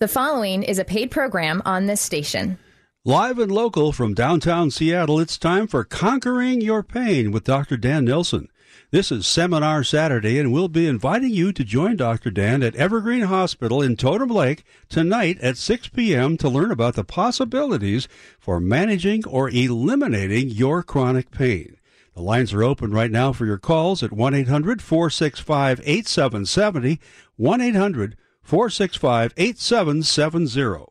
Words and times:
The 0.00 0.08
following 0.08 0.62
is 0.62 0.78
a 0.78 0.84
paid 0.86 1.10
program 1.10 1.60
on 1.66 1.84
this 1.84 2.00
station. 2.00 2.58
Live 3.04 3.38
and 3.38 3.52
local 3.52 3.92
from 3.92 4.14
downtown 4.14 4.70
Seattle, 4.70 5.20
it's 5.20 5.36
time 5.36 5.66
for 5.66 5.84
Conquering 5.84 6.62
Your 6.62 6.82
Pain 6.82 7.32
with 7.32 7.44
Dr. 7.44 7.76
Dan 7.76 8.06
Nelson. 8.06 8.48
This 8.90 9.12
is 9.12 9.26
Seminar 9.26 9.84
Saturday, 9.84 10.38
and 10.38 10.54
we'll 10.54 10.68
be 10.68 10.86
inviting 10.86 11.28
you 11.28 11.52
to 11.52 11.64
join 11.64 11.96
Dr. 11.96 12.30
Dan 12.30 12.62
at 12.62 12.74
Evergreen 12.76 13.24
Hospital 13.24 13.82
in 13.82 13.94
Totem 13.94 14.30
Lake 14.30 14.64
tonight 14.88 15.38
at 15.42 15.58
6 15.58 15.88
p.m. 15.88 16.38
to 16.38 16.48
learn 16.48 16.70
about 16.70 16.94
the 16.94 17.04
possibilities 17.04 18.08
for 18.38 18.58
managing 18.58 19.22
or 19.26 19.50
eliminating 19.50 20.48
your 20.48 20.82
chronic 20.82 21.30
pain. 21.30 21.76
The 22.14 22.22
lines 22.22 22.54
are 22.54 22.62
open 22.62 22.90
right 22.90 23.10
now 23.10 23.34
for 23.34 23.44
your 23.44 23.58
calls 23.58 24.02
at 24.02 24.12
1 24.12 24.32
800 24.32 24.80
465 24.80 25.78
8770. 25.84 26.98
1 27.36 27.60
800 27.60 28.16
465 28.50 29.32
8770. 29.36 30.86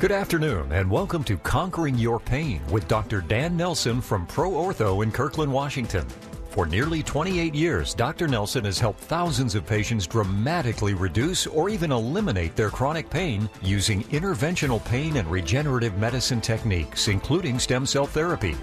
Good 0.00 0.10
afternoon, 0.10 0.72
and 0.72 0.90
welcome 0.90 1.22
to 1.22 1.36
Conquering 1.36 1.96
Your 1.96 2.18
Pain 2.18 2.60
with 2.72 2.88
Dr. 2.88 3.20
Dan 3.20 3.56
Nelson 3.56 4.00
from 4.00 4.26
Pro 4.26 4.50
Ortho 4.50 5.04
in 5.04 5.12
Kirkland, 5.12 5.52
Washington. 5.52 6.04
For 6.50 6.66
nearly 6.66 7.04
28 7.04 7.54
years, 7.54 7.94
Dr. 7.94 8.26
Nelson 8.26 8.64
has 8.64 8.80
helped 8.80 8.98
thousands 8.98 9.54
of 9.54 9.64
patients 9.64 10.08
dramatically 10.08 10.94
reduce 10.94 11.46
or 11.46 11.68
even 11.68 11.92
eliminate 11.92 12.56
their 12.56 12.70
chronic 12.70 13.08
pain 13.08 13.48
using 13.62 14.02
interventional 14.04 14.84
pain 14.84 15.18
and 15.18 15.30
regenerative 15.30 15.96
medicine 15.96 16.40
techniques, 16.40 17.06
including 17.06 17.60
stem 17.60 17.86
cell 17.86 18.06
therapy. 18.06 18.56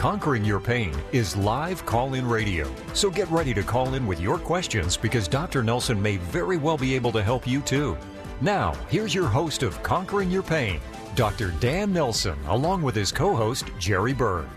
Conquering 0.00 0.46
Your 0.46 0.60
Pain 0.60 0.96
is 1.12 1.36
live 1.36 1.84
call 1.84 2.14
in 2.14 2.26
radio. 2.26 2.74
So 2.94 3.10
get 3.10 3.30
ready 3.30 3.52
to 3.52 3.62
call 3.62 3.92
in 3.92 4.06
with 4.06 4.18
your 4.18 4.38
questions 4.38 4.96
because 4.96 5.28
Dr. 5.28 5.62
Nelson 5.62 6.00
may 6.00 6.16
very 6.16 6.56
well 6.56 6.78
be 6.78 6.94
able 6.94 7.12
to 7.12 7.22
help 7.22 7.46
you 7.46 7.60
too. 7.60 7.98
Now, 8.40 8.72
here's 8.88 9.14
your 9.14 9.28
host 9.28 9.62
of 9.62 9.82
Conquering 9.82 10.30
Your 10.30 10.42
Pain, 10.42 10.80
Dr. 11.16 11.50
Dan 11.60 11.92
Nelson, 11.92 12.38
along 12.46 12.80
with 12.80 12.94
his 12.94 13.12
co 13.12 13.36
host, 13.36 13.66
Jerry 13.78 14.14
Berg. 14.14 14.48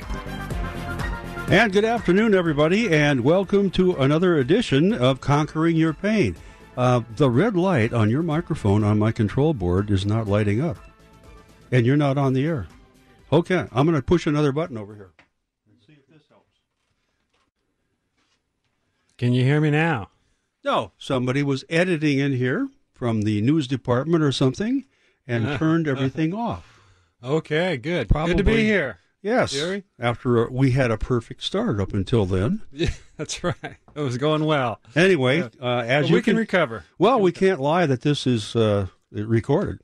And 1.50 1.74
good 1.74 1.84
afternoon, 1.84 2.34
everybody, 2.34 2.94
and 2.94 3.22
welcome 3.22 3.70
to 3.72 3.98
another 3.98 4.38
edition 4.38 4.94
of 4.94 5.20
Conquering 5.20 5.76
Your 5.76 5.94
Pain. 5.94 6.38
Uh, 6.78 7.02
the 7.18 7.30
red 7.30 7.58
light 7.58 7.92
on 7.92 8.10
your 8.10 8.24
microphone 8.24 8.82
on 8.86 8.98
my 8.98 9.12
control 9.12 9.54
board 9.54 9.92
is 9.92 10.06
not 10.06 10.26
lighting 10.26 10.62
up, 10.62 10.78
and 11.70 11.86
you're 11.86 11.98
not 11.98 12.18
on 12.18 12.32
the 12.32 12.46
air. 12.46 12.68
Okay, 13.30 13.68
I'm 13.74 13.86
going 13.86 13.98
to 13.98 14.02
push 14.02 14.26
another 14.26 14.54
button 14.54 14.78
over 14.78 14.96
here 14.96 15.12
and 15.74 15.82
see 15.86 15.94
if 15.94 16.08
this 16.08 16.28
helps. 16.30 16.60
Can 19.18 19.34
you 19.34 19.44
hear 19.44 19.62
me 19.62 19.70
now? 19.72 20.10
No, 20.64 20.92
somebody 20.98 21.44
was 21.44 21.64
editing 21.70 22.20
in 22.20 22.34
here 22.34 22.70
from 22.94 23.24
the 23.24 23.42
news 23.42 23.68
department 23.68 24.24
or 24.24 24.32
something 24.32 24.86
and 25.28 25.46
turned 25.60 25.88
everything 25.88 26.34
off. 26.34 26.82
Okay, 27.24 27.78
good. 27.78 28.10
Probably- 28.10 28.34
Good 28.34 28.46
to 28.46 28.52
be 28.52 28.64
here. 28.64 29.00
Yes, 29.22 29.54
Jerry? 29.54 29.86
after 29.98 30.48
uh, 30.48 30.52
we 30.52 30.72
had 30.72 30.92
a 30.92 30.98
perfect 30.98 31.44
start 31.44 31.80
up 31.80 31.94
until 31.94 32.26
then. 32.26 32.62
Yeah, 32.74 32.90
that's 33.16 33.42
right. 33.44 33.56
It 33.96 34.00
was 34.02 34.18
going 34.18 34.44
well. 34.44 34.82
Anyway, 34.96 35.44
uh, 35.62 35.84
as 35.86 36.04
But 36.06 36.10
you 36.10 36.16
we 36.16 36.22
can 36.24 36.36
recover. 36.36 36.84
Well, 36.98 37.22
we 37.22 37.32
can't 37.32 37.62
lie 37.62 37.86
that 37.86 38.02
this 38.02 38.28
is 38.28 38.54
uh, 38.56 38.88
recorded 39.12 39.80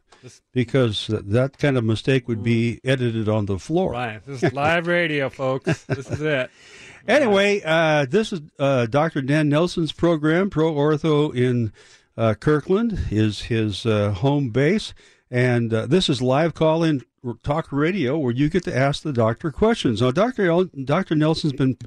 because 0.53 1.07
that 1.07 1.57
kind 1.57 1.77
of 1.77 1.83
mistake 1.83 2.27
would 2.27 2.43
be 2.43 2.79
edited 2.83 3.29
on 3.29 3.45
the 3.45 3.59
floor. 3.59 3.91
Right. 3.91 4.25
This 4.25 4.43
is 4.43 4.53
live 4.53 4.87
radio, 4.87 5.29
folks. 5.29 5.83
This 5.83 6.09
is 6.09 6.21
it. 6.21 6.51
Anyway, 7.07 7.61
uh, 7.65 8.05
this 8.05 8.31
is 8.33 8.41
uh, 8.59 8.85
Dr. 8.85 9.21
Dan 9.21 9.49
Nelson's 9.49 9.91
program, 9.93 10.49
Pro 10.49 10.71
Ortho 10.73 11.33
in 11.33 11.71
uh, 12.17 12.35
Kirkland, 12.35 12.99
is 13.09 13.43
his 13.43 13.85
uh, 13.85 14.11
home 14.11 14.49
base. 14.49 14.93
And 15.31 15.73
uh, 15.73 15.85
this 15.87 16.09
is 16.09 16.21
live 16.21 16.53
call 16.53 16.83
in 16.83 17.01
talk 17.41 17.71
radio 17.71 18.17
where 18.17 18.33
you 18.33 18.49
get 18.49 18.63
to 18.65 18.75
ask 18.77 19.01
the 19.01 19.13
doctor 19.13 19.49
questions. 19.51 20.01
Now, 20.01 20.11
Dr. 20.11 20.49
El- 20.51 20.69
Dr. 20.83 21.15
Nelson's 21.15 21.53
been 21.53 21.77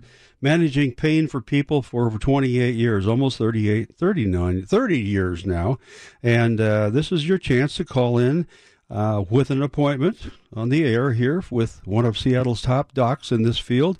managing 0.42 0.92
pain 0.94 1.28
for 1.28 1.40
people 1.40 1.80
for 1.80 2.06
over 2.06 2.18
28 2.18 2.74
years, 2.74 3.06
almost 3.06 3.38
38, 3.38 3.94
39, 3.96 4.66
30 4.66 4.98
years 4.98 5.46
now. 5.46 5.78
And 6.22 6.60
uh, 6.60 6.90
this 6.90 7.12
is 7.12 7.26
your 7.26 7.38
chance 7.38 7.76
to 7.76 7.84
call 7.84 8.18
in 8.18 8.46
uh, 8.90 9.24
with 9.30 9.50
an 9.50 9.62
appointment 9.62 10.30
on 10.52 10.68
the 10.68 10.84
air 10.84 11.12
here 11.12 11.42
with 11.50 11.80
one 11.86 12.04
of 12.04 12.18
Seattle's 12.18 12.60
top 12.60 12.92
docs 12.92 13.32
in 13.32 13.42
this 13.42 13.58
field. 13.58 13.98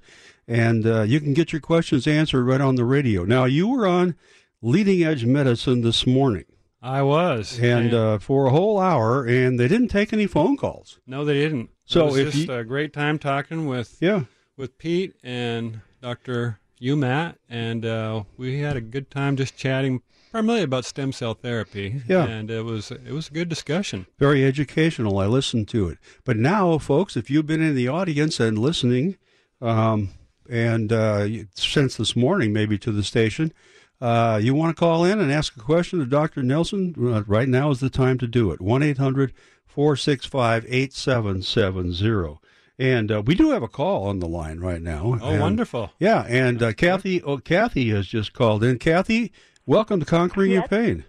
And 0.49 0.85
uh, 0.87 1.03
you 1.03 1.21
can 1.21 1.33
get 1.33 1.53
your 1.53 1.61
questions 1.61 2.07
answered 2.07 2.45
right 2.45 2.61
on 2.61 2.75
the 2.75 2.85
radio. 2.85 3.25
Now, 3.25 3.45
you 3.45 3.69
were 3.69 3.87
on 3.87 4.17
Leading 4.61 5.03
Edge 5.05 5.25
Medicine 5.25 5.83
this 5.83 6.07
morning 6.07 6.45
I 6.83 7.03
was. 7.03 7.59
and 7.61 7.95
uh, 7.95 8.19
for 8.19 8.47
a 8.47 8.51
whole 8.51 8.79
hour, 8.81 9.25
and 9.25 9.59
they 9.59 9.69
didn't 9.69 9.89
take 9.89 10.13
any 10.13 10.27
phone 10.27 10.57
calls. 10.57 10.99
no, 11.07 11.25
they 11.25 11.35
didn't. 11.35 11.71
So 11.85 12.09
it 12.09 12.25
was 12.25 12.35
just 12.35 12.49
you- 12.49 12.55
a 12.55 12.65
great 12.65 12.93
time 12.93 13.19
talking 13.19 13.67
with 13.67 13.97
Yeah. 14.01 14.25
with 14.57 14.79
Pete 14.79 15.15
and 15.23 15.81
Dr. 16.03 16.59
You 16.81 16.97
Matt, 16.97 17.39
and 17.49 17.87
uh, 17.87 18.25
we 18.37 18.59
had 18.59 18.77
a 18.77 18.81
good 18.81 19.09
time 19.09 19.37
just 19.37 19.57
chatting 19.57 20.03
primarily 20.33 20.65
about 20.65 20.85
stem 20.85 21.13
cell 21.13 21.35
therapy. 21.35 22.03
Yeah. 22.09 22.25
And 22.25 22.51
it 22.51 22.65
was 22.65 22.91
it 22.91 23.13
was 23.13 23.29
a 23.29 23.33
good 23.33 23.49
discussion. 23.49 24.07
very 24.19 24.45
educational. 24.45 25.19
I 25.19 25.27
listened 25.27 25.69
to 25.69 25.89
it. 25.89 25.99
But 26.25 26.37
now, 26.37 26.77
folks, 26.79 27.17
if 27.17 27.31
you've 27.31 27.47
been 27.47 27.63
in 27.63 27.77
the 27.77 27.87
audience 27.87 28.41
and 28.41 28.59
listening, 28.59 29.17
um, 29.61 30.11
and 30.51 30.93
uh, 30.93 31.29
since 31.55 31.97
this 31.97 32.17
morning, 32.17 32.53
maybe 32.53 32.79
to 32.79 32.91
the 32.91 33.05
station, 33.05 33.53
uh, 34.01 34.41
you 34.43 34.55
want 34.55 34.77
to 34.77 34.81
call 34.81 35.05
in 35.05 35.21
and 35.21 35.31
ask 35.31 35.57
a 35.57 35.61
question 35.61 36.01
to 36.01 36.07
Dr. 36.07 36.43
Nelson, 36.43 36.97
uh, 36.99 37.23
right 37.29 37.49
now 37.49 37.71
is 37.71 37.79
the 37.79 37.91
time 37.91 38.19
to 38.19 38.27
do 38.27 38.51
it. 38.51 38.61
1 38.61 38.83
800 38.83 39.33
465 39.67 40.67
8770. 40.69 42.41
And 42.79 43.13
uh, 43.13 43.23
we 43.25 43.35
do 43.35 43.51
have 43.51 43.63
a 43.63 43.69
call 43.69 44.05
on 44.09 44.19
the 44.19 44.27
line 44.29 44.59
right 44.61 44.81
now. 44.81 45.19
Oh, 45.21 45.31
And- 45.31 45.41
wonderful. 45.41 45.91
Yeah, 45.99 46.25
and 46.29 46.63
uh, 46.63 46.73
Kathy, 46.73 47.23
oh, 47.23 47.39
Kathy 47.39 47.91
has 47.91 48.07
just 48.07 48.33
called 48.33 48.65
in. 48.65 48.79
Kathy, 48.79 49.33
welcome 49.67 50.01
to 50.01 50.07
Conquering 50.07 50.53
Your 50.53 50.67
Pain. 50.67 51.05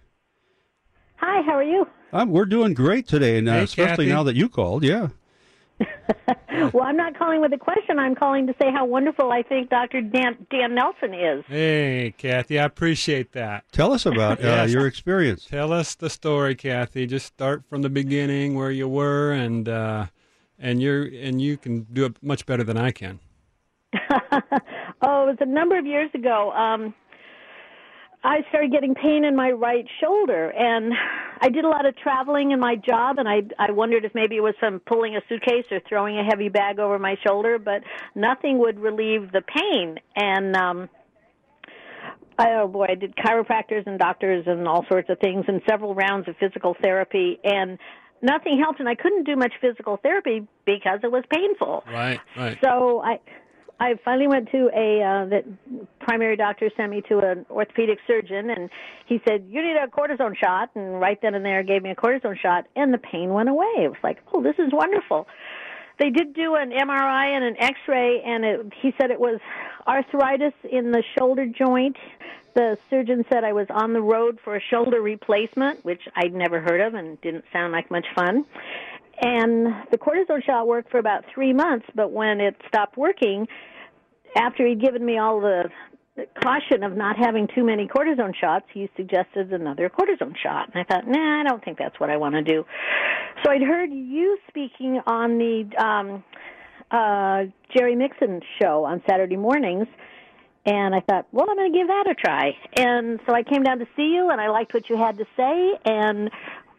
Hi, 1.18 1.42
how 1.44 1.54
are 1.54 1.64
you? 1.64 1.88
Um, 2.12 2.30
we're 2.32 2.46
doing 2.46 2.74
great 2.74 3.08
today, 3.08 3.38
and 3.38 3.48
uh, 3.50 3.54
Hey, 3.54 3.64
especially 3.64 4.06
Kathy. 4.06 4.14
now 4.14 4.24
that 4.24 4.36
you 4.36 4.50
called. 4.50 4.84
Yeah. 4.84 5.10
Well, 6.72 6.84
I'm 6.84 6.96
not 6.96 7.18
calling 7.18 7.42
with 7.42 7.52
a 7.52 7.58
question. 7.58 7.98
I'm 7.98 8.14
calling 8.16 8.46
to 8.48 8.54
say 8.62 8.72
how 8.72 8.86
wonderful 8.86 9.32
I 9.32 9.42
think 9.42 9.70
Dr. 9.72 10.02
Dan, 10.02 10.46
Dan 10.52 10.76
Nelson 10.76 11.14
is. 11.14 11.44
Hey, 11.48 12.14
Kathy, 12.18 12.60
I 12.60 12.66
appreciate 12.66 13.32
that. 13.34 13.66
Tell 13.72 13.92
us 13.92 14.06
about 14.06 14.40
uh, 14.44 14.44
Yes. 14.48 14.72
your 14.72 14.86
experience. 14.86 15.46
Tell 15.46 15.74
us 15.74 15.96
the 15.96 16.10
story, 16.12 16.54
Kathy. 16.56 17.08
Just 17.08 17.26
start 17.26 17.64
from 17.68 17.82
the 17.82 17.90
beginning 17.90 18.54
where 18.56 18.70
you 18.72 18.88
were, 18.88 19.32
and 19.34 19.68
uh, 19.68 20.06
and 20.64 20.82
you're 20.82 21.04
and 21.04 21.42
you 21.42 21.58
can 21.58 21.86
do 21.92 22.06
it 22.06 22.16
much 22.24 22.46
better 22.48 22.64
than 22.64 22.78
I 22.78 22.92
can. 22.92 23.20
oh, 23.94 25.28
it 25.28 25.30
was 25.30 25.38
a 25.42 25.46
number 25.46 25.78
of 25.78 25.86
years 25.86 26.10
ago. 26.16 26.52
Um, 26.52 26.96
I 28.24 28.38
started 28.48 28.72
getting 28.72 28.96
pain 28.96 29.26
in 29.26 29.36
my 29.36 29.52
right 29.52 29.86
shoulder, 30.02 30.52
and 30.58 30.94
I 31.42 31.50
did 31.50 31.66
a 31.66 31.68
lot 31.68 31.86
of 31.86 31.98
traveling 31.98 32.52
in 32.52 32.60
my 32.62 32.78
job, 32.78 33.18
and 33.20 33.28
I 33.28 33.42
I 33.60 33.72
wondered 33.72 34.06
if 34.06 34.16
maybe 34.16 34.38
it 34.38 34.42
was 34.42 34.56
from 34.60 34.80
pulling 34.80 35.18
a 35.18 35.22
suitcase 35.28 35.66
or 35.70 35.82
throwing 35.88 36.18
a 36.18 36.24
heavy 36.24 36.48
bag 36.48 36.80
over 36.80 36.98
my 36.98 37.18
shoulder, 37.28 37.60
but 37.60 37.84
nothing 38.16 38.58
would 38.60 38.80
relieve 38.80 39.34
the 39.34 39.42
pain, 39.42 39.98
and 40.16 40.56
um, 40.56 40.90
I, 42.40 42.54
oh 42.62 42.70
boy, 42.70 42.88
I 42.90 42.96
did 42.96 43.16
chiropractors 43.18 43.86
and 43.86 44.00
doctors 44.00 44.46
and 44.48 44.66
all 44.66 44.86
sorts 44.90 45.10
of 45.10 45.20
things, 45.20 45.44
and 45.50 45.62
several 45.70 45.94
rounds 45.94 46.30
of 46.30 46.38
physical 46.38 46.78
therapy, 46.82 47.38
and 47.44 47.78
nothing 48.24 48.58
helped, 48.58 48.80
and 48.80 48.90
I 48.90 48.96
couldn't 48.96 49.26
do 49.26 49.36
much 49.36 49.54
physical 49.62 49.98
therapy 49.98 50.48
because 50.66 51.02
it 51.04 51.12
was 51.12 51.24
painful. 51.30 51.84
Right, 51.88 52.20
right. 52.36 52.58
So 52.64 53.02
I, 53.02 53.20
I 53.80 53.96
finally 54.04 54.28
went 54.28 54.50
to 54.52 54.70
a 54.74 55.04
uh, 55.04 55.26
the 55.26 55.44
primary 56.00 56.38
doctor 56.38 56.72
sent 56.76 56.90
me 56.90 57.02
to 57.10 57.20
an 57.20 57.46
orthopedic 57.52 58.00
surgeon, 58.08 58.50
and 58.50 58.70
he 59.06 59.22
said 59.28 59.46
you 59.50 59.62
need 59.62 59.76
a 59.76 59.88
cortisone 59.88 60.36
shot, 60.38 60.70
and 60.76 61.00
right 61.00 61.22
then 61.22 61.36
and 61.36 61.46
there 61.46 61.62
gave 61.64 61.84
me 61.84 61.92
a 61.92 61.96
cortisone 61.96 62.40
shot, 62.40 62.66
and 62.76 62.94
the 62.94 62.98
pain 62.98 63.34
went 63.34 63.50
away. 63.50 63.74
It 63.78 63.90
was 63.90 64.00
like, 64.02 64.20
oh, 64.34 64.42
this 64.42 64.56
is 64.58 64.72
wonderful. 64.72 65.28
They 66.00 66.10
did 66.10 66.34
do 66.34 66.56
an 66.56 66.72
MRI 66.72 67.36
and 67.36 67.44
an 67.44 67.56
X-ray, 67.60 68.22
and 68.26 68.44
it, 68.44 68.74
he 68.82 68.94
said 69.00 69.12
it 69.12 69.20
was 69.20 69.40
arthritis 69.86 70.54
in 70.70 70.92
the 70.92 71.04
shoulder 71.18 71.46
joint. 71.46 71.98
The 72.56 72.78
surgeon 72.90 73.26
said 73.32 73.44
I 73.44 73.54
was 73.54 73.68
on 73.70 73.94
the 73.94 74.02
road 74.02 74.40
for 74.44 74.56
a 74.56 74.62
shoulder 74.70 75.02
replacement, 75.02 75.84
which 75.84 76.02
I'd 76.16 76.34
never 76.34 76.62
heard 76.62 76.82
of 76.82 76.94
and 76.94 77.20
didn't 77.22 77.46
sound 77.52 77.72
like 77.72 77.90
much 77.90 78.06
fun. 78.16 78.46
And 79.22 79.68
the 79.92 79.98
cortisone 79.98 80.44
shot 80.44 80.68
worked 80.68 80.92
for 80.92 81.00
about 81.00 81.24
three 81.34 81.54
months, 81.54 81.86
but 81.96 82.12
when 82.12 82.40
it 82.40 82.56
stopped 82.68 82.98
working, 82.98 83.48
after 84.36 84.68
he'd 84.68 84.82
given 84.82 85.06
me 85.06 85.18
all 85.18 85.40
the 85.40 85.70
caution 86.44 86.84
of 86.84 86.96
not 86.96 87.16
having 87.18 87.48
too 87.56 87.64
many 87.64 87.88
cortisone 87.88 88.36
shots, 88.36 88.66
he 88.74 88.90
suggested 88.96 89.52
another 89.52 89.90
cortisone 89.90 90.36
shot. 90.42 90.70
And 90.74 90.82
I 90.82 90.84
thought, 90.84 91.08
nah, 91.08 91.42
I 91.42 91.44
don't 91.44 91.64
think 91.64 91.78
that's 91.78 92.00
what 92.00 92.10
I 92.10 92.18
want 92.18 92.36
to 92.36 92.44
do. 92.44 92.66
So 93.44 93.52
I'd 93.52 93.62
heard 93.62 93.90
you 93.92 94.38
speaking 94.48 95.02
on 95.08 95.38
the 95.38 95.84
um, 95.84 96.24
uh, 96.92 97.52
Jerry 97.76 97.96
Mixon 97.96 98.42
show 98.62 98.84
on 98.84 99.02
Saturday 99.10 99.38
mornings, 99.38 99.88
And 100.66 100.96
I 100.96 101.02
thought, 101.02 101.28
well, 101.32 101.50
I'm 101.50 101.58
going 101.58 101.72
to 101.72 101.78
give 101.78 101.88
that 101.88 102.10
a 102.10 102.16
try. 102.16 102.58
And 102.74 103.20
so 103.26 103.34
I 103.34 103.44
came 103.44 103.64
down 103.64 103.80
to 103.80 103.88
see 103.96 104.14
you, 104.14 104.30
and 104.30 104.40
I 104.40 104.50
liked 104.50 104.74
what 104.74 104.90
you 104.90 104.96
had 104.96 105.18
to 105.18 105.26
say. 105.36 105.78
And 105.84 106.32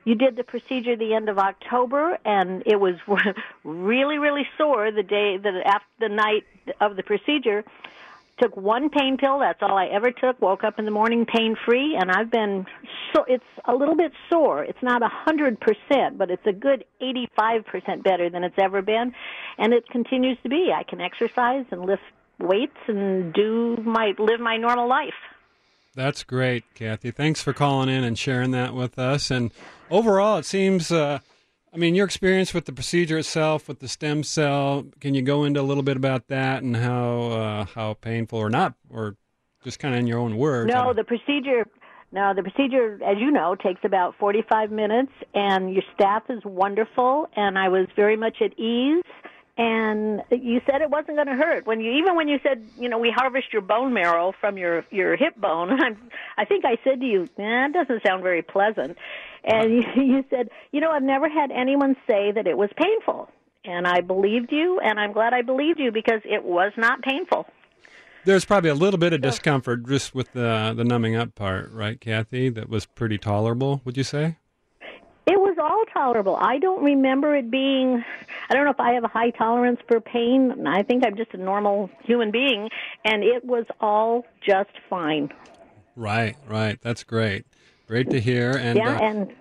you 0.04 0.14
did 0.14 0.36
the 0.36 0.44
procedure 0.44 0.96
the 0.96 1.14
end 1.14 1.28
of 1.28 1.38
October, 1.38 2.18
and 2.24 2.62
it 2.66 2.78
was 2.80 2.96
really, 3.64 4.18
really 4.18 4.46
sore 4.56 4.90
the 4.90 5.02
day, 5.02 5.36
the 5.36 5.62
after 5.66 5.86
the 6.00 6.08
night 6.08 6.44
of 6.80 6.96
the 6.96 7.02
procedure. 7.02 7.64
Took 8.38 8.56
one 8.56 8.90
pain 8.90 9.16
pill. 9.16 9.38
That's 9.38 9.62
all 9.62 9.78
I 9.78 9.86
ever 9.86 10.10
took. 10.10 10.42
Woke 10.42 10.64
up 10.64 10.80
in 10.80 10.86
the 10.86 10.90
morning 10.90 11.24
pain 11.24 11.54
free, 11.64 11.94
and 11.94 12.10
I've 12.10 12.32
been 12.32 12.66
so. 13.14 13.24
It's 13.28 13.44
a 13.64 13.76
little 13.76 13.94
bit 13.94 14.12
sore. 14.28 14.64
It's 14.64 14.82
not 14.82 15.04
a 15.04 15.08
hundred 15.08 15.60
percent, 15.60 16.18
but 16.18 16.32
it's 16.32 16.44
a 16.44 16.52
good 16.52 16.84
eighty-five 17.00 17.64
percent 17.64 18.02
better 18.02 18.28
than 18.28 18.42
it's 18.42 18.58
ever 18.58 18.82
been, 18.82 19.14
and 19.56 19.72
it 19.72 19.88
continues 19.88 20.36
to 20.42 20.48
be. 20.48 20.72
I 20.76 20.82
can 20.82 21.00
exercise 21.00 21.64
and 21.70 21.86
lift 21.86 22.02
weights 22.38 22.76
and 22.86 23.32
do 23.32 23.76
my 23.84 24.12
live 24.18 24.40
my 24.40 24.56
normal 24.56 24.88
life. 24.88 25.14
That's 25.94 26.24
great, 26.24 26.64
Kathy. 26.74 27.10
Thanks 27.10 27.42
for 27.42 27.52
calling 27.52 27.88
in 27.88 28.02
and 28.02 28.18
sharing 28.18 28.50
that 28.50 28.74
with 28.74 28.98
us. 28.98 29.30
And 29.30 29.52
overall, 29.90 30.38
it 30.38 30.44
seems, 30.44 30.90
uh, 30.90 31.20
I 31.72 31.76
mean, 31.76 31.94
your 31.94 32.04
experience 32.04 32.52
with 32.52 32.64
the 32.64 32.72
procedure 32.72 33.16
itself, 33.18 33.68
with 33.68 33.78
the 33.78 33.86
stem 33.86 34.24
cell, 34.24 34.86
can 35.00 35.14
you 35.14 35.22
go 35.22 35.44
into 35.44 35.60
a 35.60 35.62
little 35.62 35.84
bit 35.84 35.96
about 35.96 36.26
that 36.28 36.62
and 36.62 36.76
how 36.76 37.20
uh, 37.30 37.64
how 37.66 37.94
painful 37.94 38.38
or 38.38 38.50
not, 38.50 38.74
or 38.90 39.16
just 39.62 39.78
kind 39.78 39.94
of 39.94 40.00
in 40.00 40.06
your 40.06 40.18
own 40.18 40.36
words? 40.36 40.72
No, 40.72 40.92
the 40.92 41.04
procedure. 41.04 41.66
No, 42.12 42.32
the 42.32 42.42
procedure, 42.42 43.00
as 43.04 43.16
you 43.18 43.32
know, 43.32 43.56
takes 43.56 43.80
about 43.82 44.14
45 44.20 44.70
minutes, 44.70 45.10
and 45.34 45.72
your 45.72 45.82
staff 45.94 46.22
is 46.28 46.44
wonderful, 46.44 47.26
and 47.34 47.58
I 47.58 47.68
was 47.68 47.88
very 47.96 48.16
much 48.16 48.36
at 48.40 48.56
ease 48.56 49.02
and 49.56 50.22
you 50.30 50.60
said 50.66 50.82
it 50.82 50.90
wasn't 50.90 51.16
going 51.16 51.28
to 51.28 51.34
hurt. 51.34 51.66
When 51.66 51.80
you 51.80 51.92
even 51.92 52.16
when 52.16 52.28
you 52.28 52.38
said 52.42 52.66
you 52.78 52.88
know 52.88 52.98
we 52.98 53.10
harvest 53.10 53.52
your 53.52 53.62
bone 53.62 53.92
marrow 53.94 54.32
from 54.40 54.58
your 54.58 54.84
your 54.90 55.16
hip 55.16 55.36
bone 55.36 55.70
I'm, 55.80 55.96
i 56.36 56.44
think 56.44 56.64
i 56.64 56.76
said 56.82 57.00
to 57.00 57.06
you 57.06 57.22
eh, 57.22 57.26
that 57.36 57.72
doesn't 57.72 58.02
sound 58.04 58.22
very 58.22 58.42
pleasant. 58.42 58.98
And 59.44 59.74
you, 59.74 59.80
uh-huh. 59.80 60.00
you 60.00 60.24
said 60.30 60.48
you 60.72 60.80
know 60.80 60.90
i've 60.90 61.02
never 61.02 61.28
had 61.28 61.50
anyone 61.50 61.96
say 62.06 62.32
that 62.32 62.46
it 62.46 62.56
was 62.56 62.70
painful. 62.76 63.28
And 63.64 63.86
i 63.86 64.00
believed 64.00 64.50
you 64.50 64.80
and 64.80 64.98
i'm 64.98 65.12
glad 65.12 65.32
i 65.32 65.42
believed 65.42 65.78
you 65.78 65.92
because 65.92 66.20
it 66.24 66.44
was 66.44 66.72
not 66.76 67.02
painful. 67.02 67.46
There's 68.26 68.46
probably 68.46 68.70
a 68.70 68.74
little 68.74 68.98
bit 68.98 69.12
of 69.12 69.20
discomfort 69.20 69.86
just 69.86 70.14
with 70.14 70.32
the 70.32 70.72
the 70.74 70.82
numbing 70.82 71.14
up 71.14 71.34
part 71.34 71.70
right 71.70 72.00
kathy 72.00 72.48
that 72.48 72.68
was 72.68 72.86
pretty 72.86 73.18
tolerable 73.18 73.82
would 73.84 73.96
you 73.96 74.04
say 74.04 74.36
all 75.64 75.84
tolerable. 75.92 76.36
I 76.36 76.58
don't 76.58 76.82
remember 76.82 77.34
it 77.34 77.50
being, 77.50 78.04
I 78.48 78.54
don't 78.54 78.64
know 78.64 78.70
if 78.70 78.80
I 78.80 78.92
have 78.92 79.04
a 79.04 79.08
high 79.08 79.30
tolerance 79.30 79.80
for 79.88 80.00
pain. 80.00 80.66
I 80.66 80.82
think 80.82 81.04
I'm 81.04 81.16
just 81.16 81.34
a 81.34 81.36
normal 81.36 81.90
human 82.02 82.30
being, 82.30 82.70
and 83.04 83.22
it 83.22 83.44
was 83.44 83.64
all 83.80 84.26
just 84.46 84.70
fine. 84.88 85.32
Right, 85.96 86.36
right. 86.48 86.78
That's 86.80 87.04
great. 87.04 87.46
Great 87.86 88.10
to 88.10 88.20
hear. 88.20 88.52
And, 88.52 88.78
yeah, 88.78 88.96
uh, 88.96 89.02
and 89.02 89.34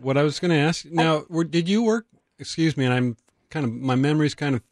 what 0.00 0.16
I 0.16 0.22
was 0.22 0.38
going 0.38 0.50
to 0.50 0.56
ask 0.56 0.84
now, 0.86 1.24
were, 1.28 1.44
did 1.44 1.68
you 1.68 1.82
work, 1.82 2.06
excuse 2.38 2.76
me, 2.76 2.84
and 2.84 2.94
I'm 2.94 3.16
kind 3.50 3.66
of, 3.66 3.72
my 3.72 3.94
memory's 3.94 4.34
kind 4.34 4.56
of 4.56 4.62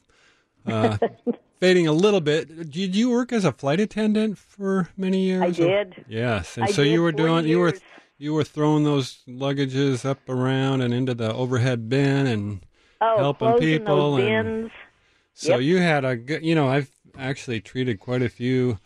uh, 0.67 0.99
fading 1.61 1.87
a 1.87 1.93
little 1.93 2.21
bit. 2.21 2.71
Did 2.71 2.95
you 2.95 3.11
work 3.11 3.33
as 3.33 3.45
a 3.45 3.53
flight 3.53 3.81
attendant 3.81 4.39
for 4.39 4.89
many 4.97 5.21
years? 5.21 5.43
I 5.43 5.51
did. 5.51 6.05
Yes. 6.09 6.57
And 6.57 6.65
I 6.65 6.71
so 6.71 6.83
you 6.83 7.03
were 7.03 7.13
doing, 7.13 7.47
you 7.47 7.59
were, 7.59 7.75
you 8.19 8.33
were 8.35 8.45
throwing 8.45 8.85
those 8.85 9.23
luggages 9.29 10.05
up 10.05 10.29
around 10.29 10.81
and 10.81 10.95
into 10.95 11.15
the 11.15 11.33
overhead 11.35 11.89
bin 11.89 12.27
and 12.27 12.67
oh, 13.01 13.17
helping 13.19 13.55
people 13.55 14.17
and 14.17 14.55
bins. 14.63 14.71
so 15.35 15.51
Yep. 15.51 15.61
you 15.61 15.79
had 15.79 16.05
a 16.05 16.17
good 16.17 16.45
you 16.45 16.55
know 16.55 16.69
i've 16.69 16.91
actually 17.19 17.61
treated 17.61 17.99
quite 18.01 18.23
a 18.23 18.29
few 18.29 18.79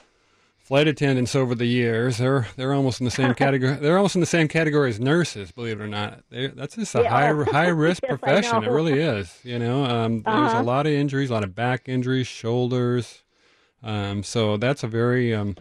flight 0.58 0.86
attendants 0.88 1.34
over 1.34 1.54
the 1.54 1.66
years 1.66 2.18
they're 2.18 2.46
they're 2.56 2.74
almost 2.74 3.00
in 3.00 3.04
the 3.04 3.10
same 3.10 3.34
category 3.34 3.74
they're 3.76 3.96
almost 3.96 4.14
in 4.14 4.20
the 4.20 4.26
same 4.26 4.48
category 4.48 4.88
as 4.90 5.00
nurses 5.00 5.52
believe 5.52 5.80
it 5.80 5.82
or 5.84 5.88
not 5.88 6.20
they, 6.30 6.46
that's 6.48 6.76
just 6.76 6.94
a 6.94 7.02
Yeah. 7.02 7.10
high 7.10 7.32
high 7.44 7.68
risk 7.86 8.02
Yes, 8.02 8.18
profession 8.20 8.62
it 8.62 8.68
really 8.70 8.98
is 9.00 9.38
you 9.44 9.58
know 9.58 9.84
um, 9.84 10.24
there's 10.28 10.52
Uh-huh. 10.52 10.60
a 10.60 10.62
lot 10.62 10.86
of 10.86 10.92
injuries 10.92 11.30
a 11.30 11.32
lot 11.32 11.44
of 11.44 11.54
back 11.54 11.88
injuries 11.88 12.26
shoulders 12.26 13.22
um, 13.82 14.22
so 14.22 14.56
that's 14.56 14.82
a 14.84 14.88
very 14.88 15.34
um, 15.34 15.56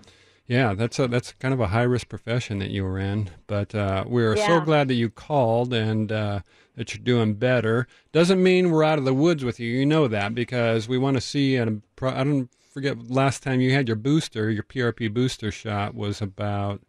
yeah, 0.49 0.73
that's 0.73 0.97
a 0.97 1.07
that's 1.07 1.33
kind 1.33 1.53
of 1.53 1.59
a 1.59 1.67
high 1.67 1.83
risk 1.83 2.09
profession 2.09 2.57
that 2.57 2.71
you 2.71 2.83
were 2.83 2.97
in. 2.97 3.29
But 3.45 3.75
uh, 3.75 4.03
we're 4.07 4.35
so 4.35 4.59
glad 4.59 4.87
that 4.87 4.95
you 4.95 5.11
called 5.11 5.71
and 5.71 6.11
uh, 6.11 6.39
that 6.75 6.91
you're 6.91 7.03
doing 7.03 7.35
better. 7.35 7.87
Doesn't 8.11 8.41
mean 8.41 8.71
we're 8.71 8.83
out 8.83 8.97
of 8.97 9.05
the 9.05 9.13
woods 9.13 9.45
with 9.45 9.59
you. 9.59 9.69
You 9.69 9.85
know 9.85 10.07
that 10.07 10.33
because 10.33 10.87
we 10.87 10.97
want 10.97 11.17
to 11.17 11.21
see. 11.21 11.55
At 11.55 11.67
a 11.67 11.79
pro- 11.95 12.15
I 12.15 12.23
don't 12.23 12.49
forget 12.73 13.11
last 13.11 13.43
time 13.43 13.61
you 13.61 13.73
had 13.73 13.87
your 13.87 13.95
booster, 13.95 14.49
your 14.49 14.63
PRP 14.63 15.13
booster 15.13 15.51
shot 15.51 15.93
was 15.93 16.19
about. 16.19 16.81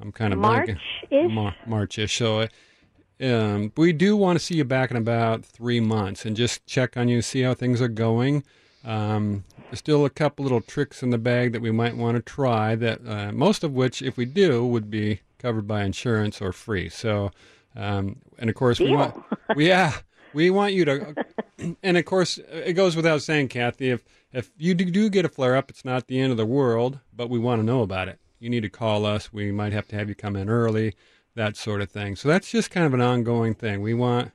I'm 0.00 0.10
kind 0.10 0.32
of 0.32 0.38
blanking. 0.38 0.78
March-ish? 1.10 1.30
Mar- 1.30 1.56
March-ish. 1.66 2.16
So. 2.16 2.48
Um, 3.20 3.72
we 3.76 3.92
do 3.92 4.16
want 4.16 4.38
to 4.38 4.44
see 4.44 4.54
you 4.54 4.64
back 4.64 4.92
in 4.92 4.96
about 4.96 5.44
three 5.44 5.80
months 5.80 6.24
and 6.24 6.36
just 6.36 6.64
check 6.66 6.96
on 6.96 7.08
you, 7.08 7.20
see 7.20 7.40
how 7.42 7.52
things 7.52 7.82
are 7.82 7.88
going. 7.88 8.44
Um, 8.84 9.42
there's 9.70 9.78
still 9.78 10.04
a 10.04 10.10
couple 10.10 10.44
little 10.44 10.60
tricks 10.60 11.02
in 11.02 11.10
the 11.10 11.18
bag 11.18 11.52
that 11.52 11.62
we 11.62 11.70
might 11.70 11.96
want 11.96 12.16
to 12.16 12.22
try. 12.22 12.74
That 12.74 13.06
uh, 13.06 13.32
most 13.32 13.64
of 13.64 13.72
which, 13.72 14.02
if 14.02 14.16
we 14.16 14.24
do, 14.24 14.64
would 14.66 14.90
be 14.90 15.20
covered 15.38 15.66
by 15.66 15.84
insurance 15.84 16.40
or 16.40 16.52
free. 16.52 16.88
So, 16.88 17.30
um, 17.76 18.16
and 18.38 18.50
of 18.50 18.56
course, 18.56 18.80
we 18.80 18.90
want, 18.94 19.22
we, 19.54 19.68
yeah, 19.68 19.92
we 20.32 20.50
want 20.50 20.74
you 20.74 20.84
to. 20.84 21.14
And 21.82 21.96
of 21.96 22.04
course, 22.04 22.38
it 22.38 22.74
goes 22.74 22.94
without 22.94 23.20
saying, 23.20 23.48
Kathy, 23.48 23.90
if 23.90 24.04
if 24.32 24.50
you 24.58 24.74
do, 24.74 24.84
do 24.84 25.08
get 25.08 25.24
a 25.24 25.28
flare 25.28 25.56
up, 25.56 25.70
it's 25.70 25.84
not 25.84 26.06
the 26.06 26.20
end 26.20 26.30
of 26.30 26.36
the 26.36 26.46
world, 26.46 27.00
but 27.14 27.30
we 27.30 27.38
want 27.38 27.60
to 27.60 27.66
know 27.66 27.82
about 27.82 28.08
it. 28.08 28.20
You 28.38 28.50
need 28.50 28.62
to 28.62 28.68
call 28.68 29.06
us. 29.06 29.32
We 29.32 29.50
might 29.50 29.72
have 29.72 29.88
to 29.88 29.96
have 29.96 30.08
you 30.08 30.14
come 30.14 30.36
in 30.36 30.48
early, 30.48 30.94
that 31.34 31.56
sort 31.56 31.80
of 31.80 31.90
thing. 31.90 32.14
So 32.14 32.28
that's 32.28 32.50
just 32.50 32.70
kind 32.70 32.86
of 32.86 32.94
an 32.94 33.00
ongoing 33.00 33.54
thing. 33.54 33.80
We 33.80 33.94
want, 33.94 34.32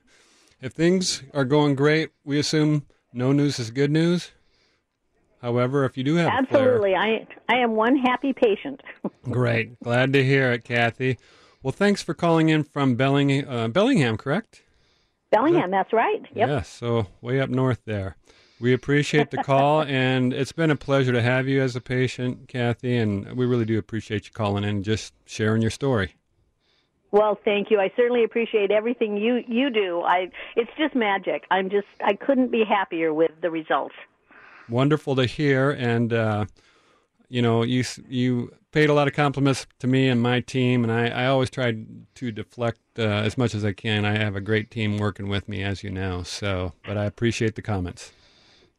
if 0.60 0.72
things 0.72 1.22
are 1.32 1.44
going 1.44 1.76
great, 1.76 2.10
we 2.24 2.38
assume 2.38 2.86
no 3.12 3.32
news 3.32 3.58
is 3.58 3.70
good 3.70 3.90
news. 3.90 4.32
However, 5.44 5.84
if 5.84 5.98
you 5.98 6.04
do 6.04 6.14
have 6.14 6.32
Absolutely. 6.32 6.94
I 6.94 7.26
I 7.50 7.58
am 7.58 7.72
one 7.76 7.98
happy 7.98 8.32
patient. 8.32 8.80
great. 9.30 9.78
Glad 9.80 10.14
to 10.14 10.24
hear 10.24 10.50
it, 10.52 10.64
Kathy. 10.64 11.18
Well, 11.62 11.70
thanks 11.70 12.02
for 12.02 12.14
calling 12.14 12.48
in 12.48 12.64
from 12.64 12.94
Belling, 12.94 13.46
uh, 13.46 13.68
Bellingham, 13.68 14.16
correct? 14.16 14.62
Bellingham, 15.30 15.70
that's 15.70 15.92
right. 15.92 16.22
Yep. 16.34 16.48
Yes, 16.48 16.68
so 16.70 17.08
way 17.20 17.40
up 17.40 17.50
north 17.50 17.82
there. 17.84 18.16
We 18.58 18.72
appreciate 18.72 19.30
the 19.30 19.42
call, 19.42 19.82
and 19.86 20.32
it's 20.32 20.52
been 20.52 20.70
a 20.70 20.76
pleasure 20.76 21.12
to 21.12 21.20
have 21.20 21.46
you 21.46 21.60
as 21.60 21.76
a 21.76 21.80
patient, 21.82 22.48
Kathy, 22.48 22.96
and 22.96 23.36
we 23.36 23.44
really 23.44 23.66
do 23.66 23.78
appreciate 23.78 24.24
you 24.24 24.32
calling 24.32 24.64
in 24.64 24.70
and 24.70 24.84
just 24.84 25.12
sharing 25.26 25.60
your 25.60 25.70
story. 25.70 26.14
Well, 27.10 27.38
thank 27.44 27.70
you. 27.70 27.80
I 27.80 27.92
certainly 27.96 28.24
appreciate 28.24 28.70
everything 28.70 29.18
you 29.18 29.44
you 29.46 29.68
do. 29.68 30.00
I 30.00 30.30
it's 30.56 30.70
just 30.78 30.94
magic. 30.94 31.44
I'm 31.50 31.68
just 31.68 31.86
I 32.02 32.14
couldn't 32.14 32.50
be 32.50 32.64
happier 32.66 33.12
with 33.12 33.32
the 33.42 33.50
results. 33.50 33.94
Wonderful 34.68 35.16
to 35.16 35.26
hear, 35.26 35.70
and 35.70 36.12
uh, 36.12 36.46
you 37.28 37.42
know, 37.42 37.62
you 37.62 37.84
you 38.08 38.52
paid 38.72 38.90
a 38.90 38.94
lot 38.94 39.06
of 39.06 39.14
compliments 39.14 39.66
to 39.78 39.86
me 39.86 40.08
and 40.08 40.20
my 40.20 40.40
team, 40.40 40.82
and 40.82 40.92
I, 40.92 41.08
I 41.08 41.26
always 41.26 41.50
try 41.50 41.72
to 42.14 42.32
deflect 42.32 42.80
uh, 42.98 43.02
as 43.02 43.38
much 43.38 43.54
as 43.54 43.64
I 43.64 43.72
can. 43.72 44.04
I 44.04 44.18
have 44.18 44.36
a 44.36 44.40
great 44.40 44.70
team 44.70 44.98
working 44.98 45.28
with 45.28 45.48
me, 45.48 45.62
as 45.62 45.84
you 45.84 45.90
know. 45.90 46.22
So, 46.22 46.72
but 46.86 46.96
I 46.96 47.04
appreciate 47.04 47.54
the 47.54 47.62
comments. 47.62 48.12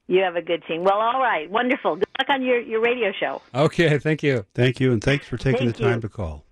You 0.08 0.22
have 0.22 0.36
a 0.36 0.42
good 0.42 0.64
team. 0.68 0.84
Well, 0.84 1.00
all 1.00 1.20
right. 1.20 1.50
Wonderful. 1.50 1.96
Good 1.96 2.08
luck 2.20 2.30
on 2.30 2.44
your 2.44 2.60
your 2.60 2.82
radio 2.82 3.12
show. 3.12 3.42
Okay, 3.54 3.98
thank 3.98 4.22
you. 4.22 4.46
Thank 4.54 4.80
you, 4.80 4.92
and 4.92 5.04
thanks 5.04 5.28
for 5.28 5.38
taking 5.38 5.68
Thank 5.68 5.78
the 5.78 5.84
time 5.84 5.96
you. 5.96 6.02
to 6.02 6.10
call. 6.10 6.46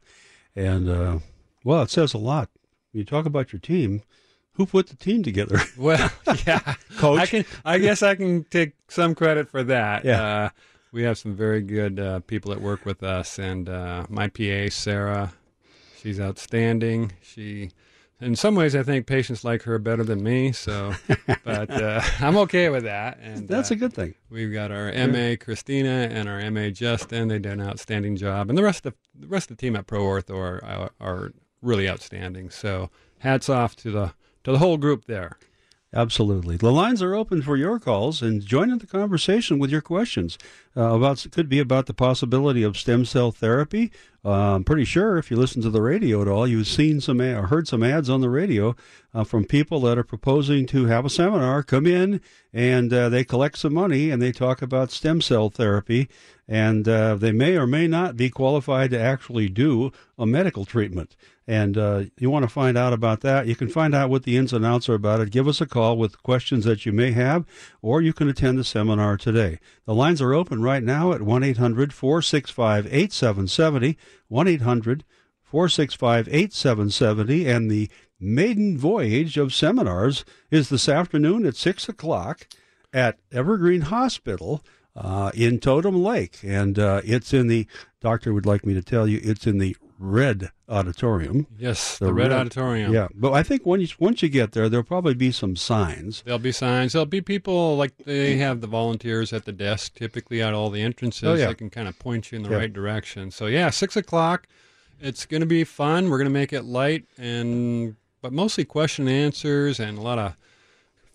And 0.55 0.89
uh, 0.89 1.19
well, 1.63 1.83
it 1.83 1.89
says 1.89 2.13
a 2.13 2.17
lot. 2.17 2.49
You 2.91 3.03
talk 3.03 3.25
about 3.25 3.53
your 3.53 3.59
team. 3.59 4.01
Who 4.53 4.65
put 4.65 4.87
the 4.87 4.95
team 4.95 5.23
together? 5.23 5.59
Well, 5.77 6.11
yeah, 6.45 6.75
Coach? 6.97 7.19
I 7.19 7.25
can. 7.25 7.45
I 7.65 7.79
guess 7.79 8.03
I 8.03 8.15
can 8.15 8.43
take 8.45 8.73
some 8.87 9.15
credit 9.15 9.49
for 9.49 9.63
that. 9.63 10.05
Yeah. 10.05 10.21
Uh, 10.23 10.49
we 10.91 11.01
have 11.03 11.17
some 11.17 11.35
very 11.35 11.61
good 11.61 11.99
uh, 11.99 12.19
people 12.21 12.51
that 12.53 12.61
work 12.61 12.85
with 12.85 13.01
us, 13.01 13.39
and 13.39 13.67
uh, 13.67 14.05
my 14.09 14.27
PA 14.27 14.69
Sarah, 14.69 15.33
she's 15.97 16.19
outstanding. 16.19 17.13
She, 17.21 17.71
in 18.21 18.35
some 18.35 18.53
ways, 18.53 18.75
I 18.75 18.83
think 18.83 19.07
patients 19.07 19.43
like 19.43 19.63
her 19.63 19.79
better 19.79 20.03
than 20.03 20.21
me. 20.21 20.51
So, 20.51 20.93
but 21.43 21.71
uh, 21.71 22.01
I'm 22.19 22.37
okay 22.37 22.69
with 22.69 22.83
that. 22.83 23.17
And 23.19 23.47
That's 23.47 23.71
uh, 23.71 23.73
a 23.73 23.77
good 23.77 23.93
thing. 23.93 24.13
We've 24.29 24.53
got 24.53 24.71
our 24.71 24.91
MA 25.07 25.35
Christina 25.39 26.07
and 26.11 26.29
our 26.29 26.51
MA 26.51 26.69
Justin. 26.69 27.29
They 27.29 27.39
did 27.39 27.53
an 27.53 27.61
outstanding 27.61 28.15
job, 28.15 28.49
and 28.49 28.57
the 28.57 28.63
rest 28.63 28.85
of 28.85 28.93
the 29.19 29.27
rest 29.27 29.49
of 29.49 29.57
the 29.57 29.61
team 29.61 29.75
at 29.75 29.87
Pro 29.87 30.03
Ortho 30.03 30.37
are 30.37 30.63
are, 30.63 30.91
are 31.01 31.33
really 31.63 31.89
outstanding. 31.89 32.51
So, 32.51 32.91
hats 33.19 33.49
off 33.49 33.75
to 33.77 33.89
the 33.89 34.13
to 34.43 34.51
the 34.51 34.59
whole 34.59 34.77
group 34.77 35.05
there. 35.05 35.37
Absolutely. 35.95 36.57
The 36.57 36.71
lines 36.71 37.03
are 37.03 37.13
open 37.13 37.43
for 37.43 37.55
your 37.55 37.77
calls 37.77 38.23
and 38.23 38.43
join 38.43 38.71
in 38.71 38.79
the 38.79 38.87
conversation 38.87 39.59
with 39.59 39.69
your 39.69 39.81
questions 39.81 40.39
uh, 40.75 40.95
about 40.95 41.23
could 41.31 41.47
be 41.47 41.59
about 41.59 41.85
the 41.85 41.93
possibility 41.93 42.63
of 42.63 42.77
stem 42.77 43.05
cell 43.05 43.31
therapy 43.31 43.91
Uh, 44.25 44.55
I'm 44.55 44.63
pretty 44.63 44.85
sure 44.85 45.17
if 45.17 45.29
you 45.29 45.35
listen 45.35 45.61
to 45.63 45.69
the 45.69 45.81
radio 45.81 46.21
at 46.21 46.29
all, 46.29 46.47
you've 46.47 46.67
seen 46.67 47.01
some 47.01 47.19
or 47.19 47.47
heard 47.47 47.67
some 47.67 47.83
ads 47.83 48.09
on 48.09 48.21
the 48.21 48.29
radio 48.29 48.73
uh, 49.13 49.25
from 49.25 49.43
people 49.43 49.81
that 49.81 49.97
are 49.97 50.03
proposing 50.03 50.65
to 50.67 50.85
have 50.85 51.05
a 51.05 51.09
seminar, 51.09 51.61
come 51.61 51.85
in, 51.85 52.21
and 52.53 52.93
uh, 52.93 53.09
they 53.09 53.25
collect 53.25 53.57
some 53.57 53.73
money 53.73 54.09
and 54.09 54.21
they 54.21 54.31
talk 54.31 54.61
about 54.61 54.91
stem 54.91 55.19
cell 55.19 55.49
therapy, 55.49 56.07
and 56.47 56.87
uh, 56.87 57.15
they 57.15 57.33
may 57.33 57.57
or 57.57 57.67
may 57.67 57.85
not 57.85 58.15
be 58.15 58.29
qualified 58.29 58.91
to 58.91 58.99
actually 58.99 59.49
do 59.49 59.91
a 60.17 60.25
medical 60.25 60.63
treatment. 60.63 61.17
And 61.47 61.77
uh, 61.77 62.03
you 62.17 62.29
want 62.29 62.43
to 62.43 62.49
find 62.49 62.77
out 62.77 62.93
about 62.93 63.21
that, 63.21 63.47
you 63.47 63.55
can 63.55 63.67
find 63.67 63.93
out 63.93 64.09
what 64.09 64.23
the 64.23 64.37
ins 64.37 64.53
and 64.53 64.65
outs 64.65 64.87
are 64.87 64.93
about 64.93 65.19
it. 65.19 65.31
Give 65.31 65.47
us 65.47 65.59
a 65.59 65.65
call 65.65 65.97
with 65.97 66.23
questions 66.23 66.63
that 66.65 66.85
you 66.85 66.93
may 66.93 67.11
have, 67.11 67.45
or 67.81 68.01
you 68.01 68.13
can 68.13 68.29
attend 68.29 68.57
the 68.57 68.63
seminar 68.63 69.17
today. 69.17 69.59
The 69.85 69.93
lines 69.93 70.21
are 70.21 70.33
open 70.33 70.61
right 70.61 70.83
now 70.83 71.11
at 71.11 71.21
1 71.21 71.43
800 71.43 71.93
465 71.93 72.85
8770. 72.85 73.97
1 74.29 74.47
800 74.47 75.03
465 75.43 76.27
8770. 76.29 77.47
And 77.47 77.69
the 77.69 77.89
maiden 78.19 78.77
voyage 78.77 79.37
of 79.37 79.53
seminars 79.53 80.23
is 80.49 80.69
this 80.69 80.87
afternoon 80.87 81.45
at 81.45 81.57
6 81.57 81.89
o'clock 81.89 82.47
at 82.93 83.17
Evergreen 83.31 83.81
Hospital 83.81 84.63
uh, 84.95 85.31
in 85.33 85.59
Totem 85.59 86.01
Lake. 86.01 86.37
And 86.43 86.79
uh, 86.79 87.01
it's 87.03 87.33
in 87.33 87.47
the, 87.47 87.67
doctor 87.99 88.33
would 88.33 88.45
like 88.45 88.65
me 88.65 88.73
to 88.73 88.81
tell 88.81 89.07
you, 89.07 89.19
it's 89.23 89.47
in 89.47 89.57
the 89.57 89.75
red 89.99 90.51
auditorium. 90.67 91.47
Yes, 91.57 91.97
the, 91.97 92.05
the 92.05 92.13
red, 92.13 92.29
red, 92.29 92.39
auditorium. 92.39 92.93
Yeah, 92.93 93.07
but 93.13 93.33
I 93.33 93.43
think 93.43 93.65
once 93.65 93.99
once 93.99 94.21
you 94.21 94.29
get 94.29 94.51
there, 94.51 94.69
there'll 94.69 94.83
probably 94.83 95.13
be 95.13 95.31
some 95.31 95.55
signs. 95.55 96.21
There'll 96.23 96.39
be 96.39 96.51
signs. 96.51 96.93
There'll 96.93 97.05
be 97.05 97.21
people 97.21 97.77
like 97.77 97.95
they 97.97 98.37
have 98.37 98.61
the 98.61 98.67
volunteers 98.67 99.33
at 99.33 99.45
the 99.45 99.51
desk, 99.51 99.95
typically 99.95 100.41
at 100.41 100.53
all 100.53 100.69
the 100.69 100.81
entrances. 100.81 101.23
Oh, 101.23 101.33
yeah. 101.33 101.47
They 101.47 101.55
can 101.55 101.69
kind 101.69 101.87
of 101.87 101.97
point 101.99 102.31
you 102.31 102.37
in 102.37 102.43
the 102.43 102.49
yeah. 102.49 102.57
right 102.57 102.73
direction. 102.73 103.31
So 103.31 103.47
yeah, 103.47 103.69
six 103.69 103.95
o'clock. 103.95 104.47
It's 105.01 105.25
going 105.25 105.41
to 105.41 105.47
be 105.47 105.65
fun. 105.65 106.09
We're 106.09 106.17
going 106.17 106.29
to 106.29 106.31
make 106.31 106.53
it 106.53 106.63
light 106.63 107.05
and 107.17 107.95
but 108.21 108.31
mostly 108.31 108.63
question 108.63 109.07
and 109.07 109.17
answers 109.17 109.79
and 109.79 109.97
a 109.97 110.01
lot 110.01 110.17
of 110.17 110.37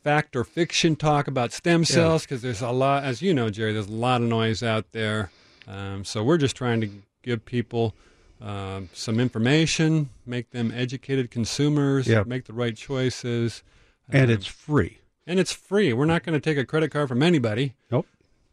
fact 0.05 0.37
or 0.37 0.45
fiction 0.45 0.95
talk 0.95 1.27
about 1.27 1.53
stem 1.53 1.85
cells 1.85 2.23
because 2.23 2.43
yeah. 2.43 2.49
there's 2.49 2.63
a 2.63 2.71
lot, 2.71 3.03
as 3.03 3.23
you 3.23 3.35
know, 3.35 3.51
Jerry. 3.51 3.73
There's 3.73 3.89
a 3.89 3.93
lot 3.93 4.21
of 4.21 4.29
noise 4.29 4.63
out 4.63 4.93
there. 4.93 5.31
Um, 5.67 6.05
so 6.05 6.23
we're 6.23 6.39
just 6.39 6.57
trying 6.57 6.81
to 6.83 6.91
give 7.23 7.45
people 7.45 7.95
uh, 8.41 8.83
some 8.93 9.21
information, 9.21 10.11
make 10.27 10.51
them 10.51 10.73
educated 10.75 11.31
consumers, 11.31 12.07
yep. 12.07 12.27
make 12.27 12.45
the 12.45 12.53
right 12.53 12.77
choices. 12.77 13.63
And 14.09 14.31
uh, 14.31 14.35
it's 14.35 14.47
free. 14.47 14.99
And 15.27 15.39
it's 15.39 15.53
free. 15.53 15.93
We're 15.93 16.07
not 16.07 16.23
going 16.23 16.39
to 16.39 16.41
take 16.41 16.59
a 16.59 16.65
credit 16.65 16.91
card 16.91 17.09
from 17.09 17.23
anybody. 17.23 17.75
Nope. 17.91 18.07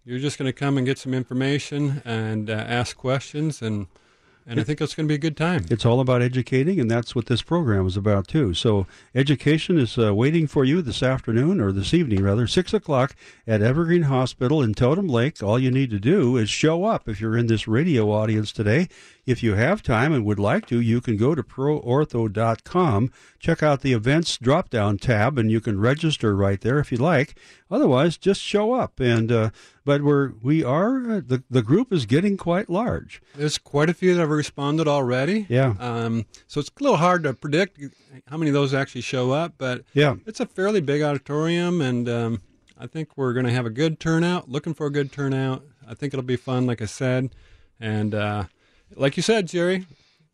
You're 0.04 0.20
just 0.20 0.38
going 0.38 0.48
to 0.48 0.54
come 0.54 0.77
and 0.77 0.86
get 0.86 0.98
some 0.98 1.13
information 1.13 2.01
and 2.06 2.50
uh, 2.50 2.54
ask 2.54 2.96
questions 2.96 3.62
and 3.62 3.88
and 4.48 4.60
I 4.60 4.63
think 4.63 4.80
it's 4.80 4.94
going 4.94 5.08
to 5.08 5.12
be 5.12 5.15
a 5.15 5.20
good 5.20 5.36
time. 5.36 5.65
It's 5.72 5.86
all 5.86 6.00
about 6.00 6.22
educating, 6.22 6.80
and 6.80 6.89
that's 6.89 7.15
what 7.15 7.25
this 7.25 7.42
program 7.42 7.88
is 7.88 7.98
about, 7.98 8.27
too. 8.27 8.54
So, 8.54 8.86
education 9.15 9.80
is 9.80 9.98
uh, 9.98 10.13
waiting 10.13 10.46
for 10.46 10.63
you 10.63 10.84
this 10.84 11.01
afternoon, 11.01 11.60
or 11.60 11.72
this 11.72 11.96
evening, 11.96 12.22
rather, 12.22 12.46
6 12.46 12.74
o'clock 12.74 13.15
at 13.48 13.63
Evergreen 13.63 14.04
Hospital 14.04 14.62
in 14.62 14.75
Totem 14.75 15.08
Lake. 15.08 15.42
All 15.42 15.58
you 15.58 15.72
need 15.72 15.89
to 15.89 16.00
do 16.00 16.38
is 16.38 16.50
show 16.50 16.86
up 16.86 17.10
if 17.10 17.20
you're 17.20 17.38
in 17.38 17.48
this 17.48 17.68
radio 17.68 18.12
audience 18.12 18.51
today. 18.51 18.88
If 19.25 19.41
you 19.41 19.55
have 19.55 19.82
time 19.82 20.13
and 20.13 20.24
would 20.24 20.38
like 20.38 20.67
to, 20.67 20.79
you 20.79 21.01
can 21.01 21.17
go 21.17 21.34
to 21.34 21.41
proortho.com, 21.41 23.12
check 23.39 23.63
out 23.63 23.82
the 23.82 23.94
events 23.94 24.38
drop 24.38 24.70
down 24.70 25.00
tab, 25.00 25.39
and 25.39 25.50
you 25.50 25.60
can 25.60 25.79
register 25.79 26.36
right 26.36 26.62
there 26.62 26.77
if 26.77 26.91
you 26.91 27.00
like. 27.00 27.36
Otherwise, 27.72 28.17
just 28.17 28.39
show 28.39 28.74
up. 28.74 29.00
And 29.00 29.32
uh, 29.32 29.50
but 29.84 30.03
we're 30.03 30.34
we 30.44 30.63
are 30.63 31.12
uh, 31.12 31.22
the 31.25 31.44
the 31.50 31.63
group 31.63 31.91
is 31.91 32.05
getting 32.05 32.38
quite 32.38 32.70
large. 32.70 33.20
There's 33.36 33.58
quite 33.58 33.89
a 33.89 33.96
few 33.96 34.13
that 34.13 34.20
have 34.20 34.29
responded 34.29 34.88
already. 34.88 35.48
Yeah. 35.50 35.74
Um, 35.79 36.27
so 36.46 36.60
it's 36.60 36.70
a 36.70 36.84
little 36.84 36.98
hard 36.98 37.24
to 37.24 37.34
predict 37.34 37.79
how 38.27 38.38
many 38.38 38.50
of 38.50 38.53
those 38.53 38.75
actually 38.75 39.01
show 39.01 39.32
up, 39.32 39.55
but 39.58 39.84
yeah, 39.94 40.15
it's 40.27 40.39
a 40.39 40.46
fairly 40.46 40.82
big 40.82 41.01
auditorium, 41.01 41.82
and 41.82 42.08
um, 42.08 42.41
I 42.77 42.86
think 42.86 43.17
we're 43.17 43.34
going 43.34 43.48
to 43.48 43.51
have 43.51 43.65
a 43.65 43.72
good 43.72 44.00
turnout. 44.00 44.50
Looking 44.50 44.75
for 44.75 44.86
a 44.86 44.91
good 44.91 45.12
turnout. 45.12 45.63
I 45.88 45.96
think 45.96 46.13
it'll 46.13 46.24
be 46.24 46.36
fun, 46.36 46.67
like 46.67 46.84
I 46.84 46.86
said, 46.86 47.34
and. 47.79 48.13
Uh, 48.13 48.44
like 48.96 49.18
you 49.18 49.24
said, 49.24 49.48
Jerry, 49.48 49.86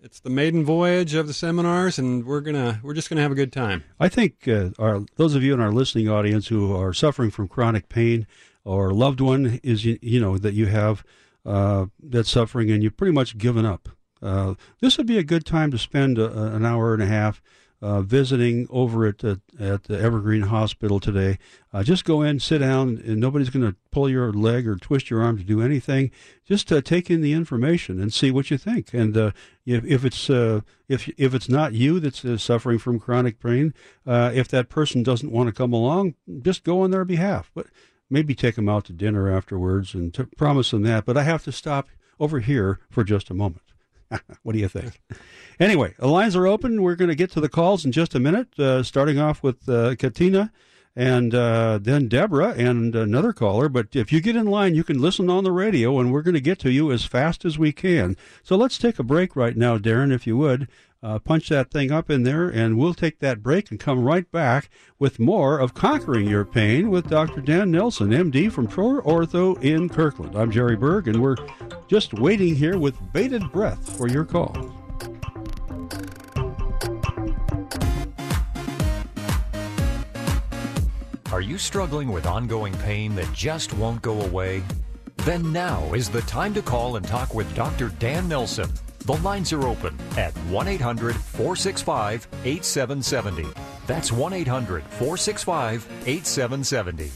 it's 0.02 0.20
the 0.20 0.30
maiden 0.30 0.66
voyage 0.66 1.14
of 1.14 1.28
the 1.28 1.34
seminars, 1.34 2.00
and 2.00 2.26
we're 2.26 2.42
gonna 2.42 2.80
we're 2.84 2.94
just 2.94 3.10
gonna 3.10 3.22
have 3.22 3.32
a 3.32 3.36
good 3.36 3.54
time. 3.54 3.84
I 4.00 4.10
think 4.10 4.48
uh, 4.48 4.70
our 4.80 5.02
those 5.16 5.36
of 5.36 5.44
you 5.44 5.54
in 5.54 5.60
our 5.60 5.72
listening 5.72 6.10
audience 6.10 6.48
who 6.48 6.76
are 6.76 6.94
suffering 6.94 7.32
from 7.32 7.48
chronic 7.48 7.90
pain 7.90 8.26
or 8.64 8.94
loved 8.94 9.22
one 9.22 9.60
is 9.64 9.86
you, 9.86 10.20
know 10.20 10.38
that 10.38 10.54
you 10.54 10.68
have 10.68 11.04
uh, 11.46 11.86
that's 12.02 12.30
suffering 12.30 12.72
and 12.72 12.84
you've 12.84 12.98
pretty 12.98 13.14
much 13.14 13.38
given 13.38 13.66
up. 13.66 13.90
Uh, 14.22 14.54
this 14.82 14.98
would 14.98 15.08
be 15.08 15.18
a 15.18 15.24
good 15.24 15.46
time 15.46 15.72
to 15.72 15.78
spend 15.78 16.18
a, 16.18 16.56
an 16.56 16.66
hour 16.66 16.94
and 16.94 17.02
a 17.02 17.08
half 17.08 17.42
uh, 17.82 18.02
visiting 18.02 18.68
over 18.70 19.06
at 19.08 19.20
the, 19.20 19.42
at 19.60 19.86
the 19.86 20.00
Evergreen 20.00 20.44
Hospital 20.44 21.00
today. 21.00 21.40
Uh, 21.74 21.84
just 21.84 22.06
go 22.06 22.22
in, 22.22 22.40
sit 22.40 22.60
down, 22.60 23.02
and 23.06 23.20
nobody's 23.20 23.50
going 23.50 23.66
to 23.66 23.76
pull 23.92 24.08
your 24.08 24.32
leg 24.32 24.68
or 24.68 24.76
twist 24.76 25.10
your 25.10 25.22
arm 25.22 25.38
to 25.38 25.44
do 25.44 25.62
anything. 25.62 26.12
Just 26.46 26.72
uh, 26.72 26.82
take 26.82 27.10
in 27.10 27.22
the 27.22 27.34
information 27.34 28.00
and 28.00 28.14
see 28.14 28.30
what 28.30 28.52
you 28.52 28.58
think. 28.58 28.94
And 28.94 29.18
uh, 29.18 29.32
if, 29.66 29.84
if 29.86 30.06
it's 30.06 30.30
uh, 30.30 30.62
if 30.88 31.10
if 31.18 31.34
it's 31.34 31.50
not 31.50 31.74
you 31.74 32.00
that's 32.00 32.24
uh, 32.24 32.38
suffering 32.38 32.78
from 32.78 33.00
chronic 33.00 33.40
pain, 33.40 33.74
if 34.06 34.48
that 34.50 34.70
person 34.70 35.02
doesn't 35.02 35.32
want 35.32 35.48
to 35.48 35.54
come 35.54 35.74
along, 35.74 36.16
just 36.42 36.64
go 36.64 36.82
on 36.82 36.92
their 36.92 37.06
behalf. 37.06 37.50
But 37.56 37.68
maybe 38.12 38.36
take 38.36 38.56
them 38.56 38.70
out 38.70 38.86
to 38.86 38.94
dinner 38.94 39.32
afterwards 39.32 39.96
and 39.96 40.14
t- 40.14 40.26
promise 40.38 40.72
them 40.72 40.84
that. 40.84 41.06
But 41.06 41.18
I 41.18 41.24
have 41.24 41.44
to 41.46 41.52
stop 41.52 41.88
over 42.20 42.40
here 42.42 42.80
for 42.90 43.04
just 43.04 43.30
a 43.30 43.34
moment. 43.34 43.71
what 44.44 44.54
do 44.54 44.60
you 44.60 44.68
think? 44.68 45.02
Anyway, 45.60 45.94
the 46.00 46.08
lines 46.08 46.36
are 46.36 46.48
open. 46.48 46.82
We're 46.82 46.96
going 46.96 47.10
to 47.10 47.16
get 47.16 47.32
to 47.32 47.42
the 47.42 47.50
calls 47.50 47.86
in 47.86 47.92
just 47.92 48.16
a 48.16 48.20
minute, 48.20 48.58
uh, 48.60 48.84
starting 48.84 49.20
off 49.20 49.44
with 49.44 49.68
uh, 49.70 49.96
Katina 49.96 50.52
and 50.96 51.34
uh, 51.34 51.80
then 51.82 52.08
Deborah 52.08 52.54
and 52.58 52.96
another 52.96 53.34
caller. 53.34 53.70
But 53.70 53.96
if 53.96 54.12
you 54.12 54.22
get 54.22 54.36
in 54.36 54.48
line, 54.48 54.76
you 54.76 54.84
can 54.84 55.02
listen 55.02 55.30
on 55.30 55.44
the 55.44 55.52
radio, 55.52 56.00
and 56.00 56.12
we're 56.12 56.22
going 56.22 56.34
to 56.34 56.42
get 56.42 56.60
to 56.60 56.72
you 56.72 56.92
as 56.92 57.06
fast 57.06 57.46
as 57.46 57.58
we 57.58 57.72
can. 57.72 58.18
So 58.44 58.56
let's 58.56 58.78
take 58.78 59.00
a 59.00 59.04
break 59.04 59.36
right 59.36 59.56
now, 59.56 59.78
Darren, 59.78 60.14
if 60.14 60.28
you 60.28 60.38
would. 60.38 60.68
Uh, 61.04 61.18
punch 61.18 61.50
that 61.50 61.72
thing 61.72 61.92
up 61.92 62.12
in 62.12 62.22
there, 62.22 62.48
and 62.48 62.78
we'll 62.78 62.94
take 62.94 63.18
that 63.18 63.42
break 63.42 63.72
and 63.72 63.80
come 63.80 64.04
right 64.04 64.32
back 64.32 64.70
with 65.00 65.18
more 65.18 65.58
of 65.58 65.74
Conquering 65.74 66.28
Your 66.28 66.46
Pain 66.46 66.92
with 66.92 67.10
Dr. 67.10 67.42
Dan 67.42 67.72
Nelson, 67.72 68.12
MD 68.12 68.52
from 68.52 68.68
Pro 68.68 69.02
Ortho 69.02 69.60
in 69.64 69.90
Kirkland. 69.90 70.36
I'm 70.36 70.52
Jerry 70.52 70.76
Berg, 70.76 71.08
and 71.08 71.20
we're 71.20 71.38
just 71.88 72.14
waiting 72.14 72.56
here 72.56 72.78
with 72.78 72.96
bated 73.14 73.52
breath 73.52 73.98
for 73.98 74.10
your 74.10 74.26
call. 74.26 74.56
Are 81.32 81.40
you 81.40 81.58
struggling 81.58 82.12
with 82.12 82.26
ongoing 82.26 82.74
pain 82.80 83.16
that 83.16 83.32
just 83.32 83.74
won't 83.76 84.02
go 84.02 84.20
away? 84.24 84.62
Then 85.24 85.54
now 85.54 85.82
is 85.94 86.10
the 86.10 86.24
time 86.24 86.54
to 86.56 86.62
call 86.62 86.98
and 86.98 87.08
talk 87.08 87.34
with 87.34 87.56
Dr. 87.56 87.88
Dan 88.00 88.28
Nelson. 88.28 88.70
The 89.06 89.14
lines 89.14 89.54
are 89.54 89.66
open 89.66 89.98
at 90.18 90.34
1 90.50 90.68
800 90.68 91.16
465 91.16 92.28
8770. 92.44 93.48
That's 93.88 94.12
1 94.12 94.34
800 94.34 94.84
465 94.84 95.88
8770. 96.06 97.12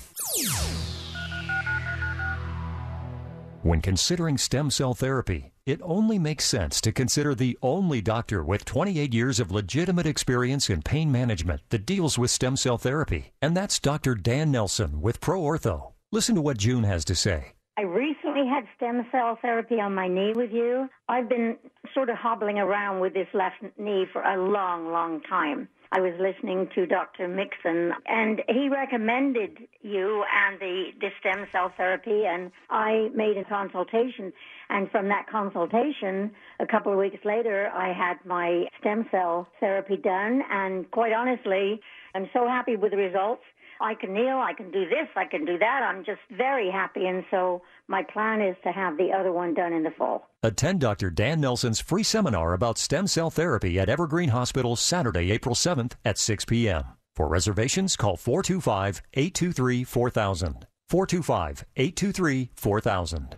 When 3.63 3.81
considering 3.81 4.38
stem 4.38 4.72
cell 4.72 4.93
therapy, 4.93 5.51
it 5.65 5.81
only 5.84 6.19
makes 6.19 6.45
sense 6.45 6.79
to 6.79 6.91
consider 6.91 7.34
the 7.34 7.57
only 7.62 8.00
doctor 8.00 8.43
with 8.43 8.65
28 8.65 9.13
years 9.13 9.39
of 9.39 9.51
legitimate 9.51 10.05
experience 10.05 10.69
in 10.69 10.81
pain 10.81 11.12
management 11.12 11.62
that 11.69 11.86
deals 11.86 12.19
with 12.19 12.29
stem 12.29 12.55
cell 12.55 12.77
therapy, 12.77 13.31
and 13.41 13.57
that's 13.57 13.79
Dr. 13.79 14.13
Dan 14.13 14.51
Nelson 14.51 15.01
with 15.01 15.19
Pro 15.19 15.41
Ortho. 15.41 15.93
Listen 16.12 16.36
to 16.36 16.41
what 16.41 16.57
June 16.57 16.84
has 16.84 17.03
to 17.05 17.15
say. 17.15 17.53
I 17.77 17.81
recently 17.81 18.48
had 18.48 18.65
stem 18.77 19.05
cell 19.12 19.38
therapy 19.41 19.81
on 19.81 19.95
my 19.95 20.07
knee 20.07 20.34
with 20.34 20.51
you. 20.51 20.88
I've 21.10 21.27
been 21.27 21.57
sort 21.93 22.10
of 22.10 22.17
hobbling 22.17 22.57
around 22.57 23.01
with 23.01 23.13
this 23.13 23.27
left 23.34 23.55
knee 23.77 24.05
for 24.13 24.22
a 24.22 24.50
long, 24.50 24.91
long 24.91 25.22
time. 25.22 25.67
I 25.91 26.00
was 26.00 26.13
listening 26.19 26.69
to 26.75 26.86
Dr. 26.86 27.27
Mixon, 27.27 27.91
and 28.05 28.41
he 28.50 28.69
recommended 28.69 29.57
you 29.81 30.24
and 30.34 30.60
the, 30.60 30.91
the 31.00 31.10
stem 31.19 31.48
cell 31.51 31.72
therapy, 31.75 32.24
and 32.25 32.51
I 32.69 33.10
made 33.13 33.38
a 33.38 33.43
consultation. 33.43 34.34
And 34.69 34.89
from 34.91 35.07
that 35.10 35.27
consultation, 35.31 36.31
a 36.60 36.65
couple 36.65 36.91
of 36.91 36.98
weeks 36.98 37.24
later, 37.24 37.69
I 37.74 37.93
had 37.93 38.17
my 38.25 38.65
stem 38.79 39.05
cell 39.12 39.48
therapy 39.60 39.98
done, 39.98 40.41
and 40.50 40.89
quite 40.91 41.13
honestly, 41.13 41.79
I'm 42.15 42.29
so 42.34 42.48
happy 42.48 42.75
with 42.75 42.91
the 42.91 42.98
results. 42.98 43.43
I 43.81 43.93
can 43.93 44.13
kneel, 44.13 44.38
I 44.38 44.53
can 44.53 44.72
do 44.72 44.86
this, 44.86 45.07
I 45.15 45.25
can 45.25 45.45
do 45.45 45.57
that. 45.57 45.81
I'm 45.84 46.05
just 46.05 46.22
very 46.31 46.72
happy. 46.72 47.05
And 47.07 47.25
so 47.29 47.62
my 47.88 48.03
plan 48.03 48.41
is 48.41 48.55
to 48.63 48.72
have 48.72 48.98
the 48.98 49.12
other 49.12 49.34
one 49.34 49.53
done 49.53 49.74
in 49.74 49.84
the 49.84 49.91
fall. 49.98 50.29
Attend 50.43 50.79
Dr. 50.79 51.10
Dan 51.10 51.41
Nelson's 51.41 51.81
free 51.81 52.03
seminar 52.03 52.53
about 52.53 52.77
stem 52.77 53.07
cell 53.07 53.29
therapy 53.29 53.77
at 53.79 53.89
Evergreen 53.89 54.29
Hospital 54.29 54.75
Saturday, 54.75 55.31
April 55.31 55.55
7th 55.55 55.93
at 56.05 56.17
6 56.17 56.45
p.m. 56.45 56.84
For 57.15 57.27
reservations, 57.27 57.95
call 57.95 58.17
425 58.17 59.01
823 59.13 59.84
4000. 59.84 60.67
425 60.88 61.65
823 61.75 62.51
4000. 62.55 63.36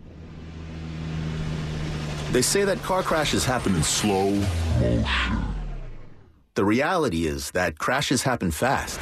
They 2.32 2.42
say 2.42 2.64
that 2.64 2.82
car 2.82 3.02
crashes 3.02 3.44
happen 3.44 3.74
in 3.74 3.82
slow 3.82 4.30
motion. 4.80 5.44
The 6.54 6.64
reality 6.64 7.26
is 7.26 7.52
that 7.52 7.78
crashes 7.78 8.22
happen 8.24 8.50
fast. 8.50 9.00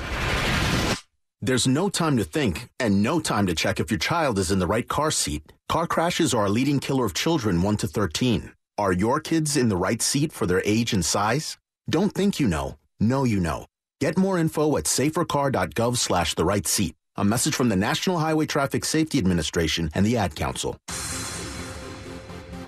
There's 1.40 1.66
no 1.66 1.88
time 1.88 2.16
to 2.18 2.24
think 2.24 2.68
and 2.78 3.02
no 3.02 3.18
time 3.18 3.46
to 3.46 3.54
check 3.54 3.80
if 3.80 3.90
your 3.90 3.98
child 3.98 4.38
is 4.38 4.50
in 4.50 4.58
the 4.58 4.66
right 4.66 4.86
car 4.86 5.10
seat. 5.10 5.52
Car 5.68 5.86
crashes 5.86 6.34
are 6.34 6.46
a 6.46 6.50
leading 6.50 6.78
killer 6.78 7.04
of 7.04 7.14
children 7.14 7.62
1 7.62 7.76
to 7.78 7.86
13. 7.88 8.52
Are 8.78 8.92
your 8.92 9.20
kids 9.20 9.56
in 9.56 9.68
the 9.68 9.76
right 9.76 10.02
seat 10.02 10.32
for 10.32 10.46
their 10.46 10.62
age 10.64 10.92
and 10.92 11.04
size? 11.04 11.56
Don't 11.88 12.12
think 12.12 12.38
you 12.38 12.46
know. 12.46 12.76
Know 13.00 13.24
you 13.24 13.40
know. 13.40 13.66
Get 14.00 14.18
more 14.18 14.38
info 14.38 14.76
at 14.76 14.84
safercar.gov 14.84 15.96
slash 15.96 16.34
the 16.34 16.44
right 16.44 16.66
seat. 16.66 16.94
A 17.16 17.24
message 17.24 17.54
from 17.54 17.70
the 17.70 17.76
National 17.76 18.18
Highway 18.18 18.46
Traffic 18.46 18.84
Safety 18.84 19.18
Administration 19.18 19.90
and 19.94 20.04
the 20.04 20.16
Ad 20.16 20.36
Council. 20.36 20.76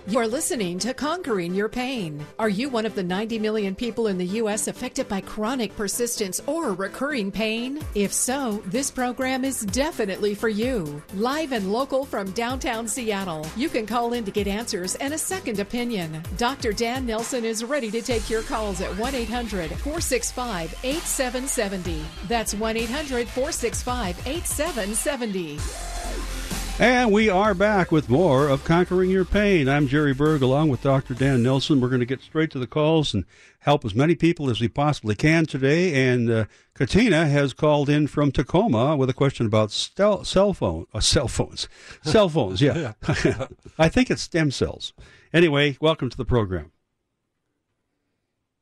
You're 0.09 0.27
listening 0.27 0.79
to 0.79 0.95
Conquering 0.95 1.55
Your 1.55 1.69
Pain. 1.69 2.25
Are 2.39 2.49
you 2.49 2.71
one 2.71 2.87
of 2.87 2.95
the 2.95 3.03
90 3.03 3.39
million 3.41 3.75
people 3.75 4.07
in 4.07 4.17
the 4.17 4.39
U.S. 4.41 4.67
affected 4.67 5.07
by 5.07 5.21
chronic 5.21 5.77
persistence 5.77 6.41
or 6.47 6.73
recurring 6.73 7.31
pain? 7.31 7.83
If 7.95 8.15
so, 8.15 8.63
this 8.65 8.91
program 8.91 9.45
is 9.45 9.67
definitely 9.67 10.35
for 10.35 10.49
you. 10.49 11.03
Live 11.13 11.53
and 11.53 11.71
local 11.71 12.07
from 12.07 12.31
downtown 12.31 12.89
Seattle, 12.89 13.47
you 13.55 13.69
can 13.69 13.85
call 13.85 14.15
in 14.15 14.25
to 14.25 14.31
get 14.31 14.47
answers 14.47 14.95
and 14.95 15.13
a 15.13 15.19
second 15.19 15.61
opinion. 15.61 16.23
Dr. 16.39 16.73
Dan 16.73 17.05
Nelson 17.05 17.45
is 17.45 17.63
ready 17.63 17.91
to 17.91 18.01
take 18.01 18.31
your 18.31 18.41
calls 18.41 18.81
at 18.81 18.97
1 18.97 19.15
800 19.15 19.69
465 19.69 20.75
8770. 20.85 22.03
That's 22.29 22.55
1 22.55 22.77
800 22.79 23.29
465 23.29 24.27
8770. 24.27 26.38
And 26.81 27.11
we 27.11 27.29
are 27.29 27.55
back 27.55 27.91
with 27.91 28.09
more 28.09 28.49
of 28.49 28.63
Conquering 28.63 29.11
Your 29.11 29.25
Pain. 29.25 29.69
I'm 29.69 29.89
Jerry 29.89 30.15
Berg 30.15 30.43
along 30.43 30.69
with 30.69 30.81
Dr. 30.81 31.13
Dan 31.13 31.43
Nelson. 31.43 31.81
We're 31.81 31.89
going 31.89 31.99
to 31.99 32.07
get 32.07 32.23
straight 32.23 32.53
to 32.53 32.61
the 32.61 32.69
calls 32.69 33.13
and 33.13 33.25
help 33.59 33.85
as 33.85 33.97
many 33.97 34.15
people 34.15 34.49
as 34.49 34.61
we 34.61 34.69
possibly 34.69 35.17
can 35.17 35.45
today. 35.45 36.09
And 36.09 36.31
uh, 36.31 36.45
Katina 36.75 37.27
has 37.27 37.53
called 37.53 37.89
in 37.89 38.07
from 38.07 38.31
Tacoma 38.31 38.97
with 38.97 39.11
a 39.11 39.13
question 39.13 39.45
about 39.45 39.73
stel- 39.73 40.23
cell 40.23 40.55
phone, 40.55 40.87
uh, 40.95 41.01
cell 41.01 41.27
phones, 41.27 41.69
cell 42.05 42.29
phones. 42.29 42.61
Yeah, 42.61 42.93
I 43.79 43.89
think 43.89 44.09
it's 44.09 44.23
stem 44.23 44.53
cells. 44.53 44.93
Anyway, 45.33 45.77
welcome 45.81 46.09
to 46.11 46.17
the 46.17 46.25
program. 46.25 46.71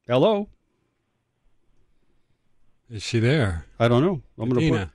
Hello. 0.07 0.49
Is 2.89 3.03
she 3.03 3.21
there? 3.21 3.67
I 3.79 3.89
don't 3.89 4.03
know. 4.03 4.23
I'm 4.39 4.49
going 4.49 4.73
to 4.73 4.79
put. 4.79 4.89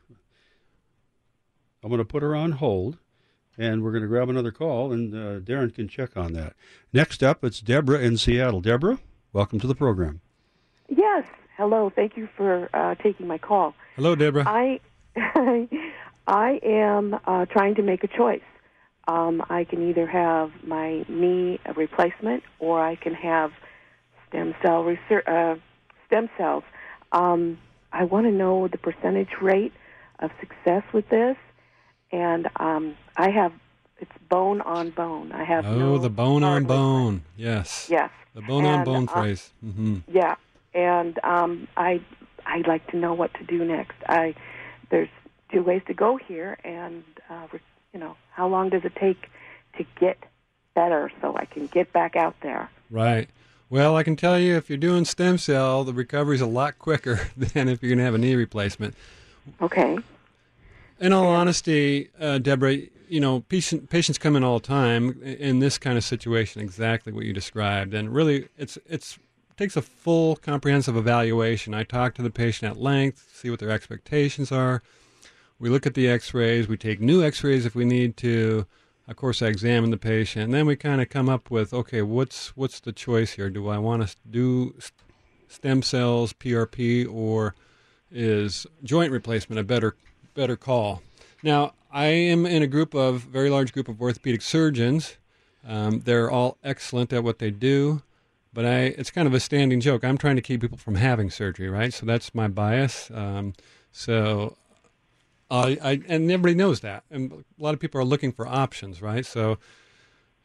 I'm 1.84 1.90
going 1.90 2.00
to 2.00 2.06
put 2.06 2.24
her 2.24 2.36
on 2.36 2.54
hold, 2.54 2.98
and 3.58 3.84
we're 3.84 3.92
going 3.92 4.04
to 4.04 4.08
grab 4.08 4.30
another 4.30 4.52
call, 4.52 4.92
and 4.92 5.14
uh, 5.14 5.40
Darren 5.40 5.74
can 5.74 5.88
check 5.88 6.16
on 6.16 6.34
that. 6.34 6.54
Next 6.94 7.24
up, 7.24 7.44
it's 7.44 7.60
Deborah 7.60 8.00
in 8.00 8.18
Seattle. 8.18 8.62
Deborah, 8.62 9.00
welcome 9.34 9.60
to 9.60 9.68
the 9.68 9.76
program. 9.76 10.22
Yes. 10.88 11.26
Hello. 11.58 11.92
Thank 11.94 12.18
you 12.18 12.28
for 12.36 12.70
uh, 12.74 12.96
taking 12.96 13.28
my 13.28 13.38
call. 13.38 13.76
Hello, 13.96 14.16
Deborah. 14.16 14.44
I 14.48 14.80
I 16.28 16.60
am 16.64 17.20
uh, 17.26 17.46
trying 17.46 17.76
to 17.76 17.84
make 17.84 18.04
a 18.04 18.08
choice. 18.08 18.42
Um, 19.08 19.44
I 19.50 19.64
can 19.64 19.90
either 19.90 20.08
have 20.08 20.52
my 20.64 21.06
knee 21.10 21.60
replacement 21.76 22.44
or 22.60 22.82
I 22.82 22.96
can 22.96 23.14
have 23.14 23.52
stem 24.28 24.56
cell 24.64 24.84
research, 24.84 25.28
uh, 25.28 25.56
stem 26.08 26.30
cells. 26.38 26.64
Um, 27.12 27.58
I 27.92 28.06
want 28.06 28.28
to 28.28 28.32
know 28.32 28.68
the 28.68 28.78
percentage 28.78 29.42
rate 29.42 29.74
of 30.20 30.32
success 30.40 30.84
with 30.94 31.10
this, 31.10 31.36
and 32.12 32.50
um, 32.58 32.96
I 33.18 33.30
have 33.30 33.54
it's 34.00 34.12
bone 34.30 34.62
on 34.62 34.90
bone. 34.90 35.32
I 35.32 35.44
have 35.44 35.66
oh, 35.66 35.78
no 35.78 35.98
the 35.98 36.10
bone 36.10 36.44
on 36.44 36.66
bone. 36.66 37.24
Yes. 37.38 37.88
Yes. 37.90 38.10
The 38.34 38.42
bone 38.42 38.66
on 38.66 38.84
bone 38.84 39.08
uh, 39.08 39.14
phrase. 39.14 39.52
hmm 39.62 40.00
Yeah, 40.08 40.36
and 40.74 41.20
um, 41.24 41.68
I 41.78 42.02
I'd 42.46 42.68
like 42.68 42.88
to 42.92 42.98
know 42.98 43.14
what 43.14 43.34
to 43.36 43.44
do 43.44 43.64
next. 43.64 43.98
I 44.08 44.36
there's 44.90 45.10
two 45.52 45.64
ways 45.64 45.82
to 45.88 45.94
go 45.94 46.18
here, 46.18 46.58
and 46.64 47.04
uh, 47.30 47.48
you 47.94 48.00
know 48.00 48.16
how 48.32 48.48
long 48.48 48.70
does 48.70 48.84
it 48.86 48.96
take 48.96 49.30
to 49.78 49.86
get 50.00 50.18
better 50.74 51.12
so 51.22 51.36
I 51.36 51.46
can 51.46 51.68
get 51.68 51.94
back 51.94 52.16
out 52.16 52.36
there? 52.42 52.70
Right. 52.90 53.30
Well, 53.70 53.96
I 53.96 54.04
can 54.04 54.18
tell 54.18 54.38
you 54.38 54.58
if 54.58 54.70
you're 54.70 54.78
doing 54.78 55.06
stem 55.06 55.38
cell, 55.38 55.86
the 55.86 55.94
recovery's 55.94 56.42
a 56.42 56.46
lot 56.46 56.78
quicker 56.78 57.30
than 57.38 57.70
if 57.70 57.82
you're 57.82 57.90
going 57.90 58.00
to 58.00 58.04
have 58.04 58.16
a 58.16 58.18
knee 58.18 58.36
replacement. 58.36 58.96
Okay. 59.62 59.98
In 61.02 61.14
all 61.14 61.26
honesty, 61.26 62.10
uh, 62.20 62.38
Deborah, 62.38 62.78
you 63.10 63.20
know, 63.20 63.40
patient, 63.42 63.90
patients 63.90 64.20
come 64.20 64.36
in 64.36 64.44
all 64.44 64.60
the 64.60 64.68
time 64.68 65.20
in 65.24 65.58
this 65.58 65.80
kind 65.80 65.98
of 65.98 66.04
situation, 66.04 66.62
exactly 66.62 67.12
what 67.12 67.26
you 67.26 67.34
described, 67.34 67.96
and 67.96 68.14
really, 68.14 68.50
it's 68.56 68.78
it's 68.86 69.18
takes 69.58 69.76
a 69.76 69.82
full, 69.82 70.36
comprehensive 70.36 70.96
evaluation. 70.96 71.74
I 71.74 71.84
talk 71.84 72.14
to 72.16 72.22
the 72.22 72.30
patient 72.30 72.72
at 72.72 72.82
length, 72.82 73.32
see 73.34 73.50
what 73.50 73.60
their 73.60 73.72
expectations 73.72 74.52
are. 74.52 74.84
We 75.60 75.70
look 75.70 75.88
at 75.88 75.96
the 75.96 76.08
X-rays. 76.08 76.68
We 76.68 76.78
take 76.78 77.02
new 77.02 77.24
X-rays 77.24 77.66
if 77.66 77.74
we 77.74 77.84
need 77.86 78.16
to. 78.18 78.68
Of 79.08 79.16
course, 79.16 79.42
I 79.42 79.48
examine 79.48 79.90
the 79.90 79.98
patient, 79.98 80.46
and 80.46 80.54
then 80.54 80.68
we 80.68 80.76
kind 80.76 81.02
of 81.02 81.10
come 81.10 81.30
up 81.30 81.50
with, 81.50 81.74
okay, 81.74 82.04
what's 82.04 82.56
what's 82.56 82.80
the 82.80 82.94
choice 82.94 83.34
here? 83.34 83.50
Do 83.50 83.70
I 83.70 83.80
want 83.80 84.08
to 84.08 84.16
do 84.30 84.76
stem 85.48 85.82
cells, 85.82 86.32
PRP, 86.34 87.12
or 87.12 87.56
is 88.12 88.68
joint 88.84 89.12
replacement 89.12 89.60
a 89.60 89.64
better 89.64 89.96
better 90.34 90.56
call? 90.56 91.02
Now, 91.44 91.74
I 91.92 92.06
am 92.06 92.46
in 92.46 92.64
a 92.64 92.68
group 92.68 92.94
of 92.94 93.22
very 93.22 93.50
large 93.50 93.74
group 93.74 93.88
of 93.88 94.02
orthopedic 94.02 94.42
surgeons. 94.42 95.18
Um, 95.68 96.02
they're 96.02 96.32
all 96.32 96.58
excellent 96.64 97.14
at 97.14 97.24
what 97.24 97.40
they 97.40 97.52
do, 97.52 98.02
but 98.54 98.66
I 98.66 98.78
it's 98.98 99.12
kind 99.12 99.28
of 99.28 99.34
a 99.34 99.40
standing 99.40 99.80
joke. 99.80 100.04
I'm 100.04 100.18
trying 100.18 100.38
to 100.38 100.42
keep 100.42 100.62
people 100.62 100.78
from 100.78 100.96
having 100.96 101.30
surgery, 101.30 101.70
right? 101.70 101.94
So 101.94 102.06
that's 102.06 102.34
my 102.34 102.48
bias. 102.48 103.12
Um, 103.14 103.54
so 103.92 104.58
I, 105.50 105.78
I 105.84 106.02
and 106.08 106.32
everybody 106.32 106.56
knows 106.56 106.80
that, 106.80 107.04
and 107.12 107.32
a 107.32 107.64
lot 107.64 107.74
of 107.74 107.80
people 107.80 108.00
are 108.00 108.06
looking 108.06 108.32
for 108.32 108.48
options, 108.48 109.02
right? 109.02 109.26
So 109.26 109.58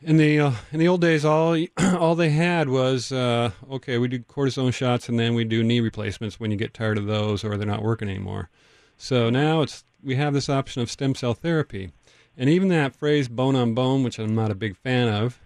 in 0.02 0.16
the 0.16 0.40
uh, 0.40 0.52
in 0.72 0.80
the 0.80 0.88
old 0.88 1.00
days, 1.00 1.24
all 1.24 1.56
all 1.98 2.14
they 2.14 2.30
had 2.30 2.68
was 2.68 3.12
uh, 3.12 3.52
okay, 3.70 3.98
we 3.98 4.08
do 4.08 4.18
cortisone 4.18 4.74
shots, 4.74 5.08
and 5.08 5.18
then 5.18 5.34
we 5.34 5.44
do 5.44 5.62
knee 5.62 5.80
replacements 5.80 6.40
when 6.40 6.50
you 6.50 6.56
get 6.56 6.74
tired 6.74 6.98
of 6.98 7.06
those 7.06 7.44
or 7.44 7.56
they're 7.56 7.66
not 7.66 7.82
working 7.82 8.08
anymore. 8.08 8.50
So 8.96 9.30
now 9.30 9.62
it's 9.62 9.84
we 10.02 10.16
have 10.16 10.34
this 10.34 10.48
option 10.48 10.82
of 10.82 10.90
stem 10.90 11.14
cell 11.14 11.34
therapy, 11.34 11.92
and 12.36 12.48
even 12.48 12.68
that 12.68 12.94
phrase 12.94 13.28
"bone 13.28 13.56
on 13.56 13.74
bone," 13.74 14.02
which 14.02 14.18
I'm 14.18 14.34
not 14.34 14.50
a 14.50 14.54
big 14.54 14.76
fan 14.76 15.08
of, 15.08 15.40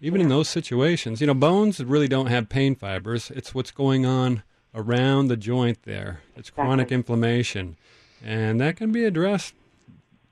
even 0.00 0.20
in 0.20 0.28
those 0.28 0.48
situations, 0.48 1.20
you 1.20 1.26
know, 1.26 1.34
bones 1.34 1.82
really 1.82 2.08
don't 2.08 2.26
have 2.26 2.48
pain 2.48 2.74
fibers. 2.74 3.30
It's 3.30 3.54
what's 3.54 3.70
going 3.70 4.04
on 4.04 4.42
around 4.74 5.28
the 5.28 5.36
joint 5.36 5.82
there. 5.84 6.20
It's 6.36 6.50
chronic 6.50 6.92
inflammation, 6.92 7.76
and 8.22 8.60
that 8.60 8.76
can 8.76 8.92
be 8.92 9.04
addressed 9.04 9.54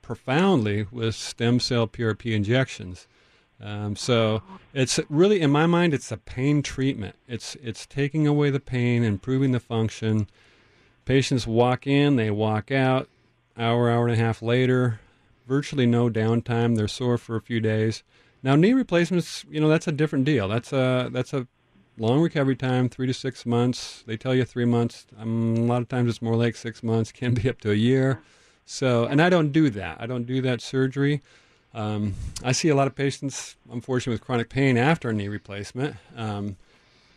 profoundly 0.01 0.85
with 0.91 1.15
stem 1.15 1.59
cell 1.59 1.87
PRP 1.87 2.33
injections. 2.33 3.07
Um, 3.61 3.95
so 3.95 4.43
it's 4.73 4.99
really, 5.09 5.41
in 5.41 5.49
my 5.49 5.65
mind, 5.65 5.93
it's 5.93 6.11
a 6.11 6.17
pain 6.17 6.61
treatment. 6.61 7.15
It's 7.27 7.55
it's 7.63 7.85
taking 7.85 8.27
away 8.27 8.49
the 8.49 8.59
pain, 8.59 9.03
improving 9.03 9.51
the 9.53 9.59
function. 9.59 10.27
Patients 11.05 11.45
walk 11.45 11.85
in, 11.85 12.15
they 12.15 12.31
walk 12.31 12.71
out, 12.71 13.09
hour, 13.57 13.89
hour 13.89 14.07
and 14.07 14.13
a 14.13 14.23
half 14.23 14.41
later, 14.41 14.99
virtually 15.47 15.85
no 15.85 16.09
downtime. 16.09 16.75
They're 16.75 16.87
sore 16.87 17.17
for 17.17 17.35
a 17.35 17.41
few 17.41 17.59
days. 17.59 18.03
Now, 18.41 18.55
knee 18.55 18.73
replacements, 18.73 19.45
you 19.49 19.59
know, 19.59 19.69
that's 19.69 19.87
a 19.87 19.91
different 19.91 20.25
deal. 20.25 20.47
That's 20.47 20.73
a 20.73 21.09
that's 21.11 21.33
a 21.33 21.47
long 21.97 22.21
recovery 22.21 22.55
time, 22.55 22.89
three 22.89 23.07
to 23.07 23.13
six 23.13 23.45
months. 23.45 24.03
They 24.05 24.17
tell 24.17 24.35
you 24.35 24.45
three 24.45 24.65
months. 24.65 25.05
Um, 25.17 25.55
a 25.57 25.61
lot 25.61 25.81
of 25.81 25.89
times 25.89 26.09
it's 26.09 26.21
more 26.21 26.35
like 26.35 26.55
six 26.55 26.83
months. 26.83 27.11
Can 27.13 27.33
be 27.33 27.49
up 27.49 27.59
to 27.61 27.71
a 27.71 27.75
year. 27.75 28.21
So, 28.65 29.05
and 29.05 29.21
I 29.21 29.29
don't 29.29 29.51
do 29.51 29.69
that. 29.71 29.97
I 29.99 30.05
don't 30.05 30.25
do 30.25 30.41
that 30.41 30.61
surgery. 30.61 31.21
Um, 31.73 32.15
I 32.43 32.51
see 32.51 32.69
a 32.69 32.75
lot 32.75 32.87
of 32.87 32.95
patients, 32.95 33.55
unfortunately, 33.71 34.13
with 34.13 34.21
chronic 34.21 34.49
pain 34.49 34.77
after 34.77 35.09
a 35.09 35.13
knee 35.13 35.27
replacement. 35.27 35.95
Um, 36.15 36.57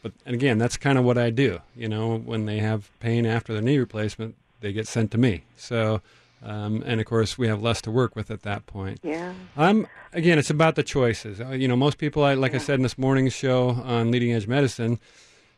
but 0.07 0.13
and 0.25 0.35
again, 0.35 0.59
that's 0.59 0.77
kind 0.77 0.99
of 0.99 1.05
what 1.05 1.19
I 1.19 1.31
do. 1.31 1.59
You 1.77 1.89
know, 1.89 2.19
when 2.19 2.47
they 2.47 2.59
have 2.59 2.91
pain 3.01 3.27
after 3.27 3.53
their 3.53 3.63
knee 3.63 3.79
replacement, 3.79 4.37
they 4.61 4.73
get 4.73 4.87
sent 4.87 5.11
to 5.13 5.19
me. 5.19 5.43
So, 5.57 6.01
um, 6.43 6.83
and 6.87 7.01
of 7.01 7.07
course, 7.07 7.37
we 7.37 7.49
have 7.49 7.61
less 7.61 7.81
to 7.83 7.91
work 7.91 8.15
with 8.15 8.31
at 8.31 8.43
that 8.43 8.67
point. 8.67 9.01
Yeah. 9.03 9.33
I'm 9.57 9.89
again, 10.13 10.39
it's 10.39 10.51
about 10.51 10.77
the 10.77 10.83
choices. 10.85 11.41
Uh, 11.41 11.49
you 11.51 11.67
know, 11.67 11.77
most 11.77 11.99
people, 11.99 12.23
I, 12.23 12.35
like 12.35 12.55
I 12.55 12.59
said 12.59 12.77
in 12.77 12.83
this 12.83 12.97
morning's 12.97 13.33
show 13.33 13.71
on 13.71 14.11
Leading 14.13 14.33
Edge 14.33 14.47
Medicine, 14.47 15.01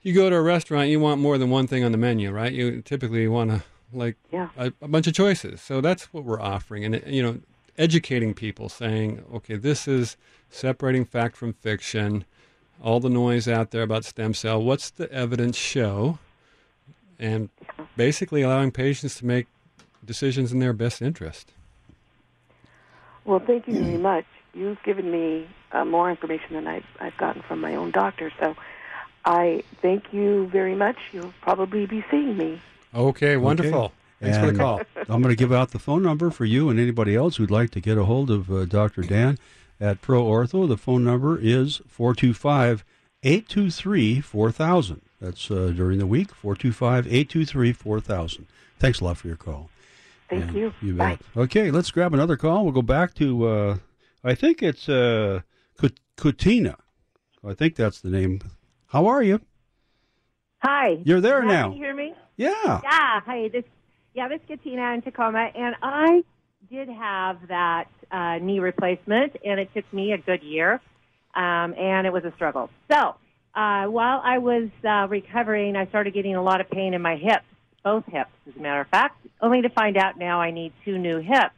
you 0.02 0.14
go 0.14 0.30
to 0.30 0.36
a 0.36 0.40
restaurant, 0.42 0.88
you 0.88 0.98
want 1.00 1.20
more 1.20 1.36
than 1.36 1.50
one 1.50 1.66
thing 1.66 1.84
on 1.84 1.92
the 1.92 1.98
menu, 1.98 2.30
right? 2.30 2.52
You 2.52 2.80
typically 2.82 3.28
want 3.28 3.50
to 3.50 3.62
like 3.92 4.16
Yeah. 4.32 4.48
a, 4.56 4.72
a 4.80 4.88
bunch 4.88 5.06
of 5.06 5.12
choices. 5.14 5.60
So 5.60 5.80
that's 5.82 6.04
what 6.12 6.24
we're 6.24 6.40
offering, 6.40 6.84
and 6.84 7.02
you 7.06 7.22
know, 7.22 7.40
educating 7.76 8.32
people, 8.34 8.68
saying, 8.68 9.24
okay, 9.34 9.56
this 9.56 9.86
is 9.86 10.16
separating 10.50 11.04
fact 11.04 11.36
from 11.36 11.52
fiction. 11.52 12.24
All 12.82 13.00
the 13.00 13.10
noise 13.10 13.48
out 13.48 13.70
there 13.70 13.82
about 13.82 14.04
stem 14.04 14.34
cell. 14.34 14.62
What's 14.62 14.90
the 14.90 15.10
evidence 15.12 15.56
show? 15.56 16.18
And 17.18 17.48
basically 17.96 18.42
allowing 18.42 18.70
patients 18.70 19.16
to 19.16 19.26
make 19.26 19.46
decisions 20.04 20.52
in 20.52 20.60
their 20.60 20.72
best 20.72 21.02
interest. 21.02 21.52
Well, 23.24 23.40
thank 23.40 23.66
you 23.66 23.82
very 23.82 23.98
much. 23.98 24.24
you've 24.54 24.82
given 24.84 25.10
me 25.10 25.46
uh, 25.72 25.84
more 25.84 26.08
information 26.10 26.54
than 26.54 26.66
I've, 26.66 26.86
I've 27.00 27.16
gotten 27.16 27.42
from 27.42 27.60
my 27.60 27.74
own 27.74 27.90
doctor. 27.90 28.32
So 28.40 28.56
I 29.24 29.62
thank 29.82 30.12
you 30.12 30.46
very 30.46 30.74
much. 30.74 30.96
You'll 31.12 31.34
probably 31.42 31.84
be 31.86 32.04
seeing 32.10 32.36
me. 32.36 32.60
Okay, 32.94 33.36
wonderful. 33.36 33.92
Thanks 34.20 34.38
for 34.38 34.50
the 34.50 34.58
call. 34.58 34.80
I'm 35.08 35.22
going 35.22 35.34
to 35.34 35.36
give 35.36 35.52
out 35.52 35.70
the 35.70 35.78
phone 35.78 36.02
number 36.02 36.30
for 36.30 36.44
you 36.44 36.70
and 36.70 36.80
anybody 36.80 37.14
else 37.14 37.36
who'd 37.36 37.50
like 37.50 37.70
to 37.70 37.80
get 37.80 37.98
a 37.98 38.04
hold 38.04 38.30
of 38.30 38.50
uh, 38.50 38.64
Dr. 38.64 39.02
Dan 39.02 39.38
at 39.80 40.00
Pro 40.00 40.24
Ortho. 40.24 40.68
The 40.68 40.76
phone 40.76 41.04
number 41.04 41.38
is 41.40 41.80
425 41.88 42.84
823 43.22 44.20
4000. 44.20 45.00
That's 45.20 45.50
uh, 45.50 45.72
during 45.74 45.98
the 45.98 46.06
week, 46.06 46.32
425 46.32 47.06
823 47.06 47.72
4000. 47.72 48.46
Thanks 48.78 49.00
a 49.00 49.04
lot 49.04 49.16
for 49.16 49.26
your 49.26 49.36
call. 49.36 49.70
Thank 50.30 50.44
And 50.44 50.54
you. 50.54 50.72
You 50.80 50.94
Bye. 50.94 51.16
bet. 51.34 51.44
Okay, 51.44 51.70
let's 51.70 51.90
grab 51.90 52.14
another 52.14 52.36
call. 52.36 52.62
We'll 52.64 52.72
go 52.72 52.82
back 52.82 53.14
to, 53.14 53.46
uh, 53.48 53.76
I 54.22 54.34
think 54.34 54.62
it's 54.62 54.88
uh, 54.88 55.40
Kutina. 56.16 56.76
I 57.44 57.54
think 57.54 57.74
that's 57.76 58.00
the 58.00 58.10
name. 58.10 58.40
How 58.88 59.06
are 59.06 59.22
you? 59.22 59.40
Hi. 60.62 60.98
You're 61.04 61.20
there 61.20 61.42
Now, 61.42 61.48
now. 61.48 61.62
Can 61.68 61.72
you 61.78 61.84
hear 61.84 61.94
me? 61.94 62.14
Yeah. 62.36 62.50
Yeah. 62.64 63.20
Hi. 63.24 63.48
This. 63.52 63.64
Yeah. 64.14 64.28
This 64.28 64.40
is 64.40 64.46
Katina 64.48 64.92
in 64.94 65.02
Tacoma, 65.02 65.50
and 65.54 65.74
I 65.82 66.22
did 66.70 66.88
have 66.88 67.48
that 67.48 67.88
uh, 68.10 68.38
knee 68.38 68.58
replacement, 68.60 69.36
and 69.44 69.60
it 69.60 69.72
took 69.74 69.90
me 69.92 70.12
a 70.12 70.18
good 70.18 70.42
year, 70.42 70.80
um, 71.34 71.74
and 71.74 72.06
it 72.06 72.12
was 72.12 72.24
a 72.24 72.32
struggle. 72.32 72.70
So 72.90 73.14
uh, 73.54 73.86
while 73.86 74.20
I 74.22 74.38
was 74.38 74.68
uh, 74.84 75.06
recovering, 75.08 75.76
I 75.76 75.86
started 75.86 76.14
getting 76.14 76.36
a 76.36 76.42
lot 76.42 76.60
of 76.60 76.70
pain 76.70 76.94
in 76.94 77.02
my 77.02 77.16
hips, 77.16 77.44
both 77.82 78.04
hips, 78.06 78.30
as 78.48 78.56
a 78.56 78.60
matter 78.60 78.80
of 78.80 78.88
fact. 78.88 79.16
Only 79.40 79.62
to 79.62 79.68
find 79.68 79.96
out 79.96 80.18
now 80.18 80.40
I 80.40 80.50
need 80.50 80.72
two 80.84 80.98
new 80.98 81.18
hips. 81.18 81.54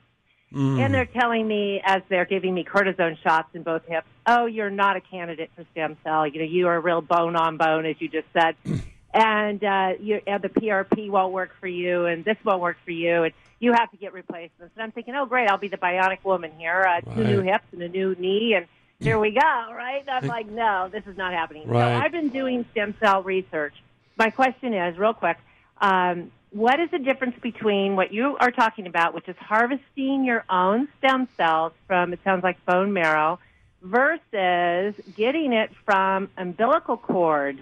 Mm. 0.52 0.80
And 0.80 0.94
they're 0.94 1.06
telling 1.06 1.46
me 1.46 1.80
as 1.84 2.02
they're 2.08 2.24
giving 2.24 2.54
me 2.54 2.64
cortisone 2.64 3.16
shots 3.22 3.48
in 3.54 3.62
both 3.62 3.82
hips, 3.86 4.06
oh, 4.26 4.46
you're 4.46 4.70
not 4.70 4.96
a 4.96 5.00
candidate 5.00 5.50
for 5.54 5.64
stem 5.72 5.96
cell. 6.02 6.26
You 6.26 6.40
know, 6.40 6.46
you 6.46 6.66
are 6.66 6.76
a 6.76 6.80
real 6.80 7.00
bone 7.00 7.36
on 7.36 7.56
bone, 7.56 7.86
as 7.86 7.96
you 8.00 8.08
just 8.08 8.26
said, 8.32 8.56
and 9.14 9.62
uh, 9.62 9.92
you, 10.00 10.20
the 10.26 10.48
PRP 10.48 11.08
won't 11.08 11.32
work 11.32 11.50
for 11.60 11.68
you, 11.68 12.06
and 12.06 12.24
this 12.24 12.36
won't 12.44 12.60
work 12.60 12.78
for 12.84 12.90
you, 12.90 13.24
and 13.24 13.34
you 13.60 13.72
have 13.74 13.90
to 13.90 13.96
get 13.96 14.12
replacements. 14.12 14.74
And 14.74 14.82
I'm 14.82 14.90
thinking, 14.90 15.14
oh, 15.14 15.26
great, 15.26 15.48
I'll 15.48 15.58
be 15.58 15.68
the 15.68 15.76
bionic 15.76 16.24
woman 16.24 16.50
here, 16.58 16.82
uh, 16.88 17.14
two 17.14 17.24
new 17.24 17.40
hips 17.42 17.66
and 17.72 17.82
a 17.82 17.88
new 17.88 18.16
knee, 18.18 18.54
and 18.54 18.66
here 18.98 19.18
we 19.18 19.30
go, 19.30 19.40
right? 19.40 20.02
I'm 20.08 20.26
like, 20.26 20.48
no, 20.48 20.88
this 20.90 21.04
is 21.06 21.16
not 21.16 21.32
happening. 21.32 21.68
Right. 21.68 21.80
So 21.80 22.04
I've 22.04 22.12
been 22.12 22.30
doing 22.30 22.64
stem 22.72 22.94
cell 23.00 23.22
research. 23.22 23.74
My 24.16 24.30
question 24.30 24.74
is, 24.74 24.98
real 24.98 25.14
quick, 25.14 25.38
um, 25.80 26.30
what 26.50 26.80
is 26.80 26.90
the 26.90 26.98
difference 26.98 27.36
between 27.40 27.96
what 27.96 28.12
you 28.12 28.36
are 28.40 28.50
talking 28.50 28.86
about, 28.86 29.14
which 29.14 29.28
is 29.28 29.36
harvesting 29.38 30.24
your 30.24 30.44
own 30.50 30.88
stem 30.98 31.28
cells 31.36 31.72
from, 31.86 32.12
it 32.12 32.20
sounds 32.24 32.42
like 32.42 32.64
bone 32.66 32.92
marrow, 32.92 33.38
versus 33.82 34.94
getting 35.16 35.52
it 35.52 35.70
from 35.84 36.28
umbilical 36.36 36.96
cord 36.96 37.58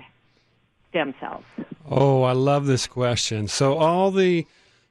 stem 0.91 1.15
cells? 1.21 1.45
Oh, 1.89 2.23
I 2.23 2.33
love 2.33 2.67
this 2.67 2.87
question. 2.87 3.47
So, 3.47 3.77
all 3.77 4.11
the 4.11 4.47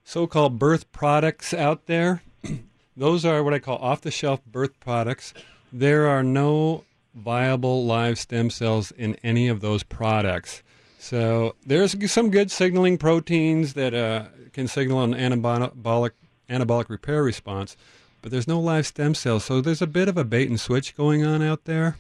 so 0.08 0.26
called 0.26 0.58
birth 0.58 0.90
products 0.94 1.54
out 1.54 1.86
there, 1.86 2.24
those 2.98 3.26
are 3.26 3.44
what 3.44 3.54
I 3.54 3.60
call 3.60 3.78
off 3.80 4.00
the 4.00 4.10
shelf 4.10 4.40
birth 4.46 4.80
products. 4.80 5.34
There 5.74 6.08
are 6.08 6.24
no 6.24 6.86
viable 7.14 7.86
live 7.86 8.18
stem 8.18 8.50
cells 8.50 8.92
in 8.92 9.18
any 9.22 9.50
of 9.50 9.60
those 9.60 9.84
products. 9.84 10.64
So, 10.98 11.56
there's 11.66 12.10
some 12.10 12.32
good 12.32 12.52
signaling 12.52 12.98
proteins 12.98 13.74
that 13.74 13.94
uh, 13.94 14.28
can 14.54 14.70
signal 14.70 15.02
an 15.02 15.14
anabolic, 15.14 16.12
anabolic 16.50 16.88
repair 16.88 17.22
response, 17.22 17.76
but 18.22 18.32
there's 18.32 18.48
no 18.48 18.62
live 18.62 18.88
stem 18.88 19.14
cells. 19.14 19.44
So, 19.44 19.60
there's 19.60 19.82
a 19.82 19.88
bit 19.88 20.08
of 20.08 20.18
a 20.18 20.24
bait 20.24 20.48
and 20.48 20.60
switch 20.60 20.96
going 20.96 21.26
on 21.26 21.42
out 21.42 21.66
there. 21.66 21.98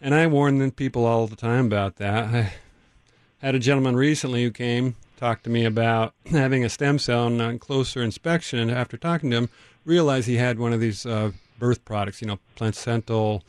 And 0.00 0.14
I 0.14 0.28
warn 0.28 0.70
people 0.70 1.04
all 1.04 1.26
the 1.26 1.34
time 1.34 1.66
about 1.66 1.96
that. 1.96 2.24
I, 2.32 2.52
had 3.38 3.56
a 3.56 3.58
gentleman 3.58 3.96
recently 3.96 4.44
who 4.44 4.52
came 4.52 4.94
talked 5.22 5.44
to 5.44 5.50
me 5.50 5.64
about 5.64 6.14
having 6.32 6.64
a 6.64 6.68
stem 6.68 6.98
cell 6.98 7.28
and 7.28 7.40
on 7.40 7.56
closer 7.56 8.02
inspection. 8.02 8.58
And 8.58 8.72
after 8.72 8.96
talking 8.96 9.30
to 9.30 9.36
him 9.36 9.50
realized 9.84 10.26
he 10.26 10.34
had 10.34 10.58
one 10.58 10.72
of 10.72 10.80
these 10.80 11.06
uh, 11.06 11.30
birth 11.60 11.84
products 11.84 12.20
you 12.20 12.26
know 12.26 12.40
placental 12.56 13.44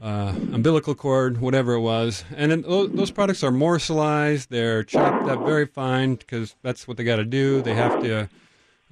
uh, 0.00 0.32
umbilical 0.52 0.94
cord 0.94 1.40
whatever 1.40 1.72
it 1.72 1.80
was. 1.80 2.24
And 2.36 2.52
then 2.52 2.62
those, 2.62 2.92
those 2.92 3.10
products 3.10 3.42
are 3.42 3.50
morselized 3.50 4.48
they're 4.48 4.84
chopped 4.84 5.28
up 5.28 5.44
very 5.44 5.66
fine 5.66 6.14
because 6.14 6.54
that's 6.62 6.86
what 6.86 6.96
they 6.96 7.02
got 7.02 7.16
to 7.16 7.24
do. 7.24 7.60
They 7.60 7.74
have 7.74 8.00
to 8.04 8.28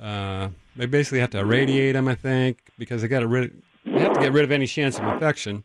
uh, 0.02 0.48
they 0.74 0.86
basically 0.86 1.20
have 1.20 1.30
to 1.30 1.38
irradiate 1.38 1.94
them 1.94 2.06
i 2.06 2.14
think 2.14 2.58
because 2.78 3.02
they 3.02 3.08
got 3.08 3.20
to 3.20 3.28
rid 3.28 3.62
they 3.84 4.00
have 4.00 4.14
to 4.14 4.20
get 4.20 4.32
rid 4.32 4.44
of 4.44 4.50
any 4.50 4.66
chance 4.66 4.98
of 4.98 5.04
infection. 5.04 5.62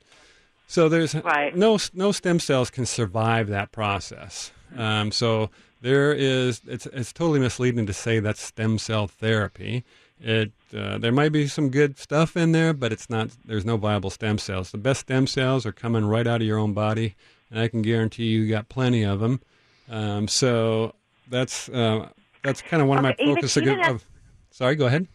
So 0.68 0.88
there's 0.88 1.16
no 1.16 1.80
no 1.96 2.12
stem 2.12 2.40
cells 2.40 2.70
can 2.70 2.86
survive 2.86 3.48
that 3.48 3.72
process. 3.72 4.52
Um, 4.76 5.12
so 5.12 5.50
there 5.84 6.14
is 6.14 6.62
it's 6.66 6.86
it's 6.88 7.12
totally 7.12 7.42
misleading 7.42 7.86
to 7.86 7.94
say 7.94 8.20
that's 8.20 8.42
stem 8.42 8.80
cell 8.80 9.06
therapy. 9.06 9.84
It 10.20 10.54
uh, 10.76 10.98
there 10.98 11.12
might 11.12 11.34
be 11.34 11.46
some 11.48 11.70
good 11.70 12.00
stuff 12.00 12.38
in 12.38 12.54
there, 12.54 12.74
but 12.74 12.94
it's 12.94 13.10
not. 13.10 13.32
There's 13.46 13.66
no 13.66 13.76
viable 13.76 14.10
stem 14.10 14.38
cells. 14.38 14.72
The 14.72 14.78
best 14.78 15.02
stem 15.02 15.28
cells 15.28 15.66
are 15.66 15.74
coming 15.74 16.06
right 16.06 16.26
out 16.26 16.40
of 16.42 16.48
your 16.48 16.58
own 16.58 16.74
body, 16.74 17.16
and 17.52 17.60
I 17.60 17.68
can 17.68 17.82
guarantee 17.82 18.28
you 18.28 18.48
got 18.48 18.70
plenty 18.70 19.04
of 19.04 19.20
them. 19.20 19.42
Um, 19.90 20.30
so 20.30 20.96
that's 21.30 21.68
uh, 21.68 22.08
that's 22.44 22.62
kind 22.62 22.82
of 22.82 22.88
one 22.88 22.98
of 23.00 23.04
my 23.04 23.16
even- 23.20 23.36
focus 23.36 23.58
even 23.58 23.80
of, 23.82 23.96
as-. 23.98 24.06
Sorry, 24.52 24.76
go 24.76 24.86
ahead. 24.86 25.08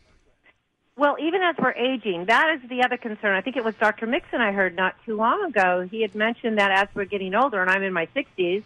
Well, 0.99 1.17
even 1.21 1.41
as 1.43 1.55
we're 1.59 1.73
aging, 1.73 2.27
that 2.27 2.57
is 2.57 2.69
the 2.69 2.83
other 2.83 2.99
concern. 2.99 3.37
I 3.37 3.41
think 3.41 3.57
it 3.57 3.65
was 3.65 3.75
Dr. 3.77 4.07
Mixon 4.07 4.41
I 4.41 4.51
heard 4.51 4.75
not 4.75 4.97
too 5.07 5.17
long 5.17 5.45
ago. 5.45 5.89
He 5.89 6.03
had 6.03 6.15
mentioned 6.15 6.59
that 6.59 6.73
as 6.73 6.89
we're 6.93 7.05
getting 7.05 7.37
older, 7.37 7.63
and 7.63 7.71
I'm 7.71 7.85
in 7.85 7.93
my 7.93 8.07
60s, 8.17 8.65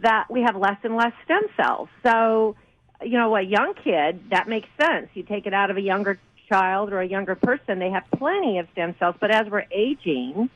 that 0.00 0.26
we 0.30 0.42
have 0.42 0.56
less 0.56 0.78
and 0.82 0.96
less 0.96 1.12
stem 1.24 1.42
cells. 1.56 1.88
So, 2.02 2.56
you 3.02 3.12
know, 3.18 3.34
a 3.36 3.42
young 3.42 3.74
kid, 3.74 4.30
that 4.30 4.48
makes 4.48 4.68
sense. 4.80 5.08
You 5.14 5.22
take 5.22 5.46
it 5.46 5.54
out 5.54 5.70
of 5.70 5.76
a 5.76 5.80
younger 5.80 6.18
child 6.48 6.92
or 6.92 7.00
a 7.00 7.06
younger 7.06 7.34
person, 7.34 7.78
they 7.78 7.90
have 7.90 8.04
plenty 8.16 8.58
of 8.58 8.66
stem 8.72 8.94
cells. 8.98 9.14
But 9.20 9.30
as 9.30 9.48
we're 9.50 9.64
aging, 9.70 10.50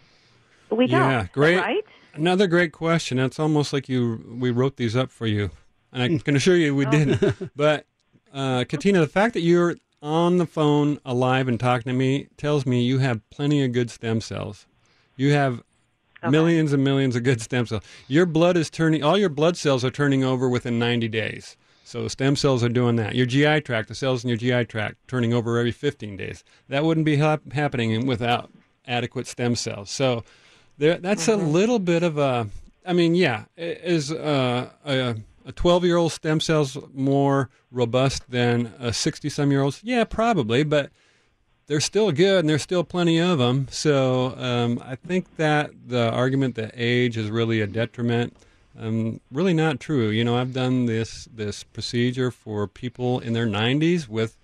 we 0.70 0.87
don't. 0.87 1.11
Yeah, 1.11 1.27
great. 1.33 1.59
Right? 1.59 1.85
Another 2.14 2.46
great 2.46 2.72
question. 2.72 3.18
It's 3.18 3.38
almost 3.38 3.72
like 3.72 3.88
you 3.88 4.37
we 4.40 4.51
wrote 4.51 4.77
these 4.77 4.96
up 4.96 5.11
for 5.11 5.27
you, 5.27 5.51
and 5.92 6.03
I 6.03 6.18
can 6.18 6.35
assure 6.37 6.57
you 6.57 6.75
we 6.75 6.87
Oh. 6.87 6.90
didn't. 6.90 7.51
but 7.57 7.87
uh, 8.33 8.64
Katina, 8.68 9.01
the 9.01 9.07
fact 9.07 9.35
that 9.35 9.40
you're 9.42 9.77
on 10.03 10.38
the 10.38 10.46
phone 10.46 10.99
alive 11.05 11.46
and 11.49 11.59
talking 11.61 11.90
to 11.92 11.96
me 11.96 12.29
tells 12.37 12.66
me 12.66 12.83
you 12.83 12.99
have 12.99 13.20
plenty 13.31 13.64
of 13.64 13.72
good 13.72 13.90
stem 13.90 14.20
cells. 14.20 14.66
You 15.16 15.33
have 15.33 15.62
millions 16.31 16.73
and 16.73 16.83
millions 16.85 17.17
of 17.17 17.23
good 17.23 17.41
stem 17.41 17.67
cells. 17.67 17.83
Your 18.09 18.27
blood 18.27 18.57
is 18.57 18.71
turning. 18.71 19.03
All 19.03 19.19
your 19.19 19.29
blood 19.29 19.57
cells 19.57 19.85
are 19.85 19.91
turning 19.91 20.25
over 20.25 20.49
within 20.49 20.79
90 20.79 21.09
days. 21.09 21.57
So 21.85 22.09
stem 22.09 22.35
cells 22.35 22.65
are 22.65 22.69
doing 22.69 22.97
that. 22.97 23.15
Your 23.15 23.27
GI 23.27 23.61
tract, 23.61 23.89
the 23.89 23.95
cells 23.95 24.25
in 24.25 24.29
your 24.29 24.37
GI 24.37 24.65
tract, 24.65 24.97
turning 25.07 25.33
over 25.33 25.59
every 25.59 25.71
15 25.71 26.17
days. 26.17 26.43
That 26.69 26.85
wouldn't 26.85 27.07
be 27.07 27.17
hap- 27.17 27.53
happening 27.53 28.07
without 28.07 28.51
adequate 28.87 29.27
stem 29.27 29.55
cells. 29.55 29.91
So 29.91 30.25
there, 30.79 30.99
that's 30.99 31.29
a 31.29 31.37
little 31.37 31.79
bit 31.79 32.03
of 32.03 32.19
a. 32.19 32.49
I 32.85 32.93
mean, 32.93 33.15
yeah, 33.15 33.45
is 33.57 34.12
uh, 34.12 34.71
a 34.85 35.17
a 35.47 35.53
12 35.53 35.85
year 35.85 35.97
old 35.97 36.12
stem 36.12 36.41
cells 36.41 36.77
more 36.93 37.49
robust 37.71 38.29
than 38.31 38.75
a 38.79 38.93
60 38.93 39.29
some 39.31 39.51
year 39.51 39.62
old's? 39.62 39.81
Yeah, 39.83 40.05
probably, 40.05 40.65
but 40.65 40.91
they're 41.66 41.81
still 41.81 42.12
good 42.12 42.40
and 42.40 42.48
there's 42.48 42.62
still 42.62 42.85
plenty 42.85 43.18
of 43.18 43.38
them. 43.38 43.66
So 43.70 44.35
um, 44.38 44.81
I 44.85 44.94
think 44.94 45.37
that 45.37 45.70
the 45.88 46.11
argument 46.11 46.55
that 46.57 46.72
age 46.74 47.16
is 47.16 47.31
really 47.31 47.61
a 47.61 47.66
detriment. 47.66 48.37
Um, 48.79 49.20
really 49.33 49.55
not 49.55 49.81
true. 49.81 50.09
You 50.11 50.22
know, 50.24 50.37
I've 50.37 50.52
done 50.52 50.87
this 50.87 51.29
this 51.35 51.64
procedure 51.64 52.31
for 52.31 52.66
people 52.68 53.20
in 53.20 53.33
their 53.33 53.46
90s 53.46 54.07
with 54.09 54.37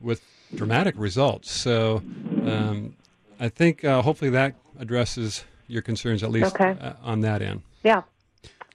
with 0.00 0.22
dramatic 0.54 0.94
results. 0.96 1.50
So 1.50 2.02
um, 2.46 2.94
I 3.38 3.48
think 3.48 3.84
uh, 3.84 4.02
hopefully 4.02 4.30
that 4.30 4.54
addresses 4.78 5.44
your 5.66 5.82
concerns 5.82 6.22
at 6.22 6.30
least 6.30 6.54
Okay. 6.54 6.76
uh, 6.80 6.94
on 7.02 7.20
that 7.20 7.42
end. 7.42 7.62
Yeah. 7.84 8.02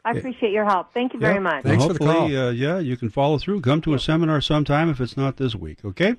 I 0.03 0.11
appreciate 0.11 0.51
your 0.51 0.65
help. 0.65 0.93
Thank 0.93 1.13
you 1.13 1.19
very 1.19 1.35
Yeah. 1.35 1.39
much. 1.39 1.65
And 1.65 1.81
hopefully, 1.81 2.37
Uh, 2.37 2.49
yeah, 2.51 2.77
you 2.77 2.95
can 2.95 3.09
follow 3.09 3.37
through. 3.39 3.61
Come 3.61 3.81
to 3.81 3.93
a 3.95 3.99
seminar 3.99 4.39
sometime 4.39 4.89
if 4.89 5.01
it's 5.01 5.17
not 5.17 5.37
this 5.37 5.55
week. 5.55 5.79
Okay. 5.83 6.15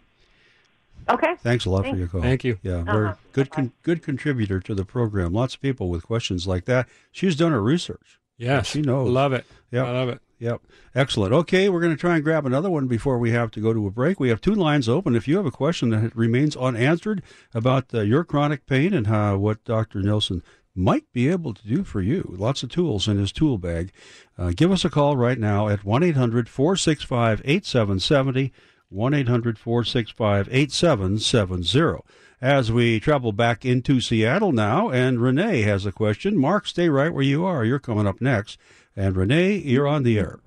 Okay. 1.09 1.35
Thanks 1.43 1.65
a 1.67 1.71
lot 1.71 1.83
Thanks. 1.83 1.95
for 1.95 1.99
your 1.99 2.09
call. 2.09 2.21
Thank 2.23 2.43
you. 2.45 2.59
Yeah, 2.63 2.83
very 2.83 3.07
Uh-huh. 3.07 3.15
good, 3.33 3.51
con- 3.51 3.73
good 3.83 4.03
contributor 4.03 4.59
to 4.61 4.75
the 4.75 4.85
program. 4.85 5.33
Lots 5.33 5.55
of 5.55 5.61
people 5.61 5.89
with 5.89 6.03
questions 6.05 6.47
like 6.47 6.65
that. 6.65 6.89
She's 7.13 7.37
done 7.37 7.53
her 7.53 7.63
research. 7.63 8.19
Yes, 8.39 8.67
she 8.67 8.83
knows. 8.83 9.09
love 9.09 9.33
it. 9.33 9.47
Yep. 9.71 9.87
I 9.87 9.91
love 9.93 10.09
it. 10.11 10.21
Yep. 10.39 10.61
Excellent. 10.95 11.33
Okay, 11.33 11.69
we're 11.71 11.81
going 11.81 11.95
to 11.95 11.99
try 11.99 12.17
and 12.17 12.25
grab 12.25 12.45
another 12.45 12.69
one 12.69 12.87
before 12.87 13.19
we 13.19 13.31
have 13.31 13.51
to 13.53 13.61
go 13.61 13.73
to 13.73 13.87
a 13.87 13.91
break. 13.91 14.21
We 14.21 14.29
have 14.29 14.41
two 14.43 14.55
lines 14.55 14.89
open. 14.89 15.17
If 15.17 15.27
you 15.27 15.37
have 15.37 15.47
a 15.47 15.51
question 15.51 15.89
that 15.91 16.15
remains 16.15 16.55
unanswered 16.57 17.23
about 17.55 17.95
uh, 17.95 18.01
your 18.03 18.23
chronic 18.25 18.67
pain 18.67 18.93
and 18.93 19.07
how, 19.07 19.39
what 19.39 19.65
Dr. 19.65 20.03
Nelson 20.03 20.43
might 20.75 21.11
be 21.15 21.31
able 21.31 21.55
to 21.55 21.67
do 21.67 21.83
for 21.85 22.03
you, 22.03 22.35
lots 22.37 22.63
of 22.63 22.69
tools 22.69 23.09
in 23.09 23.17
his 23.17 23.33
tool 23.33 23.57
bag, 23.57 23.93
uh, 24.37 24.53
give 24.55 24.71
us 24.71 24.85
a 24.85 24.91
call 24.91 25.17
right 25.17 25.39
now 25.39 25.69
at 25.69 25.85
1 25.87 26.03
800 26.03 26.51
465 26.51 27.41
8770. 27.43 28.53
1 28.89 29.15
800 29.15 29.59
465 29.59 30.49
8770. 30.51 32.03
As 32.41 32.71
we 32.71 33.01
travel 33.01 33.33
back 33.33 33.65
into 33.65 34.01
Seattle 34.01 34.53
now, 34.53 34.91
and 34.91 35.21
Renee 35.21 35.63
has 35.63 35.87
a 35.87 35.93
question. 35.93 36.37
Mark, 36.37 36.67
stay 36.67 36.89
right 36.89 37.13
where 37.13 37.25
you 37.25 37.45
are. 37.45 37.65
You're 37.65 37.79
coming 37.79 38.07
up 38.07 38.21
next. 38.21 38.59
And 38.95 39.17
Renee, 39.17 39.57
you're 39.57 39.89
on 39.89 40.03
the 40.03 40.19
air. 40.19 40.39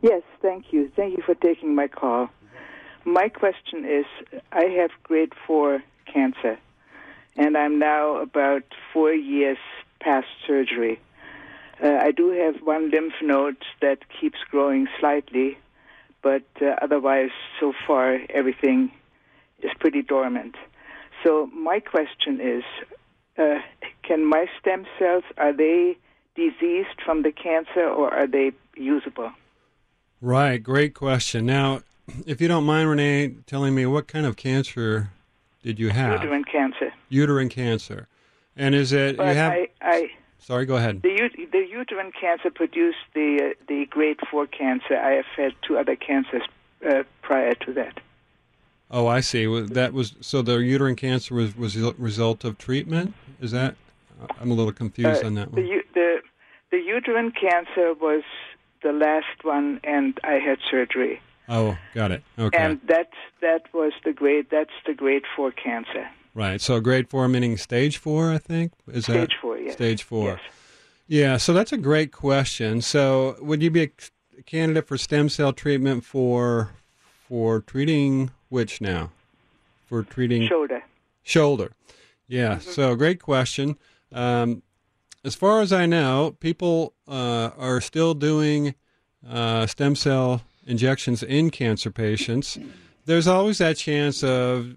Yes, 0.00 0.22
thank 0.40 0.72
you. 0.72 0.90
Thank 0.94 1.16
you 1.16 1.22
for 1.24 1.34
taking 1.34 1.74
my 1.74 1.88
call. 1.88 2.30
My 3.04 3.28
question 3.28 3.84
is 3.84 4.04
I 4.52 4.64
have 4.64 4.90
grade 5.02 5.32
4 5.46 5.82
cancer, 6.06 6.58
and 7.36 7.56
I'm 7.56 7.78
now 7.78 8.16
about 8.16 8.64
four 8.92 9.12
years 9.12 9.58
past 10.00 10.28
surgery. 10.46 11.00
Uh, 11.82 11.98
I 12.00 12.10
do 12.10 12.30
have 12.30 12.56
one 12.62 12.90
lymph 12.90 13.14
node 13.22 13.62
that 13.82 13.98
keeps 14.20 14.38
growing 14.50 14.88
slightly, 14.98 15.58
but 16.26 16.42
uh, 16.60 16.74
otherwise, 16.82 17.30
so 17.60 17.72
far, 17.86 18.18
everything 18.30 18.90
is 19.62 19.70
pretty 19.78 20.02
dormant. 20.02 20.56
So, 21.22 21.46
my 21.54 21.78
question 21.78 22.40
is 22.40 22.64
uh, 23.38 23.60
can 24.02 24.28
my 24.28 24.46
stem 24.58 24.86
cells, 24.98 25.22
are 25.38 25.52
they 25.52 25.96
diseased 26.34 26.98
from 27.04 27.22
the 27.22 27.30
cancer 27.30 27.86
or 27.88 28.12
are 28.12 28.26
they 28.26 28.50
usable? 28.74 29.30
Right, 30.20 30.60
great 30.60 30.94
question. 30.94 31.46
Now, 31.46 31.82
if 32.26 32.40
you 32.40 32.48
don't 32.48 32.64
mind, 32.64 32.88
Renee, 32.88 33.36
telling 33.46 33.76
me 33.76 33.86
what 33.86 34.08
kind 34.08 34.26
of 34.26 34.34
cancer 34.34 35.10
did 35.62 35.78
you 35.78 35.90
have? 35.90 36.24
Uterine 36.24 36.44
cancer. 36.44 36.92
Uterine 37.08 37.48
cancer. 37.48 38.08
And 38.56 38.74
is 38.74 38.92
it 38.92 39.16
But 39.16 39.28
you 39.28 39.34
have? 39.34 39.52
I, 39.52 39.68
I, 39.80 40.10
sorry, 40.46 40.64
go 40.66 40.76
ahead. 40.76 41.02
the, 41.02 41.16
ut- 41.24 41.50
the 41.52 41.64
uterine 41.80 42.12
cancer 42.18 42.50
produced 42.50 43.04
the 43.14 43.30
uh, 43.42 43.64
the 43.68 43.80
grade 43.86 44.18
four 44.30 44.46
cancer. 44.46 44.96
I 44.96 45.12
have 45.20 45.30
had 45.36 45.52
two 45.66 45.74
other 45.78 45.96
cancers 45.96 46.42
uh, 46.88 47.02
prior 47.22 47.54
to 47.66 47.72
that. 47.74 47.94
Oh, 48.90 49.06
I 49.08 49.20
see. 49.20 49.46
Well, 49.46 49.66
That 49.80 49.92
was 49.92 50.14
so 50.20 50.42
the 50.42 50.56
uterine 50.76 50.96
cancer 50.96 51.34
was 51.34 51.56
was 51.56 51.76
a 51.76 51.92
result 51.98 52.44
of 52.44 52.56
treatment. 52.58 53.14
Is 53.40 53.50
that? 53.50 53.74
I'm 54.40 54.50
a 54.50 54.54
little 54.54 54.72
confused 54.72 55.22
Uh, 55.22 55.26
on 55.26 55.34
that 55.34 55.52
one. 55.52 55.66
u- 55.66 55.82
the 55.94 56.10
the 56.70 56.78
uterine 56.78 57.32
cancer 57.32 57.88
was 57.94 58.22
the 58.82 58.92
last 58.92 59.38
one, 59.42 59.80
and 59.84 60.18
I 60.24 60.34
had 60.48 60.58
surgery. 60.70 61.20
Oh, 61.48 61.76
got 61.94 62.10
it. 62.12 62.22
Okay. 62.38 62.56
And 62.58 62.80
that 62.88 63.10
that 63.40 63.62
was 63.74 63.92
the 64.04 64.12
grade. 64.12 64.46
That's 64.50 64.76
the 64.86 64.94
grade 64.94 65.24
four 65.34 65.50
cancer. 65.52 66.08
Right. 66.36 66.60
So 66.60 66.80
grade 66.80 67.08
four 67.08 67.26
meaning 67.28 67.56
stage 67.56 67.96
four, 67.96 68.30
I 68.30 68.36
think. 68.36 68.72
Is 68.86 69.06
that 69.06 69.14
Stage 69.14 69.38
four, 69.40 69.56
yes. 69.56 69.72
Stage 69.72 70.02
four. 70.02 70.32
Yes. 70.32 70.40
Yeah. 71.08 71.36
So 71.38 71.54
that's 71.54 71.72
a 71.72 71.78
great 71.78 72.12
question. 72.12 72.82
So 72.82 73.36
would 73.40 73.62
you 73.62 73.70
be 73.70 73.84
a 73.84 74.42
candidate 74.42 74.86
for 74.86 74.98
stem 74.98 75.30
cell 75.30 75.54
treatment 75.54 76.04
for 76.04 76.72
for 77.26 77.60
treating 77.62 78.32
which 78.50 78.82
now? 78.82 79.12
For 79.86 80.02
treating 80.02 80.46
Shoulder. 80.46 80.82
Shoulder. 81.22 81.72
Yeah. 82.28 82.58
So 82.58 82.94
great 82.96 83.22
question. 83.22 83.78
Um, 84.12 84.62
as 85.24 85.34
far 85.34 85.62
as 85.62 85.72
I 85.72 85.86
know, 85.86 86.36
people 86.38 86.92
uh, 87.08 87.50
are 87.56 87.80
still 87.80 88.12
doing 88.12 88.74
uh, 89.26 89.66
stem 89.66 89.96
cell 89.96 90.42
injections 90.66 91.22
in 91.22 91.48
cancer 91.48 91.90
patients. 91.90 92.58
There's 93.06 93.26
always 93.26 93.56
that 93.58 93.76
chance 93.78 94.22
of, 94.22 94.76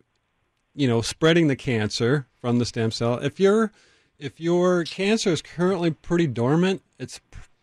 you 0.80 0.88
know, 0.88 1.02
spreading 1.02 1.48
the 1.50 1.58
cancer 1.58 2.26
from 2.39 2.58
the 2.58 2.65
stem 2.65 2.89
cell. 2.89 3.15
If 3.15 3.38
your 3.38 3.74
if 4.18 4.39
your 4.39 4.86
cancer 4.86 5.30
is 5.30 5.42
currently 5.42 5.92
pretty 5.92 6.26
dormant, 6.26 6.82
it's 6.98 7.20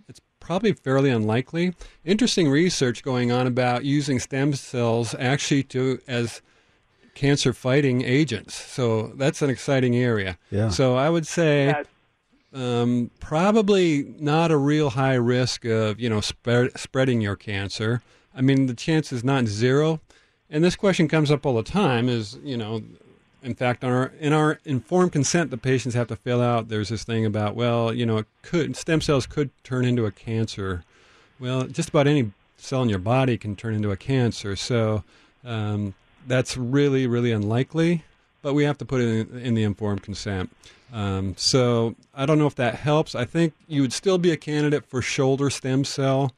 it's 0.06 0.20
probably 0.38 0.74
fairly 0.74 1.08
unlikely. 1.08 1.74
Interesting 2.04 2.50
research 2.50 3.02
going 3.02 3.32
on 3.32 3.46
about 3.46 3.86
using 3.86 4.18
stem 4.20 4.52
cells 4.52 5.14
actually 5.18 5.62
to 5.62 5.98
as 6.06 6.42
cancer 7.14 7.54
fighting 7.54 8.02
agents. 8.02 8.54
So 8.54 9.14
that's 9.16 9.40
an 9.40 9.48
exciting 9.48 9.96
area. 9.96 10.36
Yeah. 10.50 10.68
So 10.68 10.96
I 10.96 11.08
would 11.08 11.26
say 11.26 11.74
um, 12.52 13.10
probably 13.18 14.14
not 14.18 14.50
a 14.50 14.58
real 14.58 14.90
high 14.90 15.14
risk 15.14 15.64
of 15.64 15.98
you 15.98 16.10
know 16.10 16.20
spread, 16.20 16.78
spreading 16.78 17.22
your 17.22 17.36
cancer. 17.36 18.02
I 18.34 18.42
mean, 18.42 18.66
the 18.66 18.74
chance 18.74 19.10
is 19.10 19.24
not 19.24 19.46
zero. 19.46 20.02
And 20.48 20.62
this 20.62 20.76
question 20.76 21.08
comes 21.08 21.30
up 21.30 21.44
all 21.44 21.54
the 21.54 21.62
time. 21.62 22.08
Is 22.08 22.38
you 22.44 22.56
know, 22.56 22.82
in 23.46 23.54
fact, 23.54 23.84
our 23.84 24.12
in 24.18 24.32
our 24.32 24.58
informed 24.64 25.12
consent, 25.12 25.50
the 25.52 25.56
patients 25.56 25.94
have 25.94 26.08
to 26.08 26.16
fill 26.16 26.42
out. 26.42 26.68
There's 26.68 26.88
this 26.88 27.04
thing 27.04 27.24
about 27.24 27.54
well, 27.54 27.92
you 27.92 28.04
know, 28.04 28.18
it 28.18 28.26
could 28.42 28.76
stem 28.76 29.00
cells 29.00 29.24
could 29.24 29.50
turn 29.62 29.84
into 29.84 30.04
a 30.04 30.10
cancer. 30.10 30.82
Well, 31.38 31.62
just 31.64 31.90
about 31.90 32.08
any 32.08 32.32
cell 32.56 32.82
in 32.82 32.88
your 32.88 32.98
body 32.98 33.38
can 33.38 33.54
turn 33.54 33.74
into 33.74 33.92
a 33.92 33.96
cancer. 33.96 34.56
So 34.56 35.04
um, 35.44 35.94
that's 36.26 36.56
really, 36.56 37.06
really 37.06 37.30
unlikely. 37.30 38.02
But 38.42 38.54
we 38.54 38.64
have 38.64 38.78
to 38.78 38.84
put 38.84 39.00
it 39.00 39.30
in, 39.30 39.38
in 39.38 39.54
the 39.54 39.62
informed 39.62 40.02
consent. 40.02 40.50
Um, 40.92 41.34
so 41.36 41.94
I 42.14 42.26
don't 42.26 42.38
know 42.38 42.46
if 42.46 42.56
that 42.56 42.74
helps. 42.74 43.14
I 43.14 43.24
think 43.24 43.54
you 43.68 43.80
would 43.82 43.92
still 43.92 44.18
be 44.18 44.32
a 44.32 44.36
candidate 44.36 44.84
for 44.84 45.00
shoulder 45.00 45.50
stem 45.50 45.84
cell 45.84 46.32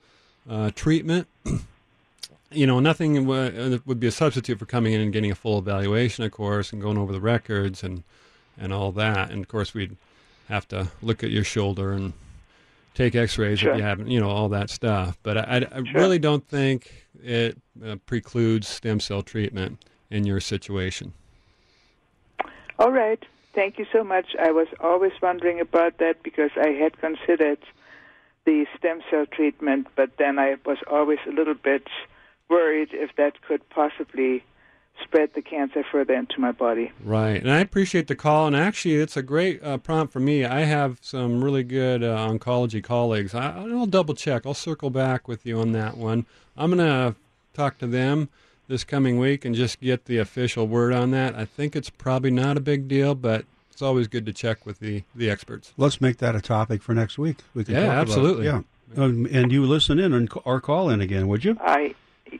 uh, 0.48 0.72
treatment. 0.74 1.26
you 2.50 2.66
know, 2.66 2.80
nothing 2.80 3.26
w- 3.26 3.80
would 3.84 4.00
be 4.00 4.06
a 4.06 4.10
substitute 4.12 4.58
for 4.58 4.66
coming 4.66 4.92
in 4.92 5.00
and 5.00 5.12
getting 5.12 5.30
a 5.30 5.34
full 5.34 5.58
evaluation, 5.58 6.24
of 6.24 6.32
course, 6.32 6.72
and 6.72 6.80
going 6.80 6.96
over 6.98 7.12
the 7.12 7.20
records 7.20 7.82
and 7.82 8.02
and 8.60 8.72
all 8.72 8.90
that. 8.92 9.30
And 9.30 9.40
of 9.42 9.48
course, 9.48 9.74
we'd 9.74 9.96
have 10.48 10.66
to 10.68 10.88
look 11.02 11.22
at 11.22 11.30
your 11.30 11.44
shoulder 11.44 11.92
and 11.92 12.12
take 12.94 13.14
X-rays 13.14 13.60
Sure. 13.60 13.72
if 13.72 13.76
you 13.78 13.82
haven't, 13.84 14.08
you 14.10 14.18
know, 14.18 14.28
all 14.30 14.48
that 14.48 14.70
stuff. 14.70 15.16
But 15.22 15.38
I, 15.38 15.42
I- 15.42 15.76
I 15.76 15.78
really 15.94 16.18
don't 16.18 16.46
think 16.48 17.06
it 17.22 17.56
uh, 17.84 17.96
precludes 18.06 18.66
stem 18.66 18.98
cell 18.98 19.22
treatment 19.22 19.84
in 20.10 20.24
your 20.26 20.40
situation. 20.40 21.12
All 22.78 22.92
right. 22.92 23.22
Thank 23.54 23.78
you 23.78 23.86
so 23.92 24.04
much. 24.04 24.36
I 24.40 24.50
was 24.52 24.68
always 24.80 25.12
wondering 25.20 25.60
about 25.60 25.98
that 25.98 26.22
because 26.22 26.50
I 26.56 26.68
had 26.68 26.98
considered 26.98 27.58
the 28.44 28.66
stem 28.76 29.02
cell 29.10 29.26
treatment, 29.26 29.88
but 29.96 30.16
then 30.16 30.38
I 30.38 30.56
was 30.64 30.78
always 30.90 31.18
a 31.26 31.30
little 31.30 31.54
bit 31.54 31.86
worried 32.48 32.88
if 32.92 33.14
that 33.16 33.40
could 33.42 33.68
possibly 33.70 34.42
spread 35.02 35.30
the 35.34 35.42
cancer 35.42 35.84
further 35.90 36.14
into 36.14 36.40
my 36.40 36.50
body. 36.50 36.90
Right, 37.04 37.40
and 37.40 37.50
I 37.50 37.60
appreciate 37.60 38.08
the 38.08 38.16
call. 38.16 38.46
And 38.48 38.56
actually, 38.56 38.96
it's 38.96 39.16
a 39.16 39.22
great 39.22 39.62
uh, 39.62 39.78
prompt 39.78 40.12
for 40.12 40.20
me. 40.20 40.44
I 40.44 40.60
have 40.62 40.98
some 41.00 41.42
really 41.44 41.62
good 41.62 42.02
uh, 42.02 42.16
oncology 42.28 42.82
colleagues. 42.82 43.34
I, 43.34 43.58
I'll 43.58 43.86
double 43.86 44.14
check. 44.14 44.44
I'll 44.44 44.54
circle 44.54 44.90
back 44.90 45.28
with 45.28 45.46
you 45.46 45.60
on 45.60 45.72
that 45.72 45.96
one. 45.96 46.26
I'm 46.56 46.74
going 46.74 46.86
to 46.88 47.14
talk 47.54 47.78
to 47.78 47.86
them 47.86 48.28
this 48.66 48.82
coming 48.84 49.18
week 49.18 49.44
and 49.44 49.54
just 49.54 49.80
get 49.80 50.06
the 50.06 50.18
official 50.18 50.66
word 50.66 50.92
on 50.92 51.10
that. 51.12 51.34
I 51.36 51.44
think 51.44 51.76
it's 51.76 51.90
probably 51.90 52.30
not 52.32 52.56
a 52.56 52.60
big 52.60 52.88
deal, 52.88 53.14
but 53.14 53.44
it's 53.70 53.80
always 53.80 54.08
good 54.08 54.26
to 54.26 54.32
check 54.32 54.66
with 54.66 54.80
the, 54.80 55.04
the 55.14 55.30
experts. 55.30 55.72
Let's 55.76 56.00
make 56.00 56.18
that 56.18 56.34
a 56.34 56.40
topic 56.40 56.82
for 56.82 56.92
next 56.92 57.18
week. 57.18 57.36
We 57.54 57.62
can 57.64 57.74
Yeah, 57.76 57.80
talk 57.82 57.88
about 57.88 57.98
it. 57.98 58.00
absolutely. 58.10 58.46
Yeah. 58.46 58.60
Um, 58.96 59.28
and 59.30 59.52
you 59.52 59.64
listen 59.64 59.98
in 60.00 60.12
and 60.12 60.30
c- 60.32 60.40
or 60.44 60.60
call 60.60 60.90
in 60.90 61.00
again, 61.00 61.28
would 61.28 61.44
you? 61.44 61.56
I 61.60 61.94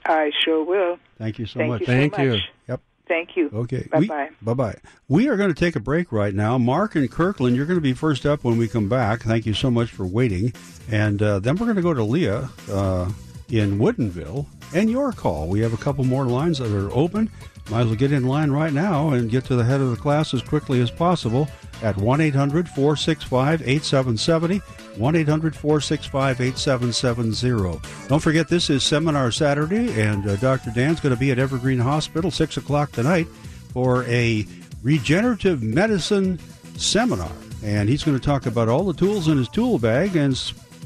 I 0.05 0.31
sure 0.44 0.64
will. 0.64 0.98
Thank 1.18 1.38
you 1.38 1.46
so 1.46 1.59
Thank 1.59 1.70
much. 1.70 1.81
you 1.83 1.87
so 1.87 1.92
Thank 1.92 2.18
you. 2.18 2.31
much. 2.31 2.40
Yep. 2.68 2.81
Thank 3.09 3.37
you. 3.37 3.51
Okay. 3.53 3.88
Bye 3.90 4.07
bye. 4.07 4.31
Bye 4.42 4.55
bye. 4.55 4.77
We 5.09 5.29
are 5.29 5.37
going 5.37 5.48
to 5.48 5.59
take 5.59 5.77
a 5.77 5.81
break 5.81 6.12
right 6.12 6.35
now. 6.35 6.59
Mark 6.59 6.94
and 6.94 7.11
Kirkland, 7.11 7.57
you're 7.57 7.66
going 7.66 7.79
to 7.79 7.83
be 7.83 7.94
first 7.94 8.27
up 8.27 8.44
when 8.44 8.59
we 8.59 8.68
come 8.68 8.88
back. 8.88 9.22
Thank 9.22 9.46
you 9.46 9.55
so 9.55 9.70
much 9.70 9.90
for 9.90 10.07
waiting. 10.07 10.53
And 10.90 11.22
uh, 11.22 11.38
then 11.38 11.57
we're 11.57 11.66
going 11.66 11.77
to 11.77 11.83
go 11.83 11.94
to 11.94 12.05
Leah 12.05 12.51
uh, 12.70 13.11
in 13.48 13.79
Woodinville 13.79 14.46
and 14.74 14.90
your 14.90 15.12
call. 15.12 15.48
We 15.48 15.61
have 15.61 15.72
a 15.72 15.79
couple 15.79 16.05
more 16.05 16.27
lines 16.27 16.59
that 16.59 16.70
are 16.74 16.90
open. 16.92 17.31
Might 17.70 17.81
as 17.81 17.87
well 17.87 17.96
get 17.96 18.12
in 18.12 18.24
line 18.24 18.50
right 18.50 18.72
now 18.72 19.11
and 19.11 19.31
get 19.31 19.44
to 19.46 19.57
the 19.57 19.64
head 19.64 19.81
of 19.81 19.90
the 19.90 19.96
class 19.96 20.33
as 20.33 20.40
quickly 20.40 20.81
as 20.81 20.90
possible 20.90 21.48
at 21.83 21.96
1 21.96 22.20
800 22.20 22.68
465 22.68 23.62
8770. 23.62 24.59
1 24.98 25.16
800 25.16 25.54
465 25.54 26.40
8770. 26.40 28.09
Don't 28.09 28.20
forget, 28.20 28.48
this 28.48 28.70
is 28.70 28.83
Seminar 28.83 29.31
Saturday, 29.31 30.00
and 30.00 30.26
uh, 30.26 30.37
Dr. 30.37 30.70
Dan's 30.70 31.00
going 31.00 31.14
to 31.14 31.20
be 31.20 31.31
at 31.31 31.38
Evergreen 31.38 31.78
Hospital 31.78 32.31
6 32.31 32.57
o'clock 32.57 32.90
tonight 32.92 33.28
for 33.72 34.04
a 34.04 34.46
regenerative 34.83 35.62
medicine 35.62 36.38
seminar. 36.76 37.31
And 37.62 37.88
he's 37.88 38.02
going 38.02 38.18
to 38.18 38.24
talk 38.24 38.46
about 38.46 38.68
all 38.68 38.85
the 38.85 38.94
tools 38.94 39.28
in 39.28 39.37
his 39.37 39.48
tool 39.48 39.78
bag 39.78 40.16
and 40.16 40.37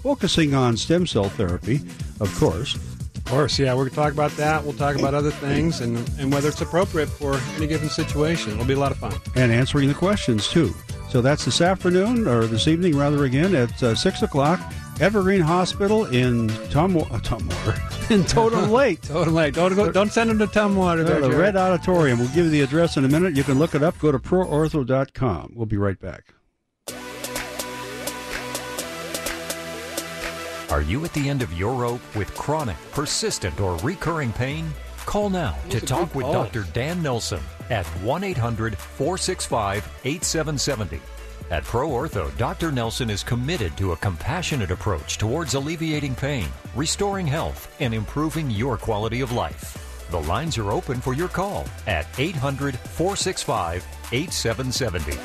focusing 0.03 0.55
on 0.55 0.77
stem 0.77 1.07
cell 1.07 1.29
therapy, 1.29 1.81
of 2.21 2.35
course. 2.39 2.77
Of 3.33 3.39
course, 3.39 3.59
yeah, 3.59 3.73
we're 3.73 3.85
going 3.85 3.91
to 3.91 3.97
talk 3.97 4.13
about 4.13 4.31
that. 4.33 4.63
We'll 4.63 4.75
talk 4.75 4.95
about 4.97 5.15
other 5.15 5.31
things 5.31 5.81
and, 5.81 5.97
and 6.19 6.31
whether 6.31 6.51
it's 6.51 6.61
appropriate 6.61 7.07
for 7.09 7.41
any 7.57 7.67
given 7.67 7.89
situation. 7.89 8.53
It'll 8.53 8.67
be 8.67 8.75
a 8.75 8.79
lot 8.79 8.93
of 8.93 8.99
fun. 8.99 9.15
and 9.35 9.51
answering 9.51 9.89
the 9.89 9.95
questions 9.95 10.49
too. 10.49 10.75
So 11.09 11.23
that's 11.23 11.47
this 11.47 11.63
afternoon 11.63 12.29
or 12.29 12.45
this 12.45 12.69
evening, 12.69 12.95
rather, 12.95 13.25
again 13.25 13.55
at 13.55 13.83
uh, 13.83 13.95
six 13.95 14.21
o'clock, 14.21 14.61
Evergreen 15.01 15.41
Hospital 15.41 16.05
in 16.05 16.49
Tumwa- 16.69 17.11
uh, 17.11 17.21
Tumwater, 17.21 18.11
in 18.11 18.23
Totem 18.25 18.71
Lake. 18.71 19.01
Totem 19.01 19.33
Lake. 19.33 19.55
Don't 19.55 19.75
go, 19.75 19.91
don't 19.91 20.13
send 20.13 20.29
them 20.29 20.39
to 20.39 20.47
Tumwater. 20.47 21.03
There, 21.03 21.23
the. 21.23 21.31
Red 21.35 21.57
Auditorium. 21.57 22.19
We'll 22.19 22.29
give 22.29 22.45
you 22.45 22.51
the 22.51 22.61
address 22.61 22.99
in 22.99 23.07
a 23.07 23.09
minute. 23.09 23.35
You 23.35 23.45
can 23.45 23.59
look 23.59 23.75
it 23.75 23.83
up. 23.83 23.99
Go 23.99 24.13
to 24.13 24.19
proortho.com. 24.19 25.55
We'll 25.57 25.65
be 25.65 25.79
right 25.79 25.99
back. 25.99 26.35
Are 30.73 30.81
you 30.81 31.05
at 31.05 31.13
the 31.13 31.29
end 31.29 31.43
of 31.43 31.53
your 31.53 31.75
rope 31.75 32.01
with 32.17 32.35
chronic, 32.35 32.79
persistent, 32.93 33.61
or 33.61 33.77
recurring 33.81 34.33
pain? 34.33 34.73
Call 35.05 35.29
now 35.29 35.55
to 35.69 35.83
talk 35.83 36.15
with 36.15 36.25
call. 36.25 36.33
Dr. 36.33 36.63
Dan 36.73 37.03
Nelson 37.03 37.43
at 37.69 37.85
1 38.01 38.25
800 38.25 38.79
465 38.79 39.87
8770. 40.05 40.99
At 41.51 41.65
Pro 41.65 41.91
Ortho, 41.91 42.35
Dr. 42.39 42.73
Nelson 42.73 43.11
is 43.11 43.23
committed 43.23 43.77
to 43.77 43.93
a 43.93 43.97
compassionate 43.99 44.71
approach 44.71 45.19
towards 45.19 45.53
alleviating 45.53 46.15
pain, 46.15 46.47
restoring 46.75 47.27
health, 47.27 47.71
and 47.81 47.93
improving 47.93 48.51
your 48.51 48.79
quality 48.79 49.21
of 49.21 49.33
life. 49.33 49.77
The 50.11 50.23
lines 50.23 50.57
are 50.57 50.73
open 50.73 51.03
for 51.03 51.13
your 51.13 51.29
call 51.29 51.67
at 51.87 52.07
800 52.17 52.79
465 52.79 53.87
8770. 54.11 55.19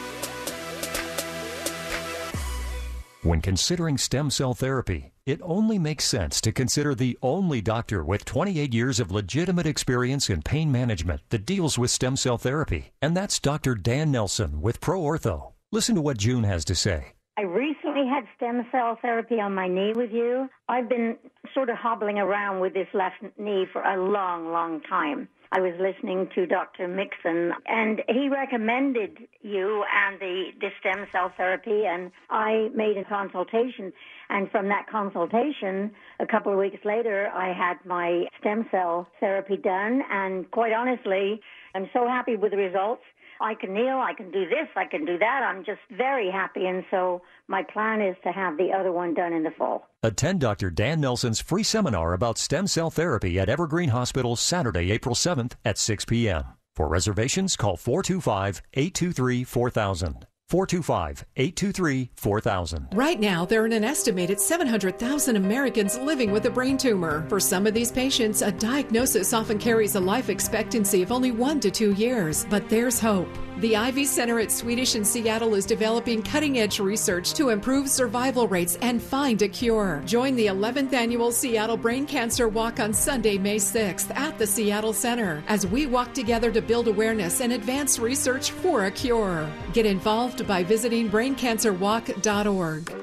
When 3.24 3.40
considering 3.40 3.98
stem 3.98 4.30
cell 4.30 4.54
therapy, 4.54 5.14
it 5.28 5.42
only 5.44 5.78
makes 5.78 6.06
sense 6.06 6.40
to 6.40 6.54
consider 6.54 6.96
the 6.96 7.20
only 7.22 7.60
doctor 7.62 8.02
with 8.02 8.24
28 8.24 8.74
years 8.74 8.98
of 8.98 9.12
legitimate 9.12 9.68
experience 9.68 10.30
in 10.30 10.42
pain 10.42 10.72
management 10.72 11.20
that 11.30 11.46
deals 11.46 11.78
with 11.78 11.92
stem 11.92 12.16
cell 12.16 12.38
therapy, 12.38 12.92
and 13.02 13.16
that's 13.16 13.38
Dr. 13.38 13.76
Dan 13.76 14.10
Nelson 14.10 14.62
with 14.62 14.80
Pro 14.80 15.02
Ortho. 15.02 15.52
Listen 15.70 15.96
to 15.96 16.02
what 16.02 16.18
June 16.18 16.46
has 16.46 16.64
to 16.64 16.76
say. 16.76 17.08
I 17.38 17.42
recently 17.42 18.08
had 18.08 18.24
stem 18.38 18.66
cell 18.72 18.98
therapy 19.02 19.36
on 19.42 19.54
my 19.54 19.68
knee 19.68 19.92
with 19.94 20.12
you. 20.12 20.50
I've 20.70 20.88
been 20.88 21.18
sort 21.54 21.70
of 21.70 21.76
hobbling 21.76 22.18
around 22.18 22.62
with 22.62 22.74
this 22.74 22.88
left 22.94 23.22
knee 23.38 23.66
for 23.72 23.84
a 23.84 24.02
long, 24.10 24.54
long 24.54 24.82
time. 24.90 25.28
I 25.52 25.60
was 25.60 25.74
listening 25.80 26.30
to 26.36 26.46
Dr. 26.46 26.88
Mixon 26.88 27.54
and 27.68 28.02
he 28.10 28.28
recommended 28.30 29.18
you 29.42 29.86
and 29.94 30.20
the, 30.20 30.46
the 30.60 30.70
stem 30.80 31.06
cell 31.12 31.32
therapy 31.38 31.86
and 31.86 32.12
I 32.30 32.70
made 32.74 32.98
a 32.98 33.06
consultation 33.06 33.94
and 34.30 34.50
from 34.52 34.68
that 34.70 34.86
consultation 34.90 35.92
a 36.20 36.26
couple 36.26 36.52
of 36.52 36.58
weeks 36.58 36.84
later 36.86 37.30
I 37.34 37.54
had 37.54 37.78
my 37.86 38.26
stem 38.40 38.66
cell 38.72 39.08
therapy 39.20 39.58
done 39.58 40.02
and 40.12 40.50
quite 40.52 40.74
honestly 40.74 41.40
I'm 41.76 41.90
so 41.94 42.08
happy 42.08 42.36
with 42.36 42.52
the 42.52 42.58
results. 42.58 43.04
I 43.40 43.54
can 43.54 43.74
kneel, 43.74 44.00
I 44.00 44.14
can 44.18 44.32
do 44.32 44.46
this, 44.46 44.68
I 44.76 44.86
can 44.86 45.06
do 45.06 45.20
that. 45.20 45.42
I'm 45.44 45.64
just 45.64 45.82
very 45.96 46.32
happy 46.32 46.66
and 46.66 46.84
so 46.90 47.22
my 47.48 47.64
plan 47.64 48.02
is 48.02 48.16
to 48.24 48.32
have 48.32 48.58
the 48.58 48.72
other 48.72 48.92
one 48.92 49.14
done 49.14 49.34
in 49.34 49.44
the 49.44 49.52
fall. 49.52 49.88
Attend 50.04 50.42
Dr. 50.42 50.70
Dan 50.70 51.00
Nelson's 51.00 51.40
free 51.40 51.64
seminar 51.64 52.14
about 52.14 52.38
stem 52.38 52.68
cell 52.68 52.90
therapy 52.90 53.40
at 53.40 53.50
Evergreen 53.50 53.90
Hospital 53.90 54.36
Saturday, 54.36 54.92
April 54.92 55.16
7th 55.16 55.54
at 55.64 55.78
6 55.78 56.06
p.m. 56.06 56.44
For 56.76 56.88
reservations, 56.88 57.56
call 57.56 57.76
425 57.76 58.62
823 58.74 59.44
4000. 59.44 60.27
425 60.50 61.26
823 61.36 62.12
4000. 62.16 62.88
Right 62.94 63.20
now, 63.20 63.46
there 63.46 63.64
are 63.64 63.66
an 63.66 63.84
estimated 63.84 64.40
700,000 64.40 65.36
Americans 65.36 65.98
living 65.98 66.32
with 66.32 66.46
a 66.46 66.50
brain 66.50 66.78
tumor. 66.78 67.28
For 67.28 67.40
some 67.40 67.68
of 67.68 67.74
these 67.74 67.92
patients, 67.92 68.42
a 68.42 68.52
diagnosis 68.52 69.34
often 69.34 69.60
carries 69.60 69.96
a 69.96 70.00
life 70.00 70.30
expectancy 70.30 71.04
of 71.04 71.12
only 71.12 71.32
one 71.32 71.60
to 71.60 71.70
two 71.70 71.94
years, 71.94 72.46
but 72.50 72.70
there's 72.70 73.00
hope. 73.00 73.30
The 73.60 73.76
Ivy 73.76 74.06
Center 74.06 74.40
at 74.40 74.52
Swedish 74.52 74.94
in 74.94 75.04
Seattle 75.04 75.56
is 75.56 75.66
developing 75.66 76.22
cutting 76.22 76.60
edge 76.60 76.80
research 76.80 77.34
to 77.34 77.50
improve 77.50 77.90
survival 77.90 78.48
rates 78.48 78.78
and 78.84 79.02
find 79.02 79.42
a 79.42 79.48
cure. 79.48 80.04
Join 80.06 80.36
the 80.36 80.46
11th 80.46 80.94
annual 80.94 81.32
Seattle 81.32 81.76
Brain 81.76 82.06
Cancer 82.06 82.48
Walk 82.48 82.80
on 82.80 82.94
Sunday, 82.94 83.40
May 83.40 83.56
6th 83.56 84.16
at 84.16 84.38
the 84.38 84.46
Seattle 84.46 84.94
Center 84.94 85.44
as 85.48 85.66
we 85.66 85.88
walk 85.88 86.14
together 86.14 86.52
to 86.52 86.62
build 86.62 86.88
awareness 86.88 87.42
and 87.42 87.52
advance 87.52 87.98
research 87.98 88.52
for 88.52 88.86
a 88.86 88.92
cure. 88.92 89.52
Get 89.74 89.88
involved 89.88 90.46
by 90.48 90.64
visiting 90.64 91.10
braincancerwalk.org. 91.10 92.94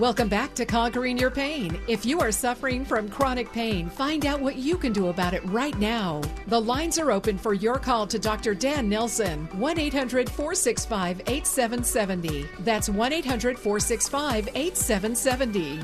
Welcome 0.00 0.30
back 0.30 0.54
to 0.54 0.64
Conquering 0.64 1.18
Your 1.18 1.30
Pain. 1.30 1.78
If 1.86 2.06
you 2.06 2.20
are 2.20 2.32
suffering 2.32 2.86
from 2.86 3.10
chronic 3.10 3.52
pain, 3.52 3.90
find 3.90 4.24
out 4.24 4.40
what 4.40 4.56
you 4.56 4.78
can 4.78 4.94
do 4.94 5.08
about 5.08 5.34
it 5.34 5.44
right 5.50 5.78
now. 5.78 6.22
The 6.46 6.58
lines 6.58 6.98
are 6.98 7.12
open 7.12 7.36
for 7.36 7.52
your 7.52 7.78
call 7.78 8.06
to 8.06 8.18
Dr. 8.18 8.54
Dan 8.54 8.88
Nelson, 8.88 9.44
1 9.58 9.78
800 9.78 10.30
465 10.30 11.20
8770. 11.26 12.48
That's 12.60 12.88
1 12.88 13.12
800 13.12 13.58
465 13.58 14.48
8770. 14.54 15.80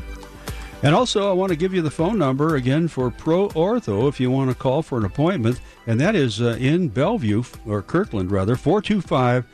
And 0.83 0.95
also, 0.95 1.29
I 1.29 1.35
want 1.35 1.51
to 1.51 1.57
give 1.57 1.75
you 1.75 1.83
the 1.83 1.91
phone 1.91 2.17
number 2.17 2.57
again 2.57 2.89
for 2.89 3.11
Pro 3.11 3.51
Ortho 3.51 4.09
if 4.09 4.19
you 4.19 4.31
want 4.31 4.49
to 4.49 4.57
call 4.57 4.81
for 4.81 4.97
an 4.97 5.05
appointment, 5.05 5.61
and 5.87 6.01
that 6.01 6.15
is 6.15 6.41
uh, 6.41 6.57
in 6.59 6.89
Bellevue, 6.89 7.43
or 7.67 7.83
Kirkland 7.83 8.31
rather, 8.31 8.57
425 8.57 9.45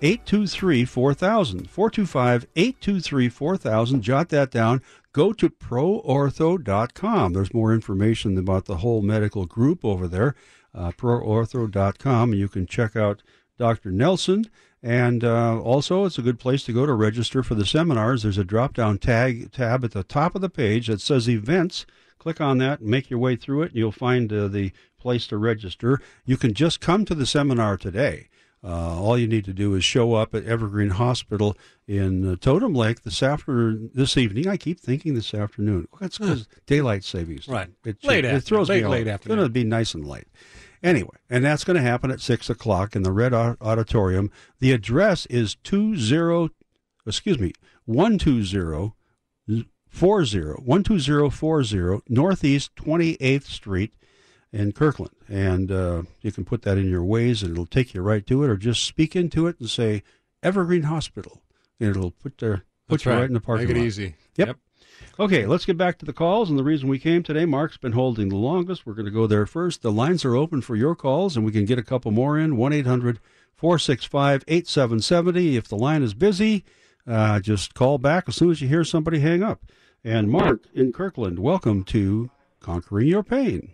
823 0.00 0.84
4000. 0.84 1.70
425 1.70 2.46
823 2.54 3.28
4000. 3.28 4.02
Jot 4.02 4.28
that 4.28 4.50
down. 4.50 4.82
Go 5.12 5.32
to 5.32 5.50
proortho.com. 5.50 7.32
There's 7.32 7.54
more 7.54 7.74
information 7.74 8.38
about 8.38 8.66
the 8.66 8.76
whole 8.76 9.02
medical 9.02 9.46
group 9.46 9.84
over 9.84 10.06
there. 10.06 10.34
Uh, 10.74 10.92
proortho.com. 10.92 12.34
You 12.34 12.48
can 12.48 12.66
check 12.66 12.94
out 12.94 13.22
Dr. 13.58 13.90
Nelson. 13.90 14.46
And 14.82 15.24
uh, 15.24 15.60
also, 15.60 16.04
it's 16.04 16.18
a 16.18 16.22
good 16.22 16.38
place 16.38 16.62
to 16.64 16.72
go 16.72 16.86
to 16.86 16.92
register 16.92 17.42
for 17.42 17.56
the 17.56 17.66
seminars. 17.66 18.22
There's 18.22 18.38
a 18.38 18.44
drop 18.44 18.74
down 18.74 18.98
tag 18.98 19.50
tab 19.50 19.84
at 19.84 19.90
the 19.90 20.04
top 20.04 20.36
of 20.36 20.40
the 20.40 20.48
page 20.48 20.86
that 20.86 21.00
says 21.00 21.28
events. 21.28 21.84
Click 22.18 22.40
on 22.40 22.58
that 22.58 22.82
make 22.82 23.10
your 23.10 23.18
way 23.18 23.36
through 23.36 23.62
it, 23.62 23.70
and 23.70 23.76
you'll 23.76 23.92
find 23.92 24.32
uh, 24.32 24.48
the 24.48 24.72
place 24.98 25.26
to 25.28 25.36
register. 25.36 26.00
You 26.24 26.36
can 26.36 26.54
just 26.54 26.80
come 26.80 27.04
to 27.04 27.14
the 27.14 27.26
seminar 27.26 27.76
today. 27.76 28.28
Uh, 28.68 29.00
all 29.00 29.16
you 29.16 29.26
need 29.26 29.46
to 29.46 29.54
do 29.54 29.74
is 29.74 29.82
show 29.82 30.12
up 30.14 30.34
at 30.34 30.44
Evergreen 30.44 30.90
Hospital 30.90 31.56
in 31.86 32.28
uh, 32.32 32.36
Totem 32.38 32.74
Lake 32.74 33.02
this 33.02 33.22
after 33.22 33.74
this 33.94 34.18
evening. 34.18 34.46
I 34.46 34.58
keep 34.58 34.78
thinking 34.78 35.14
this 35.14 35.32
afternoon. 35.32 35.88
Well, 35.90 36.00
that's 36.02 36.18
because 36.18 36.46
daylight 36.66 37.02
savings. 37.02 37.48
Right. 37.48 37.70
It, 37.86 38.04
Late 38.04 38.26
it 38.26 38.28
afternoon. 38.28 38.40
throws 38.42 38.68
Late- 38.68 38.80
me 38.80 38.84
off. 38.84 38.90
late 38.90 39.06
It's 39.06 39.26
going 39.26 39.38
to 39.38 39.48
be 39.48 39.64
nice 39.64 39.94
and 39.94 40.06
late. 40.06 40.26
Anyway, 40.82 41.16
and 41.30 41.42
that's 41.44 41.64
going 41.64 41.76
to 41.76 41.82
happen 41.82 42.10
at 42.10 42.20
six 42.20 42.50
o'clock 42.50 42.94
in 42.94 43.02
the 43.04 43.10
Red 43.10 43.32
Auditorium. 43.32 44.30
The 44.60 44.72
address 44.72 45.24
is 45.26 45.54
two 45.64 45.96
zero, 45.96 46.50
excuse 47.06 47.38
me, 47.38 47.52
one 47.86 48.18
two 48.18 48.44
zero 48.44 48.94
four 49.88 50.24
zero 50.26 50.60
one 50.64 50.82
two 50.84 50.98
zero 50.98 51.30
four 51.30 51.64
zero 51.64 52.02
Northeast 52.08 52.76
Twenty 52.76 53.16
Eighth 53.18 53.46
Street 53.46 53.94
in 54.52 54.72
Kirkland, 54.72 55.14
and 55.28 55.70
uh, 55.70 56.02
you 56.22 56.32
can 56.32 56.44
put 56.44 56.62
that 56.62 56.78
in 56.78 56.88
your 56.88 57.02
Waze, 57.02 57.42
and 57.42 57.52
it'll 57.52 57.66
take 57.66 57.92
you 57.94 58.00
right 58.00 58.26
to 58.26 58.44
it, 58.44 58.50
or 58.50 58.56
just 58.56 58.82
speak 58.84 59.14
into 59.14 59.46
it 59.46 59.60
and 59.60 59.68
say 59.68 60.02
Evergreen 60.42 60.84
Hospital, 60.84 61.42
and 61.78 61.90
it'll 61.90 62.12
put 62.12 62.38
there 62.38 62.64
put 62.88 62.94
That's 63.00 63.04
you 63.04 63.10
right. 63.12 63.18
right. 63.18 63.28
in 63.28 63.34
the 63.34 63.40
parking 63.40 63.68
Make 63.68 63.76
it 63.76 63.80
lot. 63.80 63.86
easy. 63.86 64.14
Yep. 64.36 64.46
Yep. 64.48 64.56
Okay, 65.20 65.46
let's 65.46 65.64
get 65.64 65.76
back 65.76 65.98
to 65.98 66.06
the 66.06 66.12
calls 66.12 66.48
and 66.48 66.58
the 66.58 66.64
reason 66.64 66.88
we 66.88 66.98
came 66.98 67.22
today. 67.22 67.44
Mark's 67.44 67.76
been 67.76 67.92
holding 67.92 68.28
the 68.30 68.36
longest. 68.36 68.86
We're 68.86 68.94
going 68.94 69.04
to 69.06 69.12
go 69.12 69.26
there 69.26 69.46
first. 69.46 69.82
The 69.82 69.92
lines 69.92 70.24
are 70.24 70.34
open 70.34 70.60
for 70.60 70.76
your 70.76 70.94
calls, 70.94 71.36
and 71.36 71.44
we 71.44 71.52
can 71.52 71.64
get 71.64 71.78
a 71.78 71.82
couple 71.82 72.10
more 72.10 72.38
in 72.38 72.56
1 72.56 72.72
800 72.72 73.18
465 73.54 74.44
8770. 74.48 75.56
If 75.56 75.68
the 75.68 75.76
line 75.76 76.02
is 76.02 76.14
busy, 76.14 76.64
uh, 77.06 77.40
just 77.40 77.74
call 77.74 77.98
back 77.98 78.24
as 78.28 78.36
soon 78.36 78.50
as 78.50 78.60
you 78.62 78.68
hear 78.68 78.84
somebody 78.84 79.18
hang 79.20 79.42
up. 79.42 79.62
And 80.04 80.30
Mark 80.30 80.66
in 80.72 80.92
Kirkland, 80.92 81.38
welcome 81.40 81.82
to 81.84 82.30
Conquering 82.60 83.08
Your 83.08 83.22
Pain. 83.24 83.72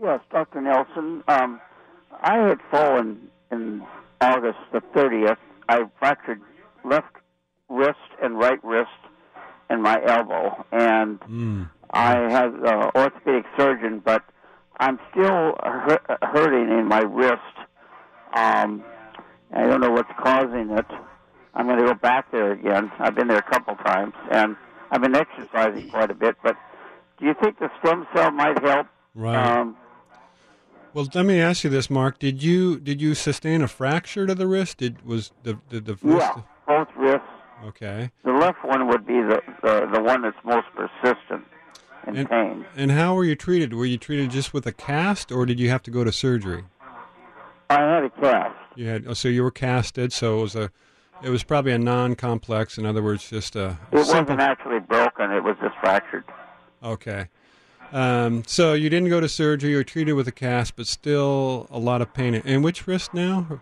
Yes, 0.00 0.20
Dr. 0.30 0.60
Nelson. 0.60 1.22
Um, 1.28 1.60
I 2.22 2.36
had 2.38 2.58
fallen 2.70 3.28
in 3.50 3.82
August 4.20 4.58
the 4.72 4.80
30th. 4.94 5.36
I 5.68 5.82
fractured 5.98 6.40
left 6.84 7.14
wrist 7.68 7.98
and 8.22 8.38
right 8.38 8.62
wrist 8.64 8.90
and 9.68 9.82
my 9.82 10.00
elbow, 10.06 10.64
and 10.72 11.18
I 11.90 12.12
had 12.30 12.54
an 12.54 12.90
orthopedic 12.96 13.44
surgeon, 13.58 14.00
but 14.04 14.22
I'm 14.80 14.98
still 15.10 15.56
hu- 15.62 16.16
hurting 16.22 16.78
in 16.78 16.86
my 16.86 17.00
wrist. 17.00 17.42
Um, 18.34 18.82
I 19.52 19.62
don't 19.66 19.80
know 19.80 19.90
what's 19.90 20.10
causing 20.18 20.70
it. 20.70 20.86
I'm 21.54 21.66
going 21.66 21.78
to 21.78 21.84
go 21.84 21.94
back 21.94 22.30
there 22.30 22.52
again. 22.52 22.90
I've 22.98 23.14
been 23.14 23.26
there 23.28 23.38
a 23.38 23.42
couple 23.50 23.74
times, 23.76 24.14
and 24.30 24.56
I've 24.90 25.02
been 25.02 25.16
exercising 25.16 25.90
quite 25.90 26.10
a 26.10 26.14
bit. 26.14 26.36
But 26.42 26.56
do 27.18 27.26
you 27.26 27.34
think 27.42 27.58
the 27.58 27.70
stem 27.80 28.06
cell 28.14 28.30
might 28.30 28.62
help? 28.62 28.86
Right. 29.14 29.34
Um, 29.34 29.76
Well, 30.98 31.06
let 31.14 31.26
me 31.26 31.40
ask 31.40 31.62
you 31.62 31.70
this, 31.70 31.88
Mark. 31.88 32.18
Did 32.18 32.42
you 32.42 32.80
did 32.80 33.00
you 33.00 33.14
sustain 33.14 33.62
a 33.62 33.68
fracture 33.68 34.26
to 34.26 34.34
the 34.34 34.48
wrist? 34.48 34.78
Did 34.78 35.06
was 35.06 35.30
the 35.44 35.56
the, 35.68 35.78
the 35.78 35.94
wrist? 36.02 36.26
yeah, 36.36 36.42
both 36.66 36.88
wrists. 36.96 37.28
Okay. 37.66 38.10
The 38.24 38.32
left 38.32 38.64
one 38.64 38.88
would 38.88 39.06
be 39.06 39.14
the, 39.22 39.40
the, 39.62 39.88
the 39.92 40.02
one 40.02 40.22
that's 40.22 40.36
most 40.44 40.66
persistent 40.74 41.44
in 42.08 42.16
And, 42.16 42.28
pain. 42.28 42.66
and 42.76 42.90
how 42.90 43.14
were 43.14 43.22
you 43.24 43.36
treated? 43.36 43.74
Were 43.74 43.84
you 43.84 43.96
treated 43.96 44.30
just 44.30 44.52
with 44.52 44.66
a 44.66 44.72
cast, 44.72 45.30
or 45.30 45.46
did 45.46 45.60
you 45.60 45.68
have 45.70 45.84
to 45.84 45.92
go 45.92 46.02
to 46.02 46.10
surgery? 46.10 46.64
I 47.70 47.80
had 47.80 48.02
a 48.02 48.10
cast. 48.10 48.56
You 48.74 48.88
had 48.88 49.04
oh, 49.06 49.12
so 49.14 49.28
you 49.28 49.44
were 49.44 49.52
casted. 49.52 50.12
So 50.12 50.40
it 50.40 50.42
was 50.42 50.56
a, 50.56 50.70
it 51.22 51.30
was 51.30 51.44
probably 51.44 51.70
a 51.70 51.78
non-complex. 51.78 52.76
In 52.76 52.84
other 52.84 53.04
words, 53.04 53.30
just 53.30 53.54
a 53.54 53.78
It 53.92 54.04
simple. 54.04 54.24
wasn't 54.34 54.40
actually 54.40 54.80
broken, 54.80 55.30
it 55.30 55.44
was 55.44 55.54
just 55.62 55.76
fractured. 55.78 56.24
Okay. 56.82 57.28
Um, 57.92 58.42
so 58.46 58.74
you 58.74 58.90
didn't 58.90 59.08
go 59.08 59.20
to 59.20 59.28
surgery. 59.28 59.70
You 59.70 59.76
were 59.76 59.84
treated 59.84 60.12
with 60.12 60.28
a 60.28 60.32
cast, 60.32 60.76
but 60.76 60.86
still 60.86 61.66
a 61.70 61.78
lot 61.78 62.02
of 62.02 62.12
pain. 62.12 62.34
And 62.34 62.62
which 62.62 62.86
wrist 62.86 63.14
now? 63.14 63.60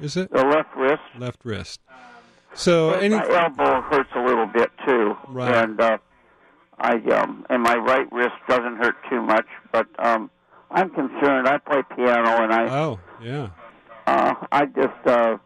Is 0.00 0.16
it 0.16 0.30
The 0.30 0.44
left 0.44 0.74
wrist. 0.76 1.02
left 1.18 1.40
wrist? 1.44 1.80
So 2.54 2.92
any 2.92 3.16
my 3.16 3.26
elbow 3.28 3.80
hurts 3.82 4.10
a 4.14 4.24
little 4.24 4.46
bit 4.46 4.70
too. 4.86 5.16
Right. 5.28 5.52
And 5.54 5.80
uh, 5.80 5.98
I 6.78 6.94
um, 7.12 7.44
and 7.50 7.62
my 7.62 7.74
right 7.76 8.10
wrist 8.12 8.34
doesn't 8.48 8.76
hurt 8.76 8.94
too 9.10 9.20
much, 9.22 9.46
but 9.72 9.86
um, 9.98 10.30
I'm 10.70 10.90
concerned. 10.90 11.48
I 11.48 11.58
play 11.58 11.82
piano, 11.96 12.42
and 12.42 12.52
I 12.52 12.68
Oh, 12.68 13.00
yeah. 13.22 13.48
uh, 14.06 14.34
I 14.52 14.66
just 14.66 15.06
uh, 15.06 15.36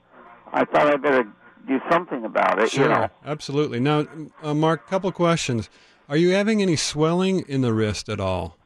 I 0.52 0.64
thought 0.66 0.86
I 0.92 0.96
better 0.96 1.26
do 1.66 1.80
something 1.90 2.24
about 2.24 2.58
it. 2.62 2.70
Sure, 2.70 2.84
You 2.84 2.88
know, 2.90 3.08
absolutely. 3.26 3.80
Now, 3.80 4.06
uh, 4.42 4.52
Mark, 4.54 4.84
a 4.86 4.90
couple 4.90 5.10
questions. 5.12 5.68
Are 6.08 6.16
you 6.16 6.30
having 6.30 6.62
any 6.62 6.76
swelling 6.76 7.40
in 7.48 7.60
the 7.60 7.74
wrist 7.74 8.08
at 8.08 8.18
all? 8.18 8.56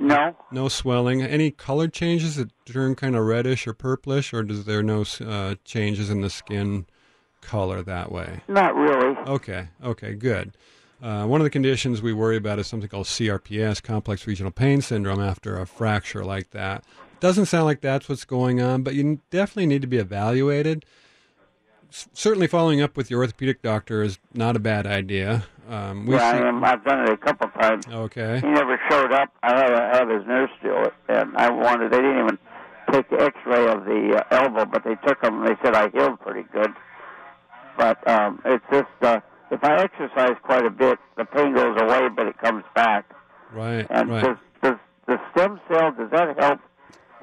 No. 0.00 0.34
No 0.50 0.68
swelling. 0.68 1.22
Any 1.22 1.50
color 1.50 1.88
changes 1.88 2.36
that 2.36 2.50
turn 2.64 2.94
kind 2.94 3.14
of 3.14 3.26
reddish 3.26 3.66
or 3.66 3.74
purplish, 3.74 4.32
or 4.32 4.42
does 4.42 4.64
there 4.64 4.82
no 4.82 5.04
uh, 5.20 5.56
changes 5.64 6.08
in 6.08 6.22
the 6.22 6.30
skin 6.30 6.86
color 7.42 7.82
that 7.82 8.10
way? 8.10 8.40
not 8.48 8.74
really. 8.74 9.16
Okay, 9.26 9.68
okay, 9.84 10.14
good. 10.14 10.56
Uh, 11.02 11.26
one 11.26 11.40
of 11.40 11.44
the 11.44 11.50
conditions 11.50 12.00
we 12.00 12.14
worry 12.14 12.36
about 12.38 12.58
is 12.58 12.66
something 12.66 12.88
called 12.88 13.06
CRPS, 13.06 13.82
complex 13.82 14.26
regional 14.26 14.50
pain 14.50 14.80
syndrome, 14.80 15.20
after 15.20 15.60
a 15.60 15.66
fracture 15.66 16.24
like 16.24 16.50
that. 16.50 16.82
Doesn't 17.20 17.46
sound 17.46 17.66
like 17.66 17.82
that's 17.82 18.08
what's 18.08 18.24
going 18.24 18.62
on, 18.62 18.82
but 18.82 18.94
you 18.94 19.20
definitely 19.30 19.66
need 19.66 19.82
to 19.82 19.86
be 19.86 19.98
evaluated. 19.98 20.86
Certainly, 21.90 22.48
following 22.48 22.80
up 22.82 22.96
with 22.96 23.10
your 23.10 23.20
orthopedic 23.20 23.62
doctor 23.62 24.02
is 24.02 24.18
not 24.34 24.56
a 24.56 24.58
bad 24.58 24.86
idea. 24.86 25.44
Um, 25.68 26.06
we 26.06 26.14
yeah, 26.14 26.32
see- 26.32 26.38
I. 26.66 26.72
I've 26.72 26.84
done 26.84 27.00
it 27.04 27.10
a 27.10 27.16
couple 27.16 27.48
times. 27.60 27.86
Okay. 27.88 28.40
He 28.40 28.46
never 28.48 28.78
showed 28.90 29.12
up. 29.12 29.30
I 29.42 29.56
had, 29.56 29.72
I 29.72 29.96
had 29.98 30.08
his 30.10 30.26
nurse 30.26 30.50
do 30.62 30.74
it, 30.82 30.94
and 31.08 31.36
I 31.36 31.50
wanted. 31.50 31.90
They 31.92 31.96
didn't 31.98 32.18
even 32.24 32.38
take 32.92 33.08
the 33.10 33.20
X-ray 33.20 33.66
of 33.68 33.84
the 33.84 34.22
uh, 34.30 34.36
elbow, 34.42 34.64
but 34.64 34.84
they 34.84 34.94
took 35.06 35.20
them. 35.22 35.42
and 35.42 35.48
They 35.48 35.60
said 35.64 35.74
I 35.74 35.88
healed 35.90 36.20
pretty 36.20 36.44
good. 36.52 36.70
But 37.76 38.06
um, 38.08 38.40
it's 38.44 38.64
just 38.72 38.88
uh, 39.02 39.20
if 39.50 39.62
I 39.64 39.82
exercise 39.82 40.36
quite 40.42 40.64
a 40.64 40.70
bit, 40.70 40.98
the 41.16 41.24
pain 41.24 41.54
goes 41.54 41.76
away, 41.80 42.08
but 42.14 42.26
it 42.26 42.38
comes 42.38 42.64
back. 42.74 43.10
Right, 43.52 43.86
And 43.90 44.08
right. 44.10 44.22
does, 44.24 44.36
does 44.62 44.76
the 45.06 45.20
stem 45.32 45.60
cell 45.68 45.92
does 45.92 46.10
that 46.10 46.36
help 46.38 46.60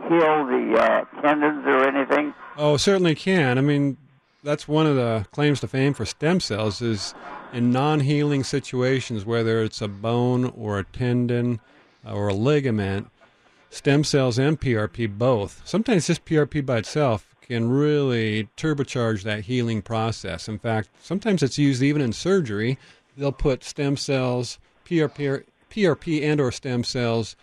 heal 0.10 0.46
the 0.46 0.78
uh, 0.80 1.22
tendons 1.22 1.66
or 1.66 1.88
anything? 1.88 2.34
Oh, 2.58 2.78
certainly 2.78 3.14
can. 3.16 3.58
I 3.58 3.62
mean, 3.62 3.98
that's 4.44 4.68
one 4.68 4.86
of 4.86 4.96
the 4.96 5.26
claims 5.32 5.60
to 5.62 5.68
fame 5.68 5.94
for 5.94 6.06
stem 6.06 6.40
cells 6.40 6.82
is 6.82 7.14
in 7.54 7.72
non-healing 7.72 8.44
situations, 8.44 9.26
whether 9.26 9.64
it's 9.64 9.82
a 9.82 9.88
bone 9.88 10.46
or 10.58 10.80
a 10.80 10.84
tendon 10.84 11.60
or 12.06 12.28
a 12.28 12.34
ligament, 12.34 13.10
stem 13.70 14.04
cells 14.04 14.38
and 14.38 14.60
PRP 14.60 15.18
both. 15.18 15.62
Sometimes 15.66 16.08
just 16.08 16.26
PRP 16.26 16.66
by 16.66 16.80
itself 16.80 17.36
can 17.42 17.70
really 17.70 18.50
turbocharge 18.58 19.24
that 19.24 19.46
healing 19.46 19.82
process. 19.82 20.48
In 20.48 20.60
fact, 20.60 20.90
sometimes 21.02 21.42
it's 21.42 21.58
used 21.58 21.82
even 21.82 22.02
in 22.02 22.14
surgery. 22.14 22.78
They'll 23.18 23.32
put 23.32 23.64
stem 23.64 23.98
cells, 23.98 24.60
PRP, 24.86 25.44
PRP 25.70 26.24
and 26.24 26.40
or 26.42 26.52
stem 26.52 26.84
cells 26.84 27.36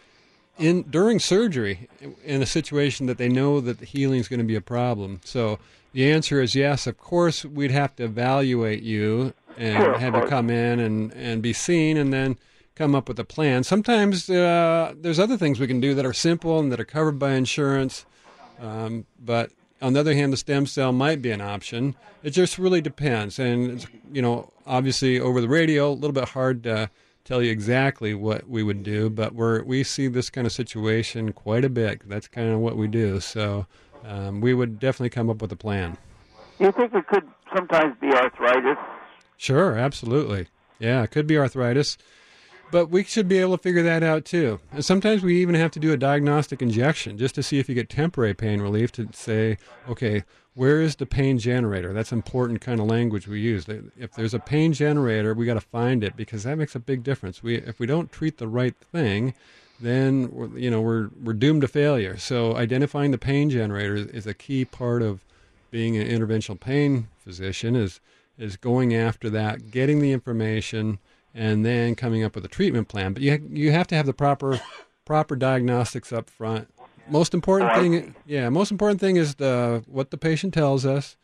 in 0.61 0.83
during 0.83 1.19
surgery 1.19 1.89
in 2.25 2.43
a 2.43 2.47
situation 2.47 3.07
that 3.07 3.19
they 3.19 3.29
know 3.29 3.61
that 3.61 3.79
the 3.79 3.87
healing 3.87 4.21
is 4.21 4.29
going 4.29 4.39
to 4.39 4.47
be 4.47 4.55
a 4.55 4.61
problem. 4.61 5.21
So 5.25 5.59
the 5.93 6.11
answer 6.11 6.41
is 6.41 6.55
yes. 6.55 6.87
Of 6.87 6.99
course, 6.99 7.45
we'd 7.45 7.71
have 7.71 7.97
to 7.97 8.05
evaluate 8.05 8.83
you 8.83 9.33
and 9.57 9.77
Sure, 9.77 9.99
have 9.99 10.15
you 10.15 10.27
come 10.27 10.51
in 10.51 10.79
and 10.79 11.13
and 11.15 11.43
be 11.43 11.53
seen, 11.53 11.97
and 11.97 12.13
then 12.13 12.39
come 12.77 12.95
up 12.95 13.09
with 13.09 13.19
a 13.19 13.25
plan. 13.25 13.65
Sometimes 13.65 14.31
uh, 14.31 14.95
there's 14.97 15.19
other 15.19 15.37
things 15.37 15.59
we 15.59 15.67
can 15.67 15.81
do 15.81 15.95
that 15.95 16.07
are 16.07 16.13
simple 16.15 16.59
and 16.59 16.71
that 16.73 16.81
are 16.81 16.85
covered 16.85 17.19
by 17.19 17.33
insurance, 17.33 18.07
um, 18.61 19.05
but 19.19 19.51
on 19.83 19.93
the 19.93 20.01
other 20.01 20.15
hand, 20.15 20.33
the 20.33 20.37
stem 20.37 20.67
cell 20.67 20.93
might 20.93 21.21
be 21.21 21.31
an 21.31 21.41
option. 21.41 21.95
It 22.23 22.31
just 22.31 22.59
really 22.59 22.81
depends, 22.81 23.39
and 23.39 23.73
it's, 23.73 23.87
you 24.13 24.23
know, 24.23 24.53
obviously 24.67 25.19
over 25.19 25.41
the 25.41 25.49
radio, 25.49 25.91
a 25.91 25.93
little 25.93 26.13
bit 26.13 26.29
hard 26.29 26.63
to 26.65 26.91
tell 27.25 27.43
you 27.43 27.51
exactly 27.51 28.15
what 28.15 28.49
we 28.49 28.63
would 28.63 28.83
do, 28.83 29.11
but 29.11 29.35
we're 29.35 29.63
we 29.63 29.85
see 29.85 30.09
this 30.09 30.31
kind 30.31 30.47
of 30.47 30.53
situation 30.53 31.33
quite 31.33 31.65
a 31.65 31.69
bit. 31.69 32.09
That's 32.09 32.29
kind 32.29 32.51
of 32.51 32.61
what 32.61 32.77
we 32.77 32.89
do. 32.89 33.21
So 33.21 33.67
um, 34.05 34.41
we 34.41 34.55
would 34.55 34.79
definitely 34.79 35.11
come 35.11 35.31
up 35.31 35.43
with 35.43 35.53
a 35.53 35.57
plan. 35.57 35.99
You 36.59 36.73
think 36.73 36.95
it 36.95 37.07
could 37.07 37.27
sometimes 37.55 37.97
be 38.01 38.09
arthritis? 38.09 38.77
Sure, 39.37 39.77
absolutely. 39.77 40.49
Yeah, 40.79 41.03
it 41.03 41.11
could 41.11 41.27
be 41.27 41.39
arthritis, 41.39 41.97
but 42.71 42.91
we 42.91 43.05
should 43.05 43.29
be 43.29 43.39
able 43.39 43.57
to 43.57 43.63
figure 43.63 43.83
that 43.83 44.03
out 44.03 44.25
too. 44.25 44.61
And 44.73 44.85
sometimes 44.85 45.23
we 45.23 45.41
even 45.41 45.55
have 45.55 45.71
to 45.73 45.81
do 45.81 45.93
a 45.93 45.97
diagnostic 45.97 46.63
injection 46.63 47.19
just 47.19 47.35
to 47.37 47.43
see 47.43 47.59
if 47.59 47.69
you 47.69 47.75
get 47.75 47.89
temporary 47.89 48.35
pain 48.35 48.61
relief 48.61 48.93
to 48.93 49.09
say, 49.13 49.59
okay, 49.89 50.25
where 50.55 50.81
is 50.81 50.97
the 50.97 51.07
pain 51.07 51.39
generator? 51.39 51.93
That's 51.93 52.13
important 52.13 52.61
kind 52.61 52.81
of 52.81 52.87
language 52.87 53.29
we 53.29 53.41
use. 53.41 53.67
If 53.97 54.13
there's 54.13 54.35
a 54.35 54.39
pain 54.39 54.73
generator, 54.73 55.33
we 55.33 55.47
got 55.47 55.55
to 55.55 55.61
find 55.61 56.03
it 56.03 56.17
because 56.17 56.43
that 56.43 56.59
makes 56.59 56.75
a 56.75 56.81
big 56.81 57.03
difference. 57.03 57.43
We 57.43 57.57
if 57.57 57.79
we 57.79 57.87
don't 57.87 58.11
treat 58.11 58.39
the 58.39 58.49
right 58.49 58.75
thing, 58.77 59.35
then 59.81 60.53
you 60.57 60.71
know 60.71 60.81
we're 60.81 61.11
we're 61.23 61.33
doomed 61.33 61.63
to 61.63 61.69
failure. 61.69 62.17
So 62.19 62.57
identifying 62.57 63.11
the 63.11 63.19
pain 63.19 63.51
generator 63.51 63.95
is, 63.95 64.27
a 64.27 64.35
key 64.35 64.65
part 64.65 65.03
of 65.03 65.25
being 65.71 65.97
an 65.97 66.07
interventional 66.07 66.59
pain 66.59 67.09
physician 67.19 67.77
is 67.77 68.01
is 68.37 68.57
going 68.57 68.95
after 68.95 69.31
that, 69.31 69.71
getting 69.71 70.01
the 70.01 70.13
information, 70.13 70.99
and 71.35 71.65
then 71.65 71.95
coming 71.95 72.25
up 72.25 72.35
with 72.35 72.45
a 72.45 72.49
treatment 72.49 72.89
plan. 72.89 73.13
But 73.13 73.23
you 73.23 73.49
you 73.51 73.71
have 73.71 73.87
to 73.89 73.95
have 73.95 74.07
the 74.07 74.13
proper 74.13 74.61
proper 75.05 75.37
diagnostics 75.37 76.13
up 76.13 76.29
front. 76.29 76.69
Most 77.11 77.35
important 77.35 77.75
thing, 77.75 78.15
yeah, 78.27 78.49
most 78.49 78.71
important 78.71 79.01
thing 79.01 79.17
is 79.17 79.37
the 79.37 79.83
what 79.87 80.11
the 80.11 80.17
patient 80.17 80.55
tells 80.55 80.87
us. 80.87 81.17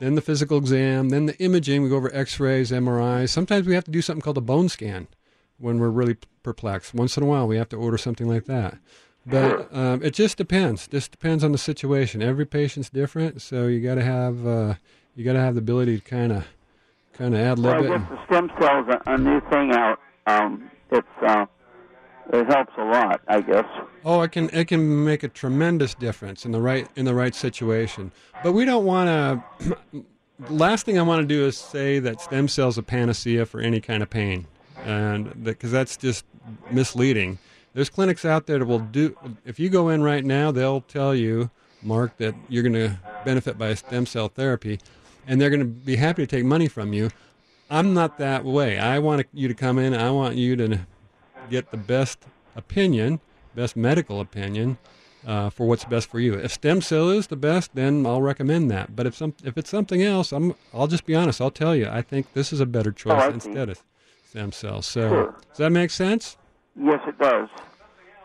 Then 0.00 0.16
the 0.16 0.20
physical 0.20 0.58
exam, 0.58 1.10
then 1.10 1.26
the 1.26 1.38
imaging. 1.38 1.82
We 1.82 1.88
go 1.88 1.96
over 1.96 2.14
X-rays, 2.14 2.70
MRIs. 2.72 3.30
Sometimes 3.30 3.66
we 3.66 3.74
have 3.74 3.84
to 3.84 3.90
do 3.90 4.02
something 4.02 4.20
called 4.20 4.36
a 4.36 4.42
bone 4.42 4.68
scan 4.68 5.06
when 5.58 5.78
we're 5.78 5.88
really 5.88 6.16
perplexed. 6.42 6.94
Once 6.94 7.16
in 7.16 7.22
a 7.22 7.26
while, 7.26 7.46
we 7.46 7.56
have 7.56 7.68
to 7.70 7.76
order 7.76 7.96
something 7.96 8.28
like 8.28 8.44
that. 8.46 8.76
But 9.26 9.74
um, 9.74 10.02
it 10.02 10.12
just 10.12 10.36
depends. 10.36 10.86
Just 10.88 11.10
depends 11.10 11.42
on 11.42 11.52
the 11.52 11.58
situation. 11.58 12.22
Every 12.22 12.44
patient's 12.44 12.90
different, 12.90 13.40
so 13.40 13.66
you 13.66 13.80
got 13.80 13.94
to 13.94 14.04
have 14.04 14.46
uh, 14.46 14.74
you 15.14 15.24
got 15.24 15.34
to 15.34 15.40
have 15.40 15.54
the 15.54 15.60
ability 15.60 16.00
to 16.00 16.04
kind 16.04 16.32
of 16.32 16.46
kind 17.14 17.34
of 17.34 17.40
ad 17.40 17.58
Well, 17.58 17.80
lib 17.80 17.90
I 17.90 17.98
guess 17.98 18.08
the 18.10 18.26
stem 18.26 18.50
cells 18.60 18.86
are 19.06 19.14
a 19.14 19.18
new 19.18 19.40
thing 19.48 19.72
out. 19.72 20.00
Um, 20.26 20.70
it's 20.90 21.06
uh, 21.26 21.46
it 22.32 22.46
helps 22.46 22.72
a 22.78 22.84
lot, 22.84 23.20
I 23.28 23.40
guess. 23.40 23.66
Oh, 24.04 24.22
it 24.22 24.32
can 24.32 24.50
it 24.50 24.68
can 24.68 25.04
make 25.04 25.22
a 25.22 25.28
tremendous 25.28 25.94
difference 25.94 26.44
in 26.44 26.52
the 26.52 26.60
right 26.60 26.88
in 26.96 27.04
the 27.04 27.14
right 27.14 27.34
situation. 27.34 28.12
But 28.42 28.52
we 28.52 28.64
don't 28.64 28.84
want 28.84 29.42
to. 29.92 30.04
last 30.48 30.86
thing 30.86 30.98
I 30.98 31.02
want 31.02 31.22
to 31.22 31.26
do 31.26 31.46
is 31.46 31.56
say 31.56 31.98
that 32.00 32.20
stem 32.20 32.48
cells 32.48 32.78
are 32.78 32.82
panacea 32.82 33.46
for 33.46 33.60
any 33.60 33.80
kind 33.80 34.02
of 34.02 34.10
pain, 34.10 34.46
and 34.84 35.44
because 35.44 35.70
that's 35.70 35.96
just 35.96 36.24
misleading. 36.70 37.38
There's 37.74 37.90
clinics 37.90 38.24
out 38.24 38.46
there 38.46 38.58
that 38.60 38.66
will 38.66 38.78
do. 38.78 39.16
If 39.44 39.58
you 39.58 39.68
go 39.68 39.88
in 39.88 40.02
right 40.02 40.24
now, 40.24 40.52
they'll 40.52 40.82
tell 40.82 41.14
you, 41.14 41.50
Mark, 41.82 42.16
that 42.18 42.34
you're 42.48 42.62
going 42.62 42.74
to 42.74 42.98
benefit 43.24 43.58
by 43.58 43.74
stem 43.74 44.06
cell 44.06 44.28
therapy, 44.28 44.78
and 45.26 45.40
they're 45.40 45.50
going 45.50 45.60
to 45.60 45.66
be 45.66 45.96
happy 45.96 46.22
to 46.22 46.26
take 46.26 46.44
money 46.44 46.68
from 46.68 46.92
you. 46.92 47.10
I'm 47.68 47.92
not 47.92 48.18
that 48.18 48.44
way. 48.44 48.78
I 48.78 49.00
want 49.00 49.26
you 49.32 49.48
to 49.48 49.54
come 49.54 49.78
in. 49.78 49.92
I 49.92 50.10
want 50.12 50.36
you 50.36 50.54
to 50.54 50.86
get 51.50 51.70
the 51.70 51.76
best 51.76 52.18
opinion, 52.56 53.20
best 53.54 53.76
medical 53.76 54.20
opinion 54.20 54.78
uh, 55.26 55.50
for 55.50 55.66
what's 55.66 55.84
best 55.84 56.08
for 56.10 56.20
you. 56.20 56.34
If 56.34 56.52
stem 56.52 56.80
cell 56.80 57.08
is 57.10 57.28
the 57.28 57.36
best, 57.36 57.74
then 57.74 58.04
I'll 58.06 58.22
recommend 58.22 58.70
that. 58.70 58.94
But 58.94 59.06
if 59.06 59.14
some 59.16 59.34
if 59.44 59.56
it's 59.56 59.70
something 59.70 60.02
else, 60.02 60.32
I'm 60.32 60.54
I'll 60.72 60.86
just 60.86 61.06
be 61.06 61.14
honest. 61.14 61.40
I'll 61.40 61.50
tell 61.50 61.74
you. 61.74 61.88
I 61.88 62.02
think 62.02 62.32
this 62.34 62.52
is 62.52 62.60
a 62.60 62.66
better 62.66 62.92
choice 62.92 63.12
I 63.22 63.28
see. 63.28 63.34
instead 63.34 63.68
of 63.68 63.82
stem 64.28 64.52
cells. 64.52 64.86
So 64.86 65.08
Sure. 65.08 65.34
does 65.48 65.58
that 65.58 65.70
make 65.70 65.90
sense? 65.90 66.36
Yes, 66.76 67.00
it 67.06 67.18
does. 67.18 67.48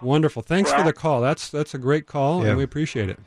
Wonderful. 0.02 0.42
Thanks 0.42 0.72
for 0.72 0.84
the 0.84 0.94
call. 0.94 1.22
That's 1.22 1.50
that's 1.50 1.74
a 1.74 1.78
great 1.78 2.06
call, 2.08 2.42
Yeah. 2.44 2.50
and 2.50 2.58
we 2.58 2.64
appreciate 2.64 3.10
it. 3.10 3.20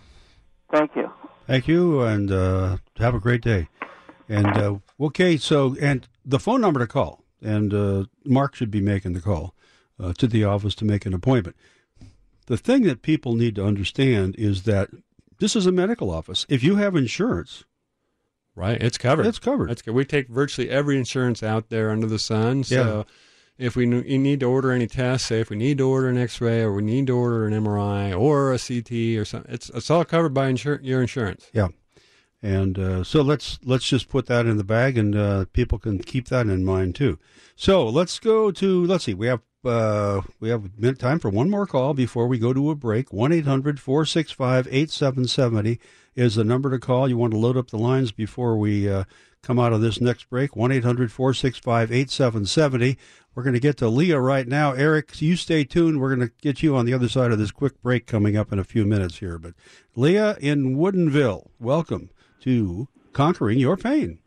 Thank 0.70 0.97
you. 0.97 1.11
Thank 1.47 1.68
you, 1.68 2.01
and 2.03 2.30
uh, 2.32 2.76
have 2.99 3.14
a 3.14 3.20
great 3.20 3.43
day. 3.43 3.68
And 4.28 4.47
uh, 4.57 4.76
okay, 5.01 5.36
so 5.36 5.76
and 5.80 6.09
the 6.24 6.38
phone 6.38 6.61
number 6.62 6.80
to 6.80 6.86
call, 6.86 7.22
and 7.43 7.74
uh, 7.74 8.05
Mark 8.24 8.55
should 8.55 8.70
be 8.70 8.80
making 8.80 9.12
the 9.12 9.20
call 9.20 9.55
uh, 10.03 10.12
to 10.14 10.26
the 10.26 10.44
office 10.44 10.74
to 10.76 10.84
make 10.84 11.07
an 11.07 11.14
appointment. 11.14 11.57
The 12.46 12.57
thing 12.57 12.82
that 12.82 13.03
people 13.03 13.34
need 13.34 13.55
to 13.57 13.64
understand 13.64 14.34
is 14.36 14.62
that 14.64 14.90
this 15.38 15.55
is 15.57 15.66
a 15.66 15.72
medical 15.72 16.11
office. 16.11 16.44
If 16.48 16.62
you 16.64 16.76
have 16.76 16.96
insurance, 16.96 17.64
Right, 18.55 18.82
it's 18.82 18.98
covered. 18.98 19.24
It's 19.26 19.38
covered. 19.38 19.70
That's 19.70 19.80
good. 19.80 19.94
We 19.94 20.05
take 20.05 20.28
virtually 20.28 20.68
every 20.68 20.98
insurance 20.98 21.42
out 21.42 21.70
there 21.70 21.90
under 21.90 22.07
the 22.07 22.18
sun. 22.18 22.64
So 22.64 23.07
Yeah. 23.59 23.66
if 23.66 23.76
we 23.76 23.84
you 23.86 24.18
need 24.18 24.40
to 24.40 24.46
order 24.46 24.72
any 24.72 24.86
tests, 24.86 25.28
say 25.28 25.40
if 25.40 25.48
we 25.48 25.57
need 25.57 25.78
to 25.78 25.88
order 25.88 26.09
an 26.09 26.18
X-ray 26.18 26.61
or 26.61 26.74
we 26.74 26.82
need 26.82 27.07
to 27.07 27.16
order 27.16 27.46
an 27.46 27.55
MRI 27.55 28.12
or 28.12 28.53
a 28.53 28.59
CT 28.59 29.16
or 29.16 29.24
something, 29.24 29.50
it's 29.55 29.70
it's 29.70 29.88
all 29.90 30.05
covered 30.05 30.34
by 30.34 30.53
insur- 30.53 30.80
your 30.82 31.00
insurance. 31.00 31.48
yeah. 31.55 31.68
And 32.42 32.78
uh, 32.78 33.05
so 33.05 33.22
let's 33.22 33.59
let's 33.64 33.88
just 33.88 34.09
put 34.11 34.26
that 34.26 34.44
in 34.46 34.59
the 34.59 34.64
bag, 34.64 34.98
and 34.98 35.14
uh, 35.16 35.44
people 35.55 35.78
can 35.78 36.00
keep 36.00 36.28
that 36.28 36.46
in 36.48 36.62
mind 36.64 36.94
too. 36.96 37.18
So 37.57 37.88
let's 37.88 38.18
go 38.18 38.50
to 38.50 38.84
let's 38.84 39.05
see. 39.05 39.14
We 39.14 39.28
have 39.28 39.40
uh, 39.65 40.23
we 40.41 40.49
have 40.49 40.69
time 40.99 41.19
for 41.19 41.31
one 41.31 41.51
more 41.51 41.67
call 41.67 41.95
before 41.95 42.27
we 42.27 42.39
go 42.39 42.53
to 42.53 42.71
a 42.71 42.75
break. 42.75 43.13
One 43.13 43.33
465 43.33 44.67
8770 44.67 45.79
is 46.15 46.35
the 46.35 46.45
number 46.45 46.71
to 46.71 46.79
call. 46.79 47.09
You 47.09 47.17
want 47.17 47.33
to 47.33 47.39
load 47.39 47.57
up 47.57 47.71
the 47.71 47.79
lines 47.79 48.13
before 48.13 48.57
we 48.57 48.89
uh, 48.89 49.05
come 49.43 49.59
out 49.59 49.73
of 49.73 49.81
this 49.81 50.01
next 50.01 50.29
break. 50.29 50.57
1 50.57 50.73
800 50.73 51.13
465 51.13 51.93
8770. 51.93 52.99
We're 53.35 53.43
going 53.43 53.55
to 53.55 53.61
get 53.61 53.79
to 53.79 53.89
Leah 53.89 54.21
right 54.21 54.47
now. 54.47 54.73
Eric, 54.73 55.21
you 55.23 55.37
stay 55.37 55.65
tuned. 55.65 56.01
We're 56.01 56.15
going 56.15 56.29
to 56.29 56.35
get 56.43 56.63
you 56.63 56.77
on 56.77 56.85
the 56.85 56.95
other 56.95 57.09
side 57.09 57.33
of 57.33 57.39
this 57.39 57.51
quick 57.51 57.81
break 57.83 58.07
coming 58.07 58.37
up 58.37 58.53
in 58.53 58.59
a 58.59 58.65
few 58.65 58.85
minutes 58.85 59.19
here. 59.19 59.39
But 59.39 59.55
Leah 59.97 60.37
in 60.41 60.77
Woodinville, 60.77 61.49
welcome 61.59 62.11
to 62.41 62.89
Conquering 63.13 63.59
Your 63.59 63.77
Pain. 63.77 64.19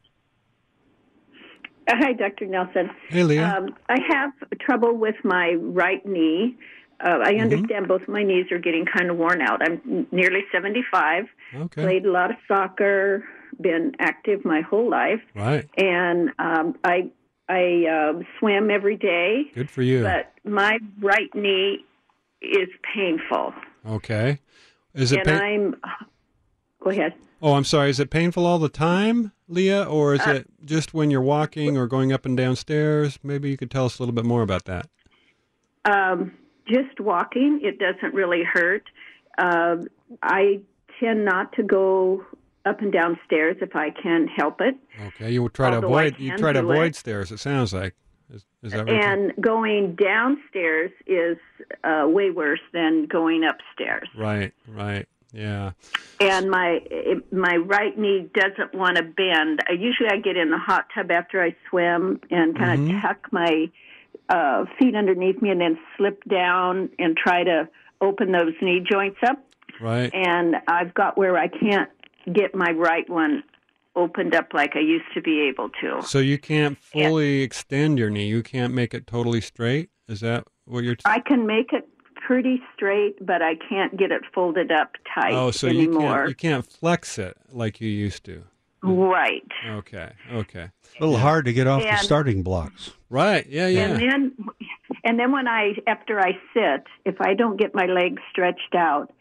Hi, 1.90 2.14
Dr. 2.14 2.46
Nelson. 2.48 2.90
Hey, 3.10 3.24
Leah. 3.24 3.56
Um, 3.58 3.76
I 3.90 3.98
have 4.10 4.32
trouble 4.60 4.98
with 4.98 5.16
my 5.24 5.54
right 5.60 6.06
knee. 6.06 6.56
Uh, 7.00 7.20
I 7.24 7.36
understand 7.36 7.88
both 7.88 8.08
my 8.08 8.24
knees 8.24 8.52
are 8.52 8.58
getting 8.58 8.86
kind 8.86 9.12
of 9.12 9.18
worn 9.18 9.42
out. 9.42 9.62
I'm 9.62 10.08
nearly 10.12 10.42
75. 10.52 11.26
Okay. 11.56 11.82
Played 11.84 12.06
a 12.06 12.12
lot 12.12 12.32
of 12.32 12.38
soccer, 12.48 13.26
been 13.60 13.92
active 14.00 14.46
my 14.46 14.62
whole 14.62 14.90
life, 14.90 15.22
Right. 15.36 15.70
and 15.78 16.30
um, 16.40 16.76
I 16.84 17.12
I 17.50 17.86
uh, 17.88 18.24
swim 18.40 18.72
every 18.72 18.96
day. 18.96 19.44
Good 19.54 19.70
for 19.70 19.82
you. 19.84 20.02
But 20.04 20.32
my 20.50 20.80
right 21.02 21.30
knee 21.36 21.84
is 22.42 22.70
painful, 22.96 23.54
Okay. 23.88 24.40
Is 24.96 25.12
it 25.12 25.20
and 25.20 25.28
pain- 25.28 25.42
I'm. 25.42 25.76
Go 26.82 26.90
ahead. 26.92 27.14
Oh, 27.42 27.54
I'm 27.54 27.64
sorry. 27.66 27.90
Is 27.90 28.00
it 28.00 28.10
painful 28.10 28.46
all 28.46 28.60
the 28.60 28.70
time, 28.70 29.32
Leah, 29.48 29.84
or 29.84 30.14
is 30.16 30.22
Uh, 30.26 30.32
it 30.32 30.48
just 30.64 30.94
when 30.94 31.12
you're 31.12 31.22
walking 31.22 31.78
or 31.78 31.86
going 31.88 32.12
up 32.12 32.26
and 32.26 32.36
down 32.36 32.56
stairs? 32.56 33.20
Maybe 33.24 33.50
you 33.50 33.58
could 33.58 33.70
tell 33.70 33.86
us 33.86 34.00
a 34.00 34.02
little 34.02 34.16
bit 34.16 34.26
more 34.26 34.42
about 34.42 34.66
that. 34.66 34.88
Um, 35.86 36.32
just 36.68 37.00
walking, 37.00 37.60
it 37.62 37.78
doesn't 37.78 38.14
really 38.14 38.44
hurt. 38.44 38.90
Uh, 39.38 39.78
I 40.24 40.62
tend 41.00 41.26
not 41.26 41.52
to 41.54 41.64
go 41.64 42.26
up 42.66 42.82
and 42.82 42.92
down 42.92 43.20
stairs 43.26 43.58
if 43.62 43.76
I 43.76 43.92
can 43.92 44.28
help 44.28 44.62
it. 44.62 44.76
Okay, 45.08 45.32
you 45.32 45.48
try 45.50 45.70
to 45.70 45.76
Although 45.76 45.94
I 45.94 46.06
avoid 46.06 46.20
you 46.20 46.36
try 46.38 46.54
to 46.54 46.60
avoid 46.60 46.88
it. 46.92 46.96
stairs. 46.96 47.32
It 47.32 47.40
sounds 47.40 47.74
like 47.74 47.94
is, 48.34 48.44
is 48.64 48.72
that 48.72 48.88
right? 48.88 49.04
And 49.04 49.34
going 49.40 49.96
downstairs 49.96 50.90
is 51.06 51.38
uh, 51.84 52.06
way 52.08 52.32
worse 52.32 52.62
than 52.74 53.06
going 53.06 53.44
upstairs. 53.44 54.10
right, 54.18 54.52
right, 54.68 55.08
yeah. 55.36 55.72
And 56.20 56.50
my 56.50 56.80
my 57.32 57.58
right 57.58 57.98
knee 57.98 58.30
doesn't 58.34 58.74
want 58.74 58.98
to 58.98 59.04
bend. 59.04 59.60
I, 59.70 59.74
usually, 59.74 60.10
I 60.10 60.18
get 60.18 60.38
in 60.38 60.50
the 60.50 60.58
hot 60.58 60.86
tub 60.96 61.12
after 61.12 61.44
I 61.44 61.56
swim 61.70 62.22
and 62.32 62.58
kind 62.58 62.72
of 62.80 62.88
Mhm. 62.88 63.02
tuck 63.02 63.28
my 63.32 63.70
uh, 64.30 64.66
feet 64.80 64.96
underneath 64.96 65.42
me, 65.42 65.50
and 65.52 65.62
then 65.62 65.78
slip 65.98 66.24
down 66.24 66.90
and 66.98 67.16
try 67.16 67.44
to 67.44 67.68
open 68.02 68.32
those 68.32 68.54
knee 68.62 68.80
joints 68.80 69.20
up. 69.28 69.38
Right. 69.82 70.10
and 70.14 70.56
I've 70.70 70.94
got 70.94 71.18
where 71.18 71.38
I 71.38 71.50
can't 71.50 71.90
get 72.32 72.56
my 72.56 72.72
right 72.72 73.10
one 73.10 73.44
opened 73.98 74.34
up 74.34 74.54
like 74.54 74.78
I 74.78 74.80
used 74.80 75.04
to 75.16 75.22
be 75.22 75.42
able 75.50 75.70
to. 75.82 76.02
So 76.02 76.20
you 76.20 76.38
can't 76.38 76.78
fully 76.78 77.42
extend 77.42 78.00
your 78.00 78.10
knee. 78.10 78.28
You 78.28 78.42
can't 78.42 78.74
make 78.74 78.94
it 78.94 79.06
totally 79.06 79.42
straight. 79.42 79.90
Is 80.08 80.22
that 80.22 80.46
what 80.64 80.86
you're? 80.86 80.96
T- 80.96 81.02
I 81.06 81.20
can 81.20 81.46
make 81.46 81.74
it 81.74 81.88
pretty 82.26 82.62
straight, 82.76 83.24
but 83.26 83.42
I 83.42 83.56
can't 83.56 83.96
get 83.98 84.12
it 84.12 84.24
folded 84.34 84.72
up 84.72 84.94
tight 85.14 85.34
oh, 85.34 85.52
so 85.52 85.68
you 85.68 85.84
anymore. 85.84 86.18
can't 86.18 86.30
you 86.30 86.36
can't 86.36 86.66
flex 86.66 87.18
it 87.18 87.38
like 87.52 87.80
you 87.82 87.90
used 87.90 88.24
to. 88.26 88.44
Right. 88.82 89.48
Okay. 89.68 90.12
Okay. 90.32 90.70
A 91.00 91.04
little 91.04 91.18
hard 91.18 91.46
to 91.46 91.54
get 91.54 91.68
off 91.68 91.82
the 91.82 91.98
starting 91.98 92.44
blocks. 92.44 92.92
Right. 93.10 93.46
Yeah. 93.48 93.68
Yeah. 93.68 93.88
And 93.88 94.00
then 94.00 94.36
and 95.04 95.20
then 95.20 95.32
when 95.32 95.48
I 95.48 95.74
after 95.88 96.20
I 96.20 96.34
sit, 96.54 96.86
if 97.04 97.20
I 97.22 97.34
don't 97.34 97.60
get 97.60 97.74
my 97.74 97.86
legs 97.86 98.22
stretched 98.32 98.76
out, 98.76 99.12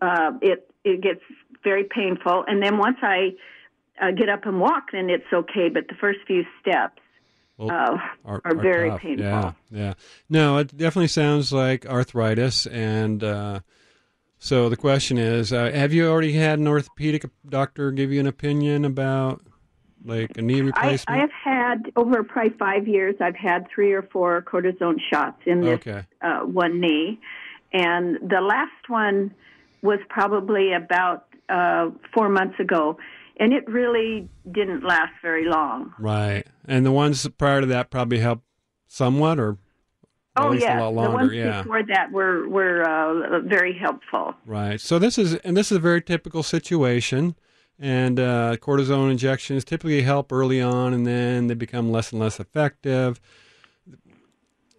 uh, 0.00 0.32
it 0.42 0.70
it 0.84 1.00
gets 1.00 1.20
very 1.64 1.84
painful. 1.84 2.44
And 2.46 2.62
then 2.62 2.78
once 2.78 2.98
I 3.02 3.34
uh, 4.00 4.10
get 4.10 4.28
up 4.28 4.44
and 4.44 4.60
walk, 4.60 4.92
then 4.92 5.08
it's 5.10 5.32
okay. 5.32 5.68
But 5.68 5.88
the 5.88 5.94
first 5.94 6.20
few 6.26 6.44
steps 6.60 7.00
Well, 7.58 7.70
uh, 7.70 7.98
are, 8.24 8.42
very 8.54 8.90
tough. 8.90 9.00
painful. 9.00 9.24
Yeah, 9.24 9.52
yeah. 9.70 9.94
No, 10.28 10.58
it 10.58 10.76
definitely 10.76 11.08
sounds 11.08 11.52
like 11.52 11.86
arthritis. 11.86 12.66
And 12.66 13.24
uh, 13.24 13.60
so 14.38 14.68
the 14.68 14.76
question 14.76 15.16
is, 15.16 15.52
uh, 15.52 15.70
have 15.72 15.92
you 15.92 16.08
already 16.08 16.32
had 16.32 16.58
an 16.58 16.68
orthopedic 16.68 17.24
doctor 17.48 17.90
give 17.92 18.12
you 18.12 18.20
an 18.20 18.26
opinion 18.26 18.84
about 18.84 19.40
like 20.04 20.36
a 20.36 20.42
knee 20.42 20.60
I, 20.60 20.64
replacement? 20.64 21.18
I 21.18 21.20
have 21.20 21.32
had 21.32 21.92
over 21.96 22.22
probably 22.22 22.52
five 22.58 22.86
years. 22.86 23.16
I've 23.20 23.36
had 23.36 23.66
three 23.74 23.92
or 23.92 24.02
four 24.02 24.42
cortisone 24.42 25.00
shots 25.10 25.40
in 25.46 25.62
this 25.62 25.80
Okay. 25.80 26.02
uh, 26.20 26.40
one 26.40 26.80
knee, 26.80 27.18
and 27.72 28.16
the 28.20 28.40
last 28.40 28.88
one 28.88 29.34
was 29.82 29.98
probably 30.08 30.72
about 30.72 31.26
uh, 31.48 31.90
four 32.12 32.28
months 32.28 32.58
ago, 32.60 32.98
and 33.38 33.52
it 33.52 33.68
really 33.68 34.28
didn't 34.50 34.84
last 34.84 35.12
very 35.22 35.46
long. 35.46 35.92
Right. 35.98 36.44
And 36.66 36.84
the 36.86 36.92
ones 36.92 37.26
prior 37.38 37.60
to 37.60 37.66
that 37.66 37.90
probably 37.90 38.18
helped 38.18 38.44
somewhat, 38.86 39.38
or 39.38 39.58
at 40.36 40.44
oh 40.44 40.50
least 40.50 40.64
yeah, 40.64 40.78
a 40.78 40.88
lot 40.88 40.90
the 40.90 40.96
longer. 40.96 41.16
ones 41.16 41.32
yeah. 41.32 41.62
before 41.62 41.82
that 41.84 42.12
were 42.12 42.48
were 42.48 42.82
uh, 42.82 43.40
very 43.40 43.76
helpful. 43.76 44.34
Right. 44.46 44.80
So 44.80 44.98
this 44.98 45.18
is 45.18 45.34
and 45.36 45.56
this 45.56 45.70
is 45.70 45.76
a 45.76 45.80
very 45.80 46.02
typical 46.02 46.42
situation. 46.42 47.36
And 47.78 48.18
uh, 48.18 48.56
cortisone 48.56 49.10
injections 49.10 49.62
typically 49.62 50.00
help 50.00 50.32
early 50.32 50.62
on, 50.62 50.94
and 50.94 51.06
then 51.06 51.48
they 51.48 51.54
become 51.54 51.92
less 51.92 52.10
and 52.10 52.18
less 52.18 52.40
effective. 52.40 53.20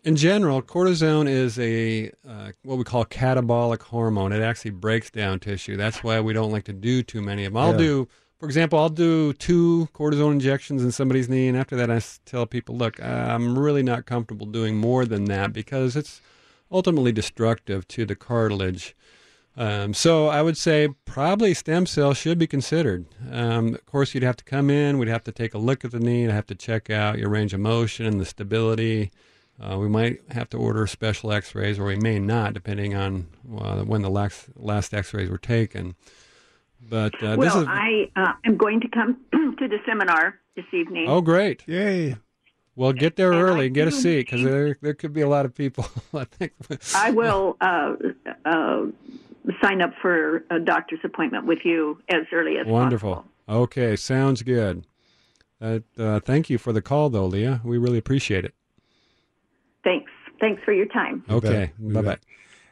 In 0.04 0.16
general, 0.16 0.64
cortisone 0.64 1.30
is 1.30 1.60
a 1.60 2.12
uh, 2.28 2.54
what 2.64 2.80
we 2.80 2.84
call 2.84 3.06
catabolic 3.06 3.84
hormone. 3.84 4.32
It 4.32 4.42
actually 4.42 4.72
breaks 4.72 5.12
down 5.12 5.40
tissue. 5.40 5.78
That's 5.78 6.04
why 6.04 6.22
we 6.22 6.34
don't 6.34 6.52
like 6.52 6.64
to 6.64 6.74
do 6.74 7.04
too 7.04 7.22
many 7.22 7.46
of 7.46 7.54
them. 7.54 7.62
I'll 7.62 7.74
Yeah. 7.74 7.78
do, 7.78 8.08
for 8.40 8.46
example, 8.46 8.78
I'll 8.78 8.90
do 8.90 9.34
two 9.34 9.90
cortisone 9.94 10.34
injections 10.34 10.84
in 10.84 10.92
somebody's 10.92 11.28
knee, 11.28 11.48
and 11.48 11.58
after 11.58 11.76
that, 11.76 11.90
I 11.90 12.02
tell 12.26 12.46
people, 12.46 12.78
look, 12.78 13.02
I'm 13.02 13.58
really 13.58 13.84
not 13.84 14.06
comfortable 14.06 14.46
doing 14.46 14.78
more 14.78 15.06
than 15.06 15.26
that 15.26 15.54
because 15.54 15.96
it's 15.96 16.22
ultimately 16.72 17.12
destructive 17.12 17.88
to 17.90 18.06
the 18.06 18.16
cartilage. 18.16 18.96
Um, 19.56 19.96
so 19.96 20.28
I 20.28 20.44
would 20.44 20.56
say 20.56 20.90
probably 21.06 21.56
stem 21.56 21.88
cells 21.88 22.18
should 22.18 22.38
be 22.38 22.46
considered. 22.46 23.08
Um, 23.32 23.74
of 23.74 23.86
course, 23.88 24.14
you'd 24.14 24.22
have 24.22 24.38
to 24.38 24.44
come 24.44 24.70
in. 24.70 25.00
We'd 25.00 25.08
have 25.08 25.24
to 25.24 25.32
take 25.32 25.56
a 25.56 25.58
look 25.58 25.84
at 25.84 25.90
the 25.90 26.00
knee 26.00 26.24
and 26.24 26.32
have 26.32 26.46
to 26.48 26.56
check 26.56 26.92
out 26.92 27.18
your 27.18 27.30
range 27.30 27.56
of 27.56 27.60
motion 27.60 28.06
and 28.06 28.20
the 28.20 28.26
stability. 28.26 29.12
Uh, 29.60 29.80
we 29.80 29.90
might 29.90 30.22
have 30.30 30.48
to 30.52 30.58
order 30.58 30.86
special 30.86 31.32
X-rays, 31.32 31.80
or 31.80 31.86
we 31.86 31.96
may 31.96 32.20
not, 32.20 32.54
depending 32.54 32.94
on 32.94 33.26
uh, 33.58 33.82
when 33.82 34.04
the 34.04 34.12
last 34.12 34.50
last 34.56 34.94
X-rays 34.94 35.30
were 35.30 35.40
taken. 35.40 35.96
But 36.82 37.22
uh, 37.22 37.36
this 37.36 37.54
well, 37.54 37.62
is 37.62 37.68
I 37.68 38.12
uh, 38.16 38.34
am 38.46 38.58
going 38.58 38.82
to 38.82 38.88
come 38.88 39.18
to 39.32 39.68
the 39.68 39.78
seminar 39.86 40.40
this 40.56 40.66
evening. 40.74 41.06
oh 41.08 41.22
great! 41.22 41.68
Yay! 41.68 42.16
Well, 42.76 42.94
get 42.94 43.16
there 43.16 43.32
early, 43.32 43.66
and 43.66 43.76
get 43.76 43.88
a 43.88 43.92
seat 43.92 44.28
because 44.28 44.44
there 44.44 44.78
there 44.82 44.94
could 44.94 45.14
be 45.14 45.22
a 45.22 45.28
lot 45.28 45.46
of 45.46 45.56
people. 45.56 45.88
I 46.14 46.26
think. 46.26 46.54
I 46.96 47.12
will 47.12 47.58
uh, 47.60 47.96
uh, 48.46 48.86
sign 49.62 49.82
up 49.82 49.94
for 50.02 50.44
a 50.50 50.60
doctor's 50.60 51.00
appointment 51.04 51.46
with 51.46 51.60
you 51.64 52.00
as 52.10 52.26
early 52.32 52.58
as 52.58 52.68
Wonderful. 52.68 53.16
possible. 53.16 53.32
Wonderful. 53.48 53.64
Okay, 53.64 53.96
sounds 53.96 54.42
good. 54.44 54.86
Uh, 55.60 55.80
uh, 55.98 56.20
thank 56.20 56.50
you 56.50 56.58
for 56.58 56.72
the 56.72 56.82
call, 56.82 57.10
though, 57.10 57.26
Leah. 57.26 57.62
We 57.64 57.78
really 57.78 57.98
appreciate 57.98 58.46
it. 58.46 58.54
Thanks. 59.84 60.12
Thanks 60.40 60.62
for 60.64 60.74
your 60.74 60.86
time. 60.88 61.24
Okay, 61.30 61.72
bye 61.80 62.02
bye. 62.02 62.18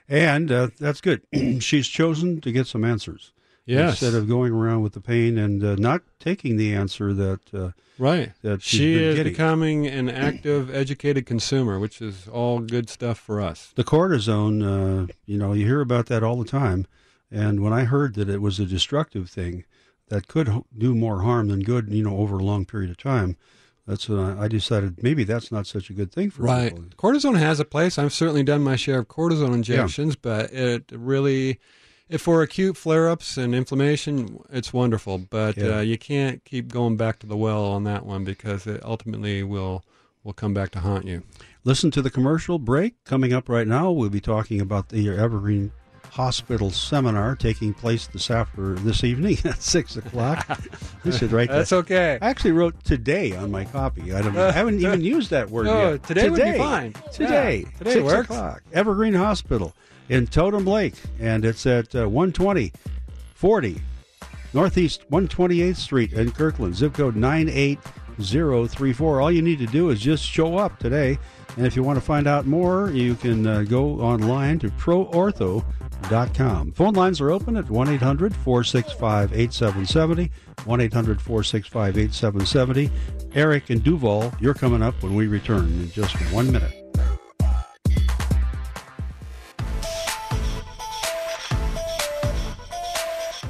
And 0.07 0.51
uh, 0.51 0.67
that's 0.79 1.01
good. 1.01 1.23
She's 1.59 1.87
chosen 1.87 2.41
to 2.41 2.51
get 2.51 2.67
some 2.67 2.83
answers. 2.83 3.31
Yes. 3.65 4.01
Instead 4.01 4.13
of 4.13 4.27
going 4.27 4.51
around 4.53 4.83
with 4.83 4.93
the 4.93 5.01
pain 5.01 5.37
and 5.39 5.63
uh, 5.63 5.75
not 5.75 6.03
taking 6.19 6.55
the 6.57 6.73
answer 6.75 7.13
that 7.13 7.39
uh, 7.53 7.71
Right. 7.97 8.31
that 8.43 8.61
She 8.61 8.93
is 8.95 9.15
getting. 9.15 9.31
becoming 9.33 9.87
an 9.87 10.07
active, 10.09 10.73
educated 10.73 11.25
consumer, 11.25 11.79
which 11.79 12.01
is 12.01 12.27
all 12.27 12.59
good 12.59 12.89
stuff 12.89 13.17
for 13.17 13.41
us. 13.41 13.71
the 13.75 13.83
cortisone, 13.83 14.61
uh, 15.09 15.11
you 15.25 15.37
know, 15.37 15.53
you 15.53 15.65
hear 15.65 15.81
about 15.81 16.05
that 16.07 16.21
all 16.23 16.37
the 16.37 16.45
time. 16.49 16.85
And 17.31 17.61
when 17.63 17.73
I 17.73 17.85
heard 17.85 18.13
that 18.15 18.29
it 18.29 18.39
was 18.41 18.59
a 18.59 18.65
destructive 18.65 19.29
thing 19.29 19.63
that 20.09 20.27
could 20.27 20.47
do 20.77 20.93
more 20.93 21.21
harm 21.23 21.47
than 21.47 21.61
good, 21.61 21.89
you 21.91 22.03
know, 22.03 22.17
over 22.17 22.37
a 22.37 22.43
long 22.43 22.65
period 22.65 22.91
of 22.91 22.97
time, 22.97 23.35
that's 23.87 24.07
when 24.07 24.19
I 24.19 24.47
decided 24.47 25.01
maybe 25.01 25.23
that's 25.23 25.51
not 25.51 25.65
such 25.65 25.89
a 25.89 25.93
good 25.93 26.11
thing 26.11 26.29
for 26.29 26.43
Right. 26.43 26.75
people. 26.75 26.89
Cortisone 26.97 27.39
has 27.39 27.59
a 27.59 27.65
place. 27.65 27.97
I've 27.97 28.13
certainly 28.13 28.43
done 28.43 28.61
my 28.63 28.75
share 28.75 28.99
of 28.99 29.07
cortisone 29.07 29.53
injections, 29.55 30.15
but 30.15 30.51
it 30.53 30.91
really, 30.93 31.59
for 32.17 32.41
acute 32.41 32.77
flare 32.77 33.09
ups 33.09 33.37
and 33.37 33.53
inflammation, 33.55 34.39
it's 34.51 34.71
wonderful. 34.73 35.17
But 35.17 35.57
Yeah. 35.57 35.77
uh, 35.77 35.81
you 35.81 35.97
can't 35.97 36.43
keep 36.45 36.71
going 36.71 36.97
back 36.97 37.19
to 37.19 37.27
the 37.27 37.37
well 37.37 37.65
on 37.65 37.83
that 37.85 38.05
one 38.05 38.23
because 38.23 38.67
it 38.67 38.81
ultimately 38.83 39.43
will 39.43 39.83
will 40.23 40.33
come 40.33 40.53
back 40.55 40.71
to 40.71 40.79
haunt 40.79 41.05
you. 41.05 41.21
Listen 41.63 41.91
to 41.91 42.01
the 42.01 42.09
commercial 42.09 42.57
break 42.57 42.95
coming 43.03 43.31
up 43.31 43.47
right 43.47 43.67
now. 43.67 43.91
We'll 43.91 44.09
be 44.09 44.19
talking 44.19 44.59
about 44.59 44.89
the 44.89 45.07
Evergreen 45.09 45.71
Hospital 46.13 46.71
seminar 46.71 47.35
taking 47.35 47.73
place 47.75 48.07
this 48.07 48.31
after 48.31 48.73
this 48.75 49.03
evening 49.03 49.37
at 49.45 49.61
six 49.61 49.95
o'clock. 49.97 50.47
I 51.05 51.09
should 51.11 51.31
write 51.31 51.49
that. 51.49 51.57
That's 51.57 51.73
okay. 51.73 52.17
I 52.21 52.29
actually 52.29 52.53
wrote 52.53 52.83
today 52.83 53.35
on 53.35 53.51
my 53.51 53.65
copy. 53.65 54.13
I, 54.13 54.21
don't, 54.23 54.35
I 54.37 54.51
haven't 54.51 54.79
even 54.79 55.01
used 55.15 55.29
that 55.31 55.49
word 55.51 55.65
No, 55.65 55.91
yet. 55.91 56.03
today 56.03 56.29
would 56.29 56.41
be 56.41 56.57
fine. 56.57 56.93
Today, 57.11 57.65
Yeah, 57.65 57.77
today 57.77 57.93
six 57.93 58.03
works. 58.03 58.29
o'clock. 58.29 58.63
Evergreen 58.73 59.13
Hospital 59.13 59.75
in 60.09 60.27
Totem 60.27 60.65
Lake, 60.65 60.95
and 61.19 61.45
it's 61.45 61.65
at 61.65 61.95
uh, 61.95 62.07
120 62.07 62.71
40 63.33 63.81
Northeast 64.53 65.09
128th 65.11 65.75
Street 65.75 66.13
in 66.13 66.31
Kirkland, 66.31 66.75
zip 66.75 66.93
code 66.93 67.17
98034. 67.17 69.21
All 69.21 69.31
you 69.31 69.41
need 69.41 69.59
to 69.59 69.65
do 69.65 69.89
is 69.89 69.99
just 69.99 70.23
show 70.23 70.57
up 70.57 70.79
today. 70.79 71.17
And 71.57 71.65
if 71.65 71.75
you 71.75 71.83
want 71.83 71.97
to 71.97 72.05
find 72.05 72.27
out 72.27 72.45
more, 72.45 72.89
you 72.91 73.15
can 73.15 73.45
uh, 73.45 73.63
go 73.63 73.99
online 73.99 74.59
to 74.59 74.69
proortho.com. 74.69 76.71
Phone 76.71 76.93
lines 76.93 77.19
are 77.19 77.31
open 77.31 77.57
at 77.57 77.69
1 77.69 77.89
800 77.89 78.33
465 78.33 79.33
8770. 79.33 80.31
1 80.63 80.81
800 80.81 81.21
465 81.21 81.97
8770. 81.97 82.89
Eric 83.33 83.69
and 83.69 83.83
Duvall, 83.83 84.33
you're 84.39 84.53
coming 84.53 84.81
up 84.81 85.01
when 85.03 85.15
we 85.15 85.27
return 85.27 85.65
in 85.65 85.91
just 85.91 86.15
one 86.31 86.49
minute. 86.51 86.84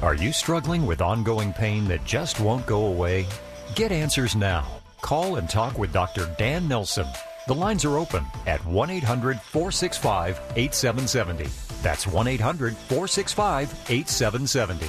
Are 0.06 0.14
you 0.14 0.30
struggling 0.30 0.86
with 0.86 1.02
ongoing 1.02 1.52
pain 1.52 1.88
that 1.88 2.04
just 2.04 2.38
won't 2.38 2.64
go 2.64 2.86
away? 2.86 3.26
Get 3.74 3.90
answers 3.90 4.36
now. 4.36 4.64
Call 5.00 5.34
and 5.34 5.50
talk 5.50 5.80
with 5.80 5.92
Dr. 5.92 6.32
Dan 6.38 6.68
Nelson. 6.68 7.08
The 7.48 7.56
lines 7.56 7.84
are 7.84 7.98
open 7.98 8.24
at 8.46 8.64
1 8.66 8.88
800 8.88 9.40
465 9.40 10.40
8770. 10.54 11.50
That's 11.82 12.06
1 12.06 12.28
800 12.28 12.76
465 12.76 13.72
8770. 13.88 14.86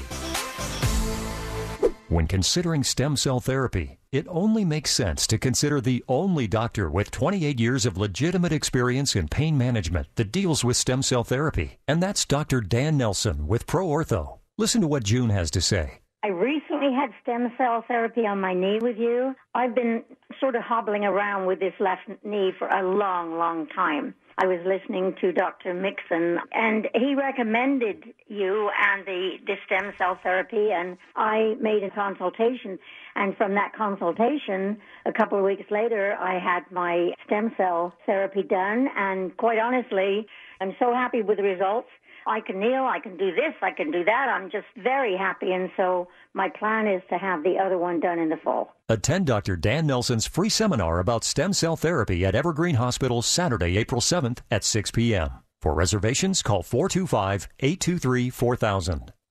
When 2.10 2.28
considering 2.28 2.84
stem 2.84 3.18
cell 3.18 3.40
therapy, 3.40 3.98
it 4.12 4.28
only 4.30 4.66
makes 4.66 4.92
sense 4.92 5.26
to 5.26 5.40
consider 5.40 5.82
the 5.82 6.04
only 6.08 6.46
doctor 6.46 6.92
with 6.92 7.10
28 7.10 7.60
years 7.60 7.88
of 7.88 7.98
legitimate 7.98 8.52
experience 8.52 9.16
in 9.16 9.28
pain 9.28 9.58
management 9.58 10.10
that 10.14 10.32
deals 10.32 10.64
with 10.64 10.78
stem 10.78 11.02
cell 11.02 11.24
therapy, 11.24 11.80
and 11.88 12.04
that's 12.04 12.24
Dr. 12.24 12.62
Dan 12.62 12.98
Nelson 12.98 13.48
with 13.48 13.66
ProOrtho. 13.66 14.38
Listen 14.60 14.82
to 14.82 14.88
what 14.88 15.04
June 15.04 15.30
has 15.30 15.52
to 15.52 15.62
say. 15.62 16.00
I 16.24 16.30
recently 16.30 16.92
had 16.92 17.12
stem 17.22 17.54
cell 17.60 17.86
therapy 17.88 18.26
on 18.26 18.42
my 18.42 18.56
knee 18.56 18.80
with 18.82 18.98
you. 18.98 19.36
I've 19.54 19.76
been 19.76 20.04
sort 20.40 20.56
of 20.56 20.64
hobbling 20.64 21.04
around 21.06 21.46
with 21.46 21.60
this 21.60 21.76
left 21.80 22.10
knee 22.24 22.52
for 22.58 22.68
a 22.68 22.82
long, 22.82 23.38
long 23.38 23.68
time. 23.68 24.16
I 24.40 24.48
was 24.48 24.60
listening 24.66 25.16
to 25.22 25.32
Dr. 25.32 25.76
Mixon, 25.76 26.40
and 26.54 26.88
he 26.96 27.14
recommended 27.14 28.04
you 28.28 28.70
and 28.84 29.06
the, 29.06 29.38
the 29.46 29.56
stem 29.68 29.94
cell 29.98 30.20
therapy, 30.24 30.70
and 30.72 30.98
I 31.16 31.56
made 31.62 31.84
a 31.84 31.92
consultation. 31.92 32.80
And 33.16 33.38
from 33.38 33.54
that 33.54 33.74
consultation, 33.76 34.78
a 35.06 35.14
couple 35.14 35.38
of 35.38 35.44
weeks 35.44 35.70
later, 35.70 36.16
I 36.20 36.40
had 36.40 36.64
my 36.72 37.12
stem 37.26 37.52
cell 37.58 37.94
therapy 38.08 38.42
done, 38.42 38.88
and 38.96 39.36
quite 39.38 39.60
honestly, 39.60 40.26
I'm 40.62 40.76
so 40.80 40.94
happy 40.94 41.22
with 41.22 41.38
the 41.38 41.44
results. 41.44 41.90
I 42.28 42.42
can 42.42 42.60
kneel, 42.60 42.84
I 42.86 43.00
can 43.00 43.18
do 43.18 43.32
this, 43.32 43.54
I 43.62 43.72
can 43.72 43.92
do 43.92 44.04
that. 44.04 44.30
I'm 44.30 44.52
just 44.52 44.68
very 44.78 45.16
happy. 45.16 45.52
And 45.52 45.70
so 45.78 46.08
my 46.34 46.50
plan 46.50 46.88
is 46.88 47.02
to 47.10 47.18
have 47.18 47.44
the 47.44 47.58
other 47.58 47.78
one 47.78 48.00
done 48.00 48.20
in 48.20 48.30
the 48.30 48.38
fall. 48.38 48.76
Attend 48.90 49.28
Dr. 49.28 49.56
Dan 49.56 49.88
Nelson's 49.88 50.28
free 50.28 50.50
seminar 50.50 51.00
about 51.00 51.24
stem 51.24 51.54
cell 51.54 51.76
therapy 51.76 52.26
at 52.26 52.36
Evergreen 52.36 52.76
Hospital 52.76 53.22
Saturday, 53.22 53.78
April 53.78 54.02
7th 54.02 54.40
at 54.52 54.64
6 54.64 54.92
p.m. 54.92 55.30
For 55.62 55.74
reservations, 55.74 56.42
call 56.44 56.64
425 56.64 57.48
823 57.60 58.30
4000. 58.30 59.14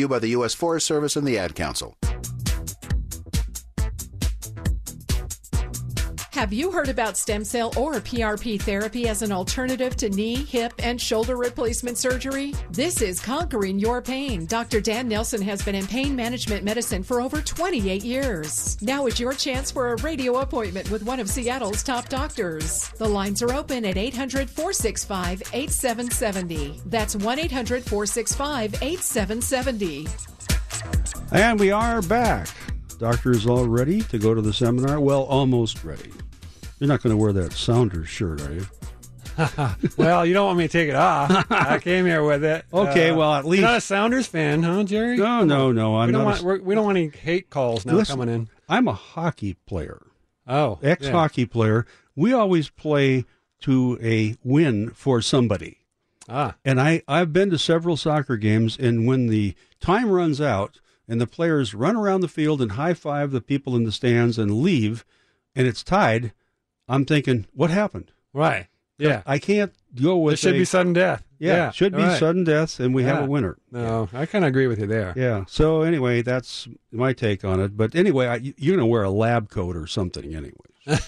by 0.07 0.19
the 0.19 0.29
U.S. 0.29 0.53
Forest 0.53 0.85
Service 0.85 1.15
and 1.15 1.27
the 1.27 1.37
Ad 1.37 1.55
Council. 1.55 1.95
Have 6.31 6.53
you 6.53 6.71
heard 6.71 6.87
about 6.87 7.17
stem 7.17 7.43
cell 7.43 7.73
or 7.77 7.95
PRP 7.95 8.61
therapy 8.61 9.09
as 9.09 9.21
an 9.21 9.33
alternative 9.33 9.97
to 9.97 10.09
knee, 10.09 10.35
hip, 10.35 10.71
and 10.79 10.99
shoulder 10.99 11.35
replacement 11.35 11.97
surgery? 11.97 12.53
This 12.69 13.01
is 13.01 13.19
Conquering 13.19 13.77
Your 13.77 14.01
Pain. 14.01 14.45
Dr. 14.45 14.79
Dan 14.79 15.09
Nelson 15.09 15.41
has 15.41 15.61
been 15.61 15.75
in 15.75 15.85
pain 15.87 16.15
management 16.15 16.63
medicine 16.63 17.03
for 17.03 17.19
over 17.19 17.41
28 17.41 18.05
years. 18.05 18.81
Now 18.81 19.07
is 19.07 19.19
your 19.19 19.33
chance 19.33 19.71
for 19.71 19.91
a 19.91 19.97
radio 19.97 20.37
appointment 20.37 20.89
with 20.89 21.03
one 21.03 21.19
of 21.19 21.29
Seattle's 21.29 21.83
top 21.83 22.07
doctors. 22.07 22.87
The 22.91 23.09
lines 23.09 23.41
are 23.41 23.51
open 23.53 23.83
at 23.83 23.97
800 23.97 24.49
465 24.49 25.41
8770. 25.51 26.81
That's 26.85 27.13
1 27.13 27.39
800 27.39 27.83
465 27.83 28.75
8770. 28.81 30.07
And 31.33 31.59
we 31.59 31.71
are 31.71 32.01
back. 32.01 32.47
Doctor 33.01 33.31
is 33.31 33.47
all 33.47 33.65
ready 33.67 34.01
to 34.01 34.19
go 34.19 34.35
to 34.35 34.43
the 34.43 34.53
seminar. 34.53 34.99
Well, 34.99 35.23
almost 35.23 35.83
ready. 35.83 36.11
You're 36.79 36.87
not 36.87 37.01
going 37.01 37.09
to 37.09 37.17
wear 37.17 37.33
that 37.33 37.51
Sounders 37.51 38.07
shirt, 38.07 38.39
are 38.43 38.53
you? 38.53 38.65
well, 39.97 40.23
you 40.23 40.35
don't 40.35 40.45
want 40.45 40.59
me 40.59 40.65
to 40.67 40.71
take 40.71 40.87
it 40.87 40.93
off. 40.95 41.47
I 41.49 41.79
came 41.79 42.05
here 42.05 42.23
with 42.23 42.43
it. 42.43 42.63
Okay, 42.71 43.09
Uh, 43.09 43.15
well, 43.15 43.33
at 43.33 43.43
you're 43.43 43.51
least- 43.53 43.63
not 43.63 43.77
a 43.77 43.81
Sounders 43.81 44.27
fan, 44.27 44.61
huh, 44.61 44.83
Jerry? 44.83 45.17
No, 45.17 45.43
no, 45.43 45.71
no. 45.71 45.97
I'm 45.97 46.09
we 46.09 46.11
don't 46.13 46.25
want 46.25 46.41
a- 46.41 46.45
we're, 46.45 46.75
don't 46.75 46.85
want 46.85 46.97
any 46.99 47.09
hate 47.09 47.49
calls 47.49 47.87
now 47.87 47.93
Listen, 47.95 48.19
coming 48.19 48.35
in. 48.35 48.49
I'm 48.69 48.87
a 48.87 48.93
hockey 48.93 49.55
player. 49.65 49.99
Oh, 50.45 50.77
ex 50.83 51.07
hockey 51.07 51.47
player. 51.47 51.87
We 52.15 52.33
always 52.33 52.69
play 52.69 53.25
to 53.61 53.97
a 53.99 54.35
win 54.43 54.91
for 54.91 55.23
somebody. 55.23 55.79
Ah. 56.29 56.53
And 56.63 56.79
I, 56.79 57.01
I've 57.07 57.33
been 57.33 57.49
to 57.49 57.57
several 57.57 57.97
soccer 57.97 58.37
games, 58.37 58.77
and 58.77 59.07
when 59.07 59.25
the 59.25 59.55
time 59.79 60.11
runs 60.11 60.39
out 60.39 60.79
and 61.11 61.19
the 61.19 61.27
players 61.27 61.73
run 61.73 61.97
around 61.97 62.21
the 62.21 62.27
field 62.29 62.61
and 62.61 62.71
high 62.71 62.93
five 62.93 63.31
the 63.31 63.41
people 63.41 63.75
in 63.75 63.83
the 63.83 63.91
stands 63.91 64.37
and 64.37 64.61
leave, 64.61 65.03
and 65.53 65.67
it's 65.67 65.83
tied, 65.83 66.31
I'm 66.87 67.03
thinking, 67.05 67.45
what 67.53 67.69
happened? 67.69 68.11
Right. 68.33 68.67
Yeah. 68.97 69.21
I 69.25 69.37
can't 69.39 69.73
go 69.99 70.15
with 70.17 70.35
It 70.35 70.37
should 70.37 70.55
a- 70.55 70.59
be 70.59 70.65
sudden 70.65 70.93
death. 70.93 71.23
Yeah, 71.37 71.55
Yeah, 71.55 71.71
should 71.71 71.91
be 71.93 72.03
right. 72.03 72.17
sudden 72.19 72.43
death, 72.45 72.79
and 72.79 72.93
we 72.95 73.03
have 73.03 73.23
a 73.23 73.25
winner. 73.25 73.57
No, 73.71 74.07
I 74.13 74.25
kind 74.27 74.45
of 74.45 74.49
agree 74.49 74.67
with 74.67 74.79
you 74.79 74.85
there. 74.87 75.11
Yeah. 75.17 75.43
So 75.47 75.81
anyway, 75.81 76.21
that's 76.21 76.67
my 76.91 77.13
take 77.13 77.43
on 77.43 77.59
it. 77.59 77.75
But 77.75 77.95
anyway, 77.95 78.27
I, 78.27 78.35
you're 78.35 78.77
going 78.77 78.79
to 78.79 78.85
wear 78.85 79.01
a 79.03 79.09
lab 79.09 79.49
coat 79.49 79.75
or 79.75 79.87
something 79.87 80.33
anyway. 80.35 80.53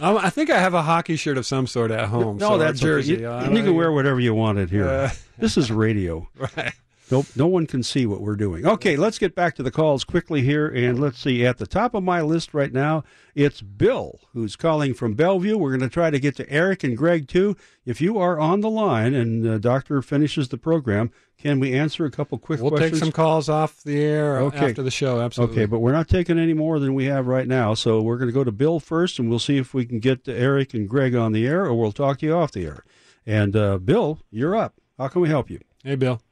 Um, 0.00 0.16
I 0.18 0.28
think 0.30 0.50
I 0.50 0.58
have 0.58 0.74
a 0.74 0.82
hockey 0.82 1.14
shirt 1.16 1.38
of 1.38 1.46
some 1.46 1.66
sort 1.68 1.92
at 1.92 2.08
home. 2.08 2.36
No, 2.38 2.48
so, 2.48 2.54
or 2.54 2.58
that's 2.58 2.80
okay. 2.80 2.86
jersey. 2.86 3.12
You, 3.14 3.30
you 3.56 3.62
can 3.62 3.74
wear 3.76 3.92
whatever 3.92 4.18
you 4.18 4.34
want 4.34 4.56
wanted 4.56 4.70
here. 4.70 4.88
Uh, 4.88 5.10
this 5.38 5.56
is 5.56 5.70
radio. 5.70 6.28
Right. 6.56 6.74
Nope, 7.12 7.26
no 7.36 7.46
one 7.46 7.66
can 7.66 7.82
see 7.82 8.06
what 8.06 8.22
we're 8.22 8.36
doing. 8.36 8.66
Okay, 8.66 8.96
let's 8.96 9.18
get 9.18 9.34
back 9.34 9.54
to 9.56 9.62
the 9.62 9.70
calls 9.70 10.02
quickly 10.02 10.40
here. 10.40 10.66
And 10.66 10.98
let's 10.98 11.18
see, 11.18 11.44
at 11.44 11.58
the 11.58 11.66
top 11.66 11.92
of 11.94 12.02
my 12.02 12.22
list 12.22 12.54
right 12.54 12.72
now, 12.72 13.04
it's 13.34 13.60
Bill, 13.60 14.18
who's 14.32 14.56
calling 14.56 14.94
from 14.94 15.12
Bellevue. 15.12 15.58
We're 15.58 15.76
going 15.76 15.88
to 15.88 15.92
try 15.92 16.08
to 16.10 16.18
get 16.18 16.36
to 16.36 16.50
Eric 16.50 16.82
and 16.84 16.96
Greg, 16.96 17.28
too. 17.28 17.54
If 17.84 18.00
you 18.00 18.18
are 18.18 18.40
on 18.40 18.62
the 18.62 18.70
line 18.70 19.12
and 19.12 19.44
the 19.44 19.58
doctor 19.58 20.00
finishes 20.00 20.48
the 20.48 20.56
program, 20.56 21.10
can 21.36 21.60
we 21.60 21.74
answer 21.74 22.06
a 22.06 22.10
couple 22.10 22.38
quick 22.38 22.60
questions? 22.60 22.80
We'll 22.80 22.90
take 22.90 22.98
some 22.98 23.12
calls 23.12 23.50
off 23.50 23.82
the 23.82 24.00
air 24.02 24.38
Okay. 24.38 24.70
after 24.70 24.82
the 24.82 24.90
show. 24.90 25.20
Absolutely. 25.20 25.54
Okay, 25.56 25.66
but 25.66 25.80
we're 25.80 25.92
not 25.92 26.08
taking 26.08 26.38
any 26.38 26.54
more 26.54 26.78
than 26.78 26.94
we 26.94 27.04
have 27.04 27.26
right 27.26 27.46
now. 27.46 27.74
So 27.74 28.00
we're 28.00 28.16
going 28.16 28.30
to 28.30 28.34
go 28.34 28.42
to 28.44 28.52
Bill 28.52 28.80
first, 28.80 29.18
and 29.18 29.28
we'll 29.28 29.38
see 29.38 29.58
if 29.58 29.74
we 29.74 29.84
can 29.84 29.98
get 30.00 30.24
to 30.24 30.34
Eric 30.34 30.72
and 30.72 30.88
Greg 30.88 31.14
on 31.14 31.32
the 31.32 31.46
air, 31.46 31.66
or 31.66 31.74
we'll 31.74 31.92
talk 31.92 32.20
to 32.20 32.26
you 32.26 32.32
off 32.34 32.52
the 32.52 32.64
air. 32.64 32.84
And 33.26 33.54
uh, 33.54 33.76
Bill, 33.76 34.18
you're 34.30 34.56
up. 34.56 34.76
How 34.96 35.08
can 35.08 35.20
we 35.20 35.28
help 35.28 35.50
you? 35.50 35.60
Hey, 35.84 35.96
Bill. 35.96 36.22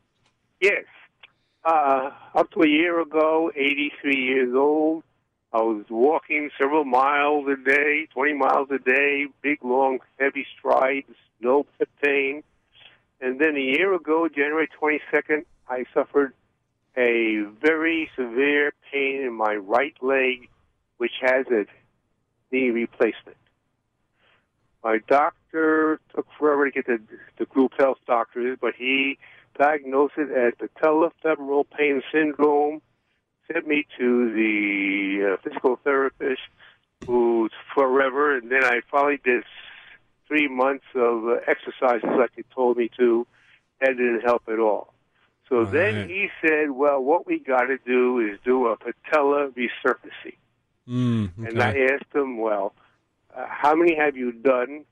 Yes. 0.61 0.85
Uh, 1.65 2.11
up 2.35 2.51
to 2.53 2.63
a 2.63 2.69
year 2.69 3.01
ago, 3.01 3.51
83 3.55 4.17
years 4.17 4.55
old, 4.55 5.03
I 5.53 5.63
was 5.63 5.85
walking 5.91 6.51
several 6.59 6.85
miles 6.85 7.47
a 7.49 7.57
day, 7.57 8.07
20 8.13 8.35
miles 8.35 8.69
a 8.71 8.79
day, 8.79 9.27
big, 9.43 9.65
long, 9.65 9.99
heavy 10.19 10.47
strides, 10.59 11.09
no 11.41 11.67
pain. 12.03 12.43
And 13.21 13.41
then 13.41 13.57
a 13.57 13.61
year 13.61 13.93
ago, 13.95 14.29
January 14.29 14.69
22nd, 14.81 15.45
I 15.69 15.85
suffered 15.93 16.35
a 16.97 17.43
very 17.61 18.11
severe 18.17 18.73
pain 18.93 19.23
in 19.23 19.33
my 19.33 19.57
right 19.57 19.95
leg, 20.01 20.49
which 20.99 21.13
has 21.21 21.47
a 21.49 21.67
knee 22.53 22.71
replacement. 22.71 23.37
My 24.83 24.99
doctor 25.09 26.01
took 26.15 26.27
forever 26.39 26.67
to 26.67 26.71
get 26.71 26.87
the, 26.87 27.01
the 27.39 27.45
group 27.45 27.73
health 27.79 27.99
doctor, 28.07 28.57
but 28.59 28.75
he 28.77 29.19
diagnosed 29.59 30.15
it 30.17 30.31
as 30.31 30.55
patellofemoral 30.55 31.65
pain 31.77 32.03
syndrome, 32.13 32.81
sent 33.53 33.67
me 33.67 33.87
to 33.99 34.33
the 34.33 35.33
uh, 35.33 35.37
physical 35.43 35.77
therapist 35.83 36.41
who's 37.07 37.53
forever, 37.75 38.37
and 38.37 38.51
then 38.51 38.65
I 38.65 38.81
finally 38.91 39.21
did 39.25 39.43
three 40.29 40.49
months 40.49 40.85
of 40.95 41.27
uh, 41.27 41.37
exercises 41.47 42.09
like 42.19 42.31
he 42.37 42.45
told 42.55 42.77
me 42.77 42.91
to, 42.99 43.27
and 43.81 43.91
it 43.91 43.95
didn't 43.95 44.21
help 44.21 44.43
at 44.49 44.59
all. 44.59 44.93
So 45.49 45.65
then 45.65 46.09
he 46.09 46.29
said, 46.41 46.71
well, 46.71 47.03
what 47.03 47.27
we 47.27 47.41
got 47.41 47.63
to 47.63 47.79
do 47.85 48.21
is 48.21 48.39
do 48.45 48.69
a 48.69 48.77
patella 48.77 49.49
resurfacing. 49.49 50.37
Mm, 50.89 51.31
And 51.39 51.61
I 51.61 51.77
asked 51.93 52.15
him, 52.15 52.39
well, 52.39 52.73
uh, 53.37 53.47
how 53.49 53.75
many 53.75 53.97
have 53.97 54.17
you 54.17 54.31
done? 54.31 54.85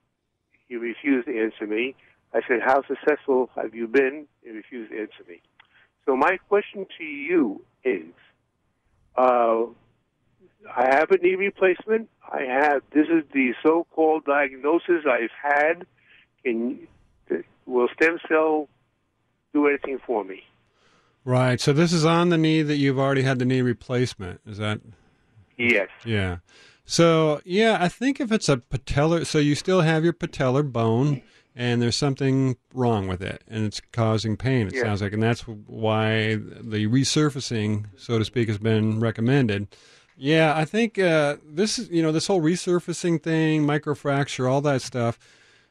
He 0.69 0.77
refused 0.77 1.29
to 1.29 1.41
answer 1.41 1.67
me. 1.67 1.95
I 2.35 2.41
said, 2.47 2.61
how 2.65 2.83
successful 2.87 3.51
have 3.57 3.75
you 3.75 3.87
been? 3.87 4.27
He 4.43 4.51
refused 4.51 4.93
to 4.93 5.01
answer 5.01 5.25
me. 5.29 5.41
So 6.05 6.17
my 6.17 6.39
question 6.49 6.87
to 6.99 7.05
you 7.05 7.63
is, 7.85 8.05
uh, 9.17 9.65
I 10.75 10.95
have 10.95 11.11
a 11.11 11.19
knee 11.19 11.35
replacement. 11.35 12.09
I 12.23 12.43
have, 12.43 12.83
this 12.93 13.07
is 13.09 13.25
the 13.33 13.55
so-called 13.63 14.25
diagnosis 14.25 15.05
I've 15.09 15.31
had. 15.43 15.87
Can, 16.45 16.87
will 17.67 17.89
stem 17.95 18.19
cell 18.29 18.69
do 19.53 19.67
anything 19.67 19.99
for 20.07 20.25
me? 20.25 20.43
Right. 21.25 21.61
So 21.61 21.73
this 21.73 21.93
is 21.93 22.05
on 22.05 22.31
the 22.31 22.39
knee 22.39 22.63
that 22.63 22.77
you've 22.77 22.99
already 22.99 23.23
had 23.23 23.39
the 23.39 23.45
knee 23.45 23.63
replacement. 23.63 24.41
Is 24.47 24.59
that? 24.59 24.81
Yes. 25.57 25.89
Yeah. 26.05 26.39
So 26.85 27.43
yeah, 27.45 27.77
I 27.81 27.89
think 27.89 28.21
if 28.21 28.33
it's 28.33 28.49
a 28.49 28.57
patellar, 28.57 29.27
so 29.27 29.39
you 29.39 29.55
still 29.55 29.83
have 29.83 30.05
your 30.05 30.15
patellar 30.15 30.71
bone, 30.71 31.23
and 31.59 31.83
there's 31.83 31.97
something 31.97 32.57
wrong 32.73 33.09
with 33.09 33.21
it, 33.21 33.43
and 33.49 33.65
it's 33.67 33.81
causing 33.93 34.37
pain. 34.37 34.69
It 34.69 34.75
Yeah. 34.77 34.83
sounds 34.85 35.03
like, 35.03 35.13
and 35.13 35.23
that's 35.23 35.41
why 35.43 36.37
the 36.37 36.87
resurfacing, 36.87 37.87
so 37.97 38.19
to 38.19 38.25
speak, 38.25 38.49
has 38.49 38.59
been 38.59 39.01
recommended. 39.01 39.67
Yeah, 40.17 40.57
I 40.57 40.65
think 40.65 40.99
uh, 40.99 41.37
this 41.45 41.79
is 41.79 41.91
you 41.91 42.01
know 42.03 42.13
this 42.13 42.29
whole 42.29 42.41
resurfacing 42.41 43.23
thing, 43.23 43.65
microfracture, 43.67 44.49
all 44.51 44.61
that 44.63 44.83
stuff. 44.83 45.19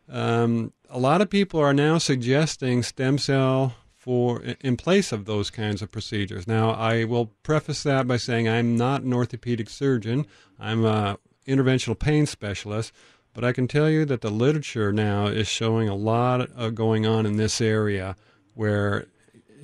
Um, 0.10 0.74
a 0.90 1.00
lot 1.00 1.22
of 1.22 1.30
people 1.30 1.60
are 1.60 1.74
now 1.74 1.98
suggesting 1.98 2.84
stem 2.84 3.18
cell 3.18 3.76
for 3.96 4.42
in 4.62 4.78
place 4.78 5.12
of 5.12 5.26
those 5.26 5.50
kinds 5.50 5.82
of 5.82 5.92
procedures. 5.92 6.48
Now, 6.48 6.72
I 6.72 7.04
will 7.04 7.32
preface 7.44 7.84
that 7.84 8.08
by 8.08 8.16
saying 8.18 8.48
I'm 8.48 8.78
not 8.78 9.02
an 9.04 9.14
orthopedic 9.14 9.70
surgeon. 9.70 10.26
I'm 10.60 10.86
a 10.86 11.18
interventional 11.46 11.98
pain 12.00 12.26
specialist, 12.26 12.92
but 13.38 13.46
I 13.46 13.54
can 13.54 13.68
tell 13.68 13.88
you 13.88 14.04
that 14.06 14.22
the 14.22 14.32
literature 14.32 14.92
now 14.92 15.28
is 15.28 15.48
showing 15.48 15.88
a 15.88 15.94
lot 15.94 16.50
uh, 16.58 16.72
going 16.72 17.06
on 17.06 17.28
in 17.28 17.38
this 17.38 17.62
area 17.62 18.16
where 18.56 19.06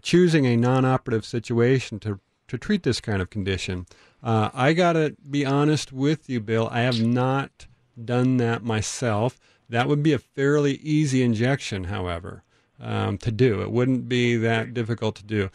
choosing 0.04 0.46
a 0.46 0.56
non-operative 0.56 1.26
situation 1.26 1.98
to 2.02 2.20
to 2.50 2.60
treat 2.60 2.84
this 2.84 3.02
kind 3.02 3.20
of 3.20 3.32
condition. 3.32 3.88
Uh, 4.22 4.52
I 4.54 4.74
gotta 4.74 5.16
be 5.28 5.44
honest 5.44 5.92
with 5.92 6.30
you, 6.30 6.40
Bill. 6.40 6.70
I 6.72 6.82
have 6.82 7.02
not 7.02 7.66
done 8.06 8.38
that 8.38 8.64
myself. 8.64 9.40
That 9.68 9.88
would 9.88 10.04
be 10.04 10.14
a 10.14 10.20
fairly 10.20 10.74
easy 10.76 11.24
injection, 11.24 11.86
however, 11.86 12.44
um, 12.80 13.18
to 13.18 13.32
do. 13.32 13.64
It 13.64 13.72
wouldn't 13.72 14.08
be 14.08 14.36
that 14.36 14.76
difficult 14.76 15.16
to 15.16 15.24
do. 15.24 15.50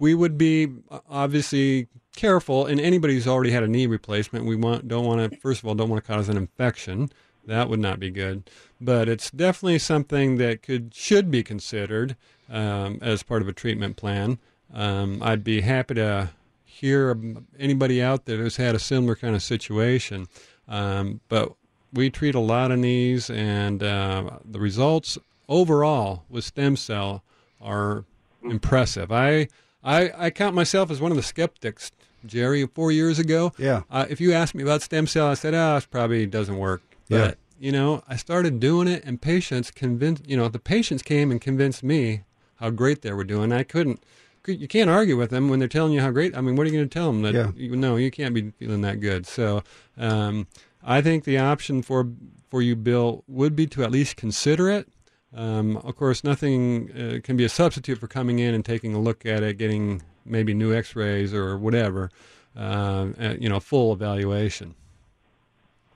We 0.00 0.12
would 0.12 0.36
be 0.36 0.72
uh, 0.90 0.98
obviously 1.08 1.86
careful, 2.16 2.66
and 2.66 2.80
anybody 2.80 3.14
who's 3.14 3.28
already 3.28 3.52
had 3.52 3.62
a 3.62 3.68
knee 3.68 3.86
replacement, 3.86 4.44
we 4.44 4.56
want 4.56 4.88
don't 4.88 5.06
want 5.06 5.30
to 5.30 5.38
first 5.38 5.62
of 5.62 5.68
all 5.68 5.76
don't 5.76 5.88
want 5.88 6.04
to 6.04 6.12
cause 6.12 6.28
an 6.28 6.36
infection. 6.36 7.10
That 7.50 7.68
would 7.68 7.80
not 7.80 7.98
be 7.98 8.10
good. 8.10 8.48
But 8.80 9.08
it's 9.08 9.30
definitely 9.30 9.80
something 9.80 10.36
that 10.38 10.62
could 10.62 10.94
should 10.94 11.30
be 11.30 11.42
considered 11.42 12.16
um, 12.48 12.98
as 13.02 13.22
part 13.24 13.42
of 13.42 13.48
a 13.48 13.52
treatment 13.52 13.96
plan. 13.96 14.38
Um, 14.72 15.20
I'd 15.22 15.42
be 15.44 15.60
happy 15.62 15.94
to 15.94 16.30
hear 16.64 17.16
anybody 17.58 18.00
out 18.00 18.24
there 18.24 18.38
who's 18.38 18.56
had 18.56 18.74
a 18.74 18.78
similar 18.78 19.16
kind 19.16 19.34
of 19.34 19.42
situation. 19.42 20.28
Um, 20.68 21.20
but 21.28 21.52
we 21.92 22.08
treat 22.08 22.36
a 22.36 22.40
lot 22.40 22.70
of 22.70 22.78
knees, 22.78 23.28
and 23.28 23.82
uh, 23.82 24.38
the 24.44 24.60
results 24.60 25.18
overall 25.48 26.22
with 26.28 26.44
stem 26.44 26.76
cell 26.76 27.24
are 27.60 28.04
impressive. 28.44 29.10
I, 29.10 29.48
I 29.82 30.12
I 30.26 30.30
count 30.30 30.54
myself 30.54 30.90
as 30.90 31.00
one 31.00 31.10
of 31.10 31.16
the 31.16 31.22
skeptics, 31.24 31.90
Jerry. 32.24 32.64
Four 32.66 32.92
years 32.92 33.18
ago, 33.18 33.52
Yeah. 33.58 33.82
uh, 33.90 34.06
if 34.08 34.20
you 34.20 34.32
asked 34.32 34.54
me 34.54 34.62
about 34.62 34.82
stem 34.82 35.06
cell, 35.08 35.26
I 35.26 35.34
said, 35.34 35.52
"Ah, 35.54 35.78
it 35.78 35.88
probably 35.90 36.26
doesn't 36.26 36.56
work." 36.56 36.82
Yeah. 37.10 37.18
But 37.18 37.38
you 37.58 37.72
know, 37.72 38.02
I 38.08 38.16
started 38.16 38.58
doing 38.58 38.88
it, 38.88 39.04
and 39.04 39.20
patients 39.20 39.70
convinced. 39.70 40.26
You 40.26 40.36
know, 40.36 40.48
the 40.48 40.58
patients 40.58 41.02
came 41.02 41.30
and 41.30 41.40
convinced 41.40 41.82
me 41.82 42.22
how 42.56 42.70
great 42.70 43.02
they 43.02 43.12
were 43.12 43.24
doing. 43.24 43.52
I 43.52 43.64
couldn't. 43.64 44.02
You 44.46 44.68
can't 44.68 44.88
argue 44.88 45.18
with 45.18 45.28
them 45.28 45.50
when 45.50 45.58
they're 45.58 45.68
telling 45.68 45.92
you 45.92 46.00
how 46.00 46.10
great. 46.10 46.34
I 46.34 46.40
mean, 46.40 46.56
what 46.56 46.66
are 46.66 46.70
you 46.70 46.76
going 46.76 46.88
to 46.88 46.92
tell 46.92 47.12
them 47.12 47.20
that? 47.22 47.34
Yeah. 47.34 47.50
You, 47.54 47.76
no, 47.76 47.96
you 47.96 48.10
can't 48.10 48.34
be 48.34 48.52
feeling 48.52 48.80
that 48.80 49.00
good. 49.00 49.26
So, 49.26 49.62
um, 49.98 50.46
I 50.82 51.02
think 51.02 51.24
the 51.24 51.36
option 51.36 51.82
for 51.82 52.08
for 52.48 52.62
you, 52.62 52.76
Bill, 52.76 53.24
would 53.28 53.54
be 53.54 53.66
to 53.68 53.84
at 53.84 53.90
least 53.90 54.16
consider 54.16 54.70
it. 54.70 54.88
Um, 55.34 55.76
of 55.78 55.96
course, 55.96 56.24
nothing 56.24 56.90
uh, 56.92 57.20
can 57.22 57.36
be 57.36 57.44
a 57.44 57.48
substitute 57.48 57.98
for 57.98 58.08
coming 58.08 58.38
in 58.38 58.54
and 58.54 58.64
taking 58.64 58.94
a 58.94 59.00
look 59.00 59.26
at 59.26 59.42
it, 59.42 59.58
getting 59.58 60.02
maybe 60.24 60.54
new 60.54 60.74
X-rays 60.74 61.32
or 61.34 61.56
whatever. 61.56 62.10
Uh, 62.56 63.08
uh, 63.20 63.34
you 63.38 63.48
know, 63.48 63.60
full 63.60 63.92
evaluation. 63.92 64.74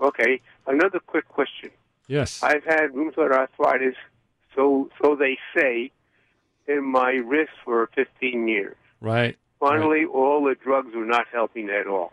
Okay. 0.00 0.40
Another 0.66 0.98
quick 1.00 1.28
question. 1.28 1.70
Yes. 2.08 2.42
I've 2.42 2.64
had 2.64 2.90
rheumatoid 2.92 3.32
arthritis, 3.32 3.96
so 4.54 4.90
so 5.02 5.16
they 5.16 5.38
say, 5.56 5.90
in 6.66 6.84
my 6.84 7.12
wrist 7.12 7.52
for 7.64 7.88
15 7.94 8.48
years. 8.48 8.76
Right. 9.00 9.36
Finally, 9.60 10.04
all 10.04 10.44
the 10.44 10.54
drugs 10.54 10.94
were 10.94 11.04
not 11.06 11.26
helping 11.32 11.70
at 11.70 11.86
all. 11.86 12.12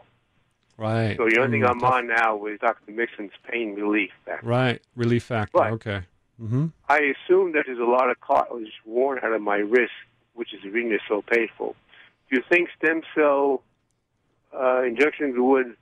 Right. 0.78 1.16
So 1.18 1.28
the 1.30 1.40
only 1.40 1.60
thing 1.60 1.62
Mm, 1.68 1.72
I'm 1.72 1.84
on 1.84 2.08
now 2.08 2.46
is 2.46 2.60
Dr. 2.60 2.92
Mixon's 2.92 3.32
pain 3.50 3.76
relief. 3.76 4.12
Factor. 4.26 4.48
Right. 4.48 4.82
Relief 4.96 5.24
factor. 5.24 5.58
Right. 5.58 5.74
Okay. 5.74 6.02
Mm-hmm. 6.42 6.68
I 6.90 7.14
assume 7.14 7.52
that 7.54 7.64
there's 7.68 7.78
a 7.80 7.84
lot 7.84 8.10
of 8.10 8.20
cartilage 8.22 8.72
worn 8.86 9.20
out 9.24 9.32
of 9.34 9.42
my 9.42 9.58
wrist, 9.58 9.92
which 10.34 10.54
is 10.54 10.62
the 10.64 10.70
reason 10.70 10.92
it's 10.94 11.04
so 11.08 11.22
painful. 11.22 11.76
Do 12.30 12.38
you 12.38 12.44
think 12.50 12.70
stem 12.78 13.02
cell 13.14 13.62
uh, 14.58 14.82
injections 14.84 15.36
would 15.38 15.76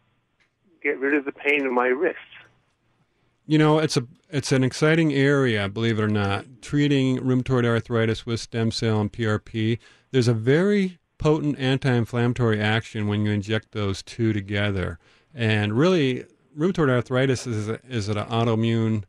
get 0.83 0.99
rid 0.99 1.13
of 1.13 1.23
the 1.25 1.31
pain 1.31 1.61
in 1.61 1.73
my 1.73 1.87
wrist? 1.87 2.17
You 3.49 3.57
know, 3.57 3.79
it's 3.79 3.97
a 3.97 4.05
it's 4.29 4.51
an 4.51 4.63
exciting 4.63 5.11
area, 5.11 5.67
believe 5.67 5.97
it 5.97 6.03
or 6.03 6.07
not. 6.07 6.45
Treating 6.61 7.17
rheumatoid 7.17 7.65
arthritis 7.65 8.23
with 8.23 8.39
stem 8.39 8.69
cell 8.69 9.01
and 9.01 9.11
PRP. 9.11 9.79
There's 10.11 10.27
a 10.27 10.35
very 10.35 10.99
potent 11.17 11.57
anti-inflammatory 11.57 12.61
action 12.61 13.07
when 13.07 13.25
you 13.25 13.31
inject 13.31 13.71
those 13.71 14.03
two 14.03 14.33
together. 14.33 14.99
And 15.33 15.75
really, 15.75 16.25
rheumatoid 16.55 16.91
arthritis 16.91 17.47
is 17.47 17.69
a, 17.69 17.79
is 17.89 18.07
an 18.07 18.17
autoimmune 18.17 19.05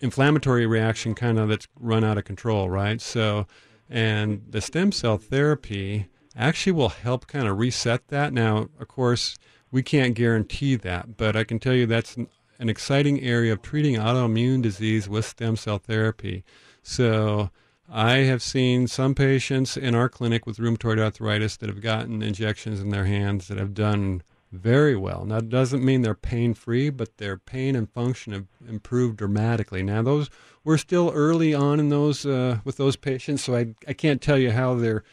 inflammatory 0.00 0.66
reaction, 0.66 1.14
kind 1.14 1.38
of 1.38 1.48
that's 1.48 1.68
run 1.78 2.02
out 2.02 2.18
of 2.18 2.24
control, 2.24 2.68
right? 2.68 3.00
So, 3.00 3.46
and 3.88 4.42
the 4.50 4.60
stem 4.60 4.90
cell 4.90 5.18
therapy 5.18 6.08
actually 6.34 6.72
will 6.72 6.88
help 6.88 7.28
kind 7.28 7.46
of 7.46 7.60
reset 7.60 8.08
that. 8.08 8.32
Now, 8.32 8.70
of 8.80 8.88
course, 8.88 9.38
we 9.70 9.84
can't 9.84 10.16
guarantee 10.16 10.74
that, 10.74 11.16
but 11.16 11.36
I 11.36 11.44
can 11.44 11.60
tell 11.60 11.74
you 11.74 11.86
that's 11.86 12.16
an, 12.58 12.68
exciting 12.68 13.20
area 13.20 13.52
of 13.52 13.62
treating 13.62 13.96
autoimmune 13.96 14.62
disease 14.62 15.08
with 15.08 15.24
stem 15.24 15.56
cell 15.56 15.78
therapy. 15.78 16.44
So, 16.82 17.50
I 17.88 18.18
have 18.18 18.42
seen 18.42 18.88
some 18.88 19.14
patients 19.14 19.76
in 19.76 19.94
our 19.94 20.08
clinic 20.08 20.44
with 20.44 20.58
rheumatoid 20.58 20.98
arthritis 20.98 21.56
that 21.58 21.68
have 21.68 21.80
gotten 21.80 22.22
injections 22.22 22.80
in 22.80 22.90
their 22.90 23.04
hands 23.04 23.46
that 23.46 23.58
have 23.58 23.74
done 23.74 24.22
very 24.52 24.96
well. 24.96 25.24
Now, 25.24 25.38
it 25.38 25.48
doesn't 25.48 25.84
mean 25.84 26.02
they're 26.02 26.14
pain 26.14 26.54
free, 26.54 26.90
but 26.90 27.16
their 27.18 27.36
pain 27.36 27.76
and 27.76 27.90
function 27.90 28.32
have 28.32 28.46
improved 28.68 29.16
dramatically. 29.16 29.82
Now, 29.82 30.02
those 30.02 30.30
we're 30.64 30.78
still 30.78 31.12
early 31.14 31.54
on 31.54 31.78
in 31.78 31.90
those 31.90 32.26
uh, 32.26 32.58
with 32.64 32.76
those 32.76 32.96
patients, 32.96 33.44
so 33.44 33.54
I 33.56 33.74
I 33.86 33.92
can't 33.92 34.20
tell 34.20 34.38
you 34.38 34.50
how 34.50 34.74
they're 34.74 35.04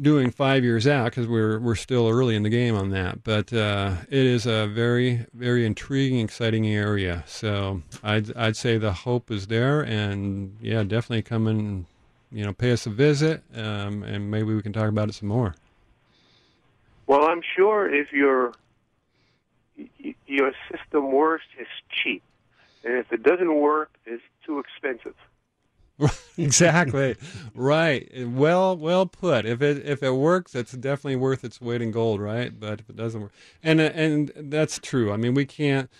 doing 0.00 0.30
five 0.30 0.64
years 0.64 0.86
out 0.86 1.06
because 1.06 1.26
we're 1.26 1.58
we're 1.58 1.74
still 1.74 2.08
early 2.08 2.34
in 2.34 2.42
the 2.42 2.50
game 2.50 2.74
on 2.74 2.90
that. 2.90 3.22
But 3.22 3.52
uh, 3.52 3.96
it 4.08 4.24
is 4.26 4.46
a 4.46 4.66
very 4.66 5.26
very 5.34 5.64
intriguing, 5.64 6.20
exciting 6.20 6.66
area. 6.66 7.24
So 7.26 7.82
I'd 8.02 8.34
I'd 8.36 8.56
say 8.56 8.78
the 8.78 8.92
hope 8.92 9.30
is 9.30 9.46
there, 9.46 9.82
and 9.82 10.56
yeah, 10.60 10.82
definitely 10.82 11.22
come 11.22 11.46
and 11.46 11.86
you 12.30 12.44
know 12.44 12.52
pay 12.52 12.72
us 12.72 12.86
a 12.86 12.90
visit, 12.90 13.42
um, 13.54 14.02
and 14.02 14.30
maybe 14.30 14.54
we 14.54 14.62
can 14.62 14.72
talk 14.72 14.88
about 14.88 15.08
it 15.08 15.14
some 15.14 15.28
more. 15.28 15.54
Well, 17.06 17.26
I'm 17.26 17.42
sure 17.56 17.92
if 17.92 18.12
your 18.12 18.52
your 20.26 20.52
system 20.70 21.12
works, 21.12 21.44
it's 21.58 21.68
cheap, 21.90 22.22
and 22.84 22.94
if 22.94 23.12
it 23.12 23.22
doesn't 23.22 23.54
work, 23.54 23.90
it's 24.06 24.22
too 24.44 24.58
expensive. 24.58 25.14
exactly. 26.38 27.16
Right. 27.54 28.10
Well 28.26 28.76
well 28.76 29.06
put. 29.06 29.46
If 29.46 29.62
it 29.62 29.86
if 29.86 30.02
it 30.02 30.10
works 30.12 30.54
it's 30.54 30.72
definitely 30.72 31.16
worth 31.16 31.44
its 31.44 31.60
weight 31.60 31.82
in 31.82 31.90
gold 31.90 32.20
right? 32.20 32.58
But 32.58 32.80
if 32.80 32.90
it 32.90 32.96
doesn't 32.96 33.20
work 33.20 33.32
and 33.62 33.80
and 33.80 34.32
that's 34.36 34.78
true. 34.78 35.12
I 35.12 35.16
mean 35.16 35.34
we 35.34 35.44
can't 35.44 35.90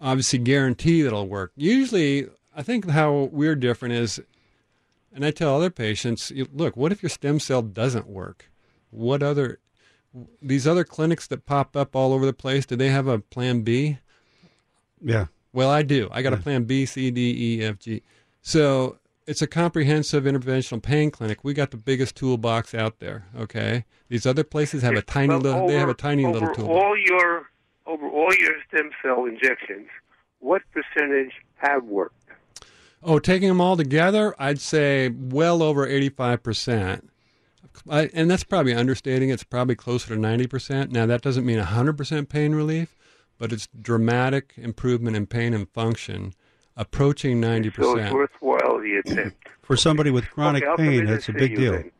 obviously 0.00 0.38
guarantee 0.38 1.02
that 1.02 1.08
it'll 1.08 1.28
work. 1.28 1.52
Usually 1.56 2.28
i 2.54 2.62
think 2.62 2.90
how 2.90 3.30
we're 3.32 3.54
different 3.56 3.94
is 3.94 4.20
and 5.10 5.24
i 5.24 5.30
tell 5.30 5.56
other 5.56 5.70
patients 5.70 6.30
look 6.52 6.76
what 6.76 6.92
if 6.92 7.02
your 7.02 7.08
stem 7.08 7.40
cell 7.40 7.62
doesn't 7.62 8.06
work? 8.06 8.50
What 8.90 9.22
other 9.22 9.58
these 10.42 10.66
other 10.66 10.84
clinics 10.84 11.26
that 11.28 11.46
pop 11.46 11.74
up 11.74 11.96
all 11.96 12.12
over 12.12 12.26
the 12.26 12.34
place 12.34 12.66
do 12.66 12.76
they 12.76 12.90
have 12.90 13.06
a 13.06 13.20
plan 13.20 13.62
b? 13.62 13.98
Yeah. 15.00 15.26
well, 15.52 15.70
I 15.70 15.82
do. 15.82 16.08
I 16.12 16.22
got 16.22 16.32
a 16.32 16.36
plan 16.36 16.64
B, 16.64 16.86
C, 16.86 17.10
D, 17.10 17.58
E, 17.58 17.64
F, 17.64 17.78
G. 17.78 18.02
So 18.42 18.98
it's 19.26 19.40
a 19.40 19.46
comprehensive 19.46 20.24
interventional 20.24 20.82
pain 20.82 21.10
clinic. 21.10 21.44
We 21.44 21.54
got 21.54 21.70
the 21.70 21.76
biggest 21.76 22.16
toolbox 22.16 22.74
out 22.74 22.98
there. 22.98 23.26
Okay, 23.38 23.84
these 24.08 24.26
other 24.26 24.44
places 24.44 24.82
have 24.82 24.94
a 24.94 25.02
tiny 25.02 25.28
Well, 25.28 25.38
little. 25.40 25.68
they 25.68 25.74
have 25.74 25.88
a 25.88 25.94
tiny 25.94 26.24
over 26.24 26.34
little 26.34 26.54
toolbox. 26.54 26.84
all 26.84 26.96
your 26.98 27.48
over 27.86 28.08
all 28.08 28.34
your 28.34 28.54
stem 28.68 28.90
cell 29.02 29.24
injections, 29.24 29.88
what 30.40 30.62
percentage 30.72 31.32
have 31.56 31.84
worked? 31.84 32.16
Oh, 33.02 33.18
taking 33.18 33.48
them 33.48 33.60
all 33.60 33.76
together, 33.76 34.34
I'd 34.38 34.60
say 34.60 35.08
well 35.08 35.62
over 35.62 35.86
85%. 35.86 37.08
I, 37.90 38.10
and 38.14 38.30
that's 38.30 38.44
probably 38.44 38.74
understating. 38.74 39.30
It's 39.30 39.42
probably 39.42 39.74
closer 39.74 40.08
to 40.14 40.20
90%. 40.20 40.90
Now, 40.90 41.06
that 41.06 41.20
doesn't 41.22 41.44
mean 41.44 41.58
100% 41.58 42.28
pain 42.28 42.54
relief, 42.54 42.94
but 43.38 43.52
it's 43.52 43.66
dramatic 43.80 44.52
improvement 44.56 45.16
in 45.16 45.26
pain 45.26 45.52
and 45.52 45.68
function, 45.70 46.32
approaching 46.76 47.40
90%. 47.40 47.74
So 47.76 47.96
it's 47.98 48.12
worthwhile 48.12 48.78
the 48.80 48.96
attempt. 49.04 49.48
For 49.62 49.76
somebody 49.76 50.10
with 50.10 50.28
chronic 50.30 50.64
Okay, 50.64 50.82
pain, 51.00 51.04
that's 51.06 51.28
a 51.28 51.32
big 51.32 51.56
deal. 51.56 51.72
then. 51.72 51.90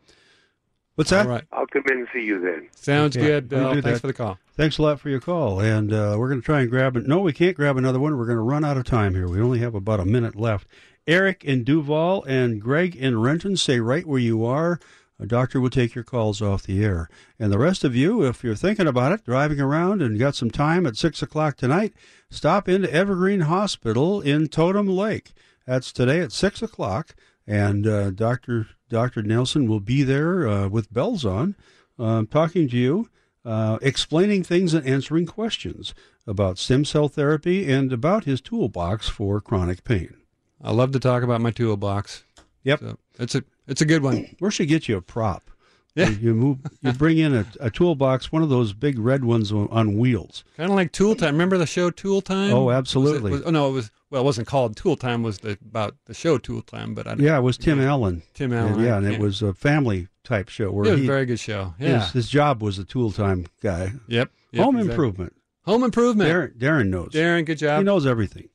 What's 0.94 1.10
that? 1.10 1.26
All 1.26 1.32
right. 1.32 1.44
I'll 1.52 1.66
come 1.66 1.84
in 1.90 1.98
and 1.98 2.08
see 2.12 2.20
you 2.24 2.38
then. 2.40 2.68
Sounds 2.76 3.16
Okay, 3.16 3.26
good, 3.26 3.50
we'll 3.50 3.60
Bill. 3.60 3.82
Thanks 3.82 3.84
that. 3.84 4.00
for 4.00 4.06
the 4.08 4.12
call. 4.12 4.38
Thanks 4.54 4.76
a 4.78 4.82
lot 4.82 5.00
for 5.00 5.08
your 5.08 5.20
call. 5.20 5.60
And 5.60 5.90
uh, 5.92 6.16
we're 6.18 6.28
going 6.28 6.40
to 6.40 6.44
try 6.44 6.60
and 6.60 6.68
grab 6.68 6.96
it. 6.96 7.06
No, 7.06 7.20
we 7.20 7.32
can't 7.32 7.56
grab 7.56 7.78
another 7.78 7.98
one. 7.98 8.18
We're 8.18 8.26
going 8.26 8.36
to 8.36 8.42
run 8.42 8.64
out 8.64 8.76
of 8.76 8.84
time 8.84 9.14
here. 9.14 9.26
We 9.26 9.40
only 9.40 9.60
have 9.60 9.74
about 9.74 10.00
a 10.00 10.04
minute 10.04 10.36
left. 10.36 10.66
Eric 11.06 11.44
in 11.44 11.64
Duvall 11.64 12.22
and 12.24 12.60
Greg 12.60 12.94
in 12.94 13.18
Renton, 13.20 13.56
stay 13.56 13.80
right 13.80 14.06
where 14.06 14.20
you 14.20 14.44
are. 14.44 14.78
A 15.18 15.26
doctor 15.26 15.60
will 15.60 15.70
take 15.70 15.94
your 15.94 16.04
calls 16.04 16.42
off 16.42 16.64
the 16.64 16.84
air. 16.84 17.08
And 17.38 17.50
the 17.52 17.58
rest 17.58 17.84
of 17.84 17.94
you, 17.96 18.24
if 18.26 18.44
you're 18.44 18.54
thinking 18.56 18.86
about 18.86 19.12
it, 19.12 19.24
driving 19.24 19.60
around 19.60 20.02
and 20.02 20.18
got 20.18 20.34
some 20.34 20.50
time 20.50 20.84
at 20.84 20.96
6 20.96 21.22
o'clock 21.22 21.56
tonight, 21.56 21.94
stop 22.32 22.68
into 22.68 22.92
Evergreen 22.92 23.40
Hospital 23.40 24.20
in 24.20 24.48
Totem 24.48 24.86
Lake. 24.88 25.32
That's 25.66 25.92
today 25.92 26.20
at 26.20 26.32
6 26.32 26.62
o'clock. 26.62 27.14
And 27.46 27.86
uh, 27.86 28.10
Dr. 28.10 28.68
Dr. 28.88 29.22
Nelson 29.22 29.66
will 29.66 29.80
be 29.80 30.02
there 30.02 30.46
uh, 30.46 30.68
with 30.68 30.92
bells 30.92 31.24
on, 31.24 31.56
um, 31.98 32.26
talking 32.26 32.68
to 32.68 32.76
you, 32.76 33.08
uh, 33.44 33.78
explaining 33.82 34.44
things 34.44 34.74
and 34.74 34.86
answering 34.86 35.26
questions 35.26 35.94
about 36.26 36.58
stem 36.58 36.84
cell 36.84 37.08
therapy 37.08 37.70
and 37.70 37.92
about 37.92 38.24
his 38.24 38.40
toolbox 38.40 39.08
for 39.08 39.40
chronic 39.40 39.82
pain. 39.82 40.14
I 40.62 40.72
love 40.72 40.92
to 40.92 41.00
talk 41.00 41.22
about 41.22 41.40
my 41.40 41.50
toolbox. 41.50 42.22
Yep. 42.62 42.80
So 42.80 42.98
it's 43.18 43.34
a 43.34 43.42
it's 43.66 43.80
a 43.80 43.86
good 43.86 44.02
one. 44.02 44.36
Where 44.38 44.50
should 44.50 44.68
get 44.68 44.88
you 44.88 44.96
a 44.96 45.02
prop. 45.02 45.50
Yeah. 45.94 46.08
You, 46.08 46.16
you 46.16 46.34
move. 46.34 46.58
You 46.80 46.92
bring 46.92 47.18
in 47.18 47.34
a, 47.34 47.46
a 47.60 47.70
toolbox, 47.70 48.32
one 48.32 48.42
of 48.42 48.48
those 48.48 48.72
big 48.72 48.98
red 48.98 49.24
ones 49.24 49.52
on, 49.52 49.68
on 49.70 49.98
wheels. 49.98 50.42
Kind 50.56 50.70
of 50.70 50.76
like 50.76 50.90
Tool 50.92 51.14
Time. 51.14 51.34
Remember 51.34 51.58
the 51.58 51.66
show 51.66 51.90
Tool 51.90 52.22
Time? 52.22 52.52
Oh, 52.54 52.64
Was 52.64 52.74
it- 52.74 52.78
absolutely. 52.78 53.30
was- 53.32 53.42
oh 53.44 53.50
no, 53.50 53.68
it 53.68 53.72
was 53.72 53.90
well, 54.10 54.22
it 54.22 54.24
wasn't 54.24 54.46
called 54.46 54.76
Tool 54.76 54.96
Time. 54.96 55.22
Was 55.22 55.38
the 55.38 55.58
about 55.64 55.96
the 56.06 56.14
show 56.14 56.38
Tool 56.38 56.62
Time? 56.62 56.94
But 56.94 57.06
I, 57.06 57.14
Yeah, 57.18 57.36
it 57.38 57.42
was 57.42 57.58
Tim 57.58 57.78
Allen. 57.80 58.22
Tim 58.34 58.52
And, 58.52 58.70
Allen, 58.70 58.84
yeah, 58.84 58.94
I 58.94 58.98
and 58.98 59.06
it 59.06 59.20
was 59.20 59.42
a 59.42 59.52
family 59.54 60.08
type 60.24 60.48
show 60.48 60.70
where 60.70 60.86
It 60.86 60.90
was 60.92 61.00
he, 61.00 61.04
a 61.06 61.08
very 61.08 61.26
good 61.26 61.40
show. 61.40 61.74
Yeah. 61.78 62.00
his, 62.00 62.12
his 62.12 62.28
job 62.28 62.62
was 62.62 62.78
a 62.78 62.84
tool 62.84 63.10
time 63.12 63.46
guy. 63.62 63.92
Yep. 64.08 64.30
yep, 64.52 64.64
Home 64.64 64.76
exactly. 64.76 64.92
improvement. 64.92 65.36
Home 65.66 65.84
improvement. 65.84 66.30
Darren, 66.30 66.56
Darren 66.58 66.88
knows. 66.88 67.10
Darren, 67.12 67.44
good 67.44 67.58
job. 67.58 67.78
He 67.78 67.84
knows 67.84 68.06
everything. 68.06 68.48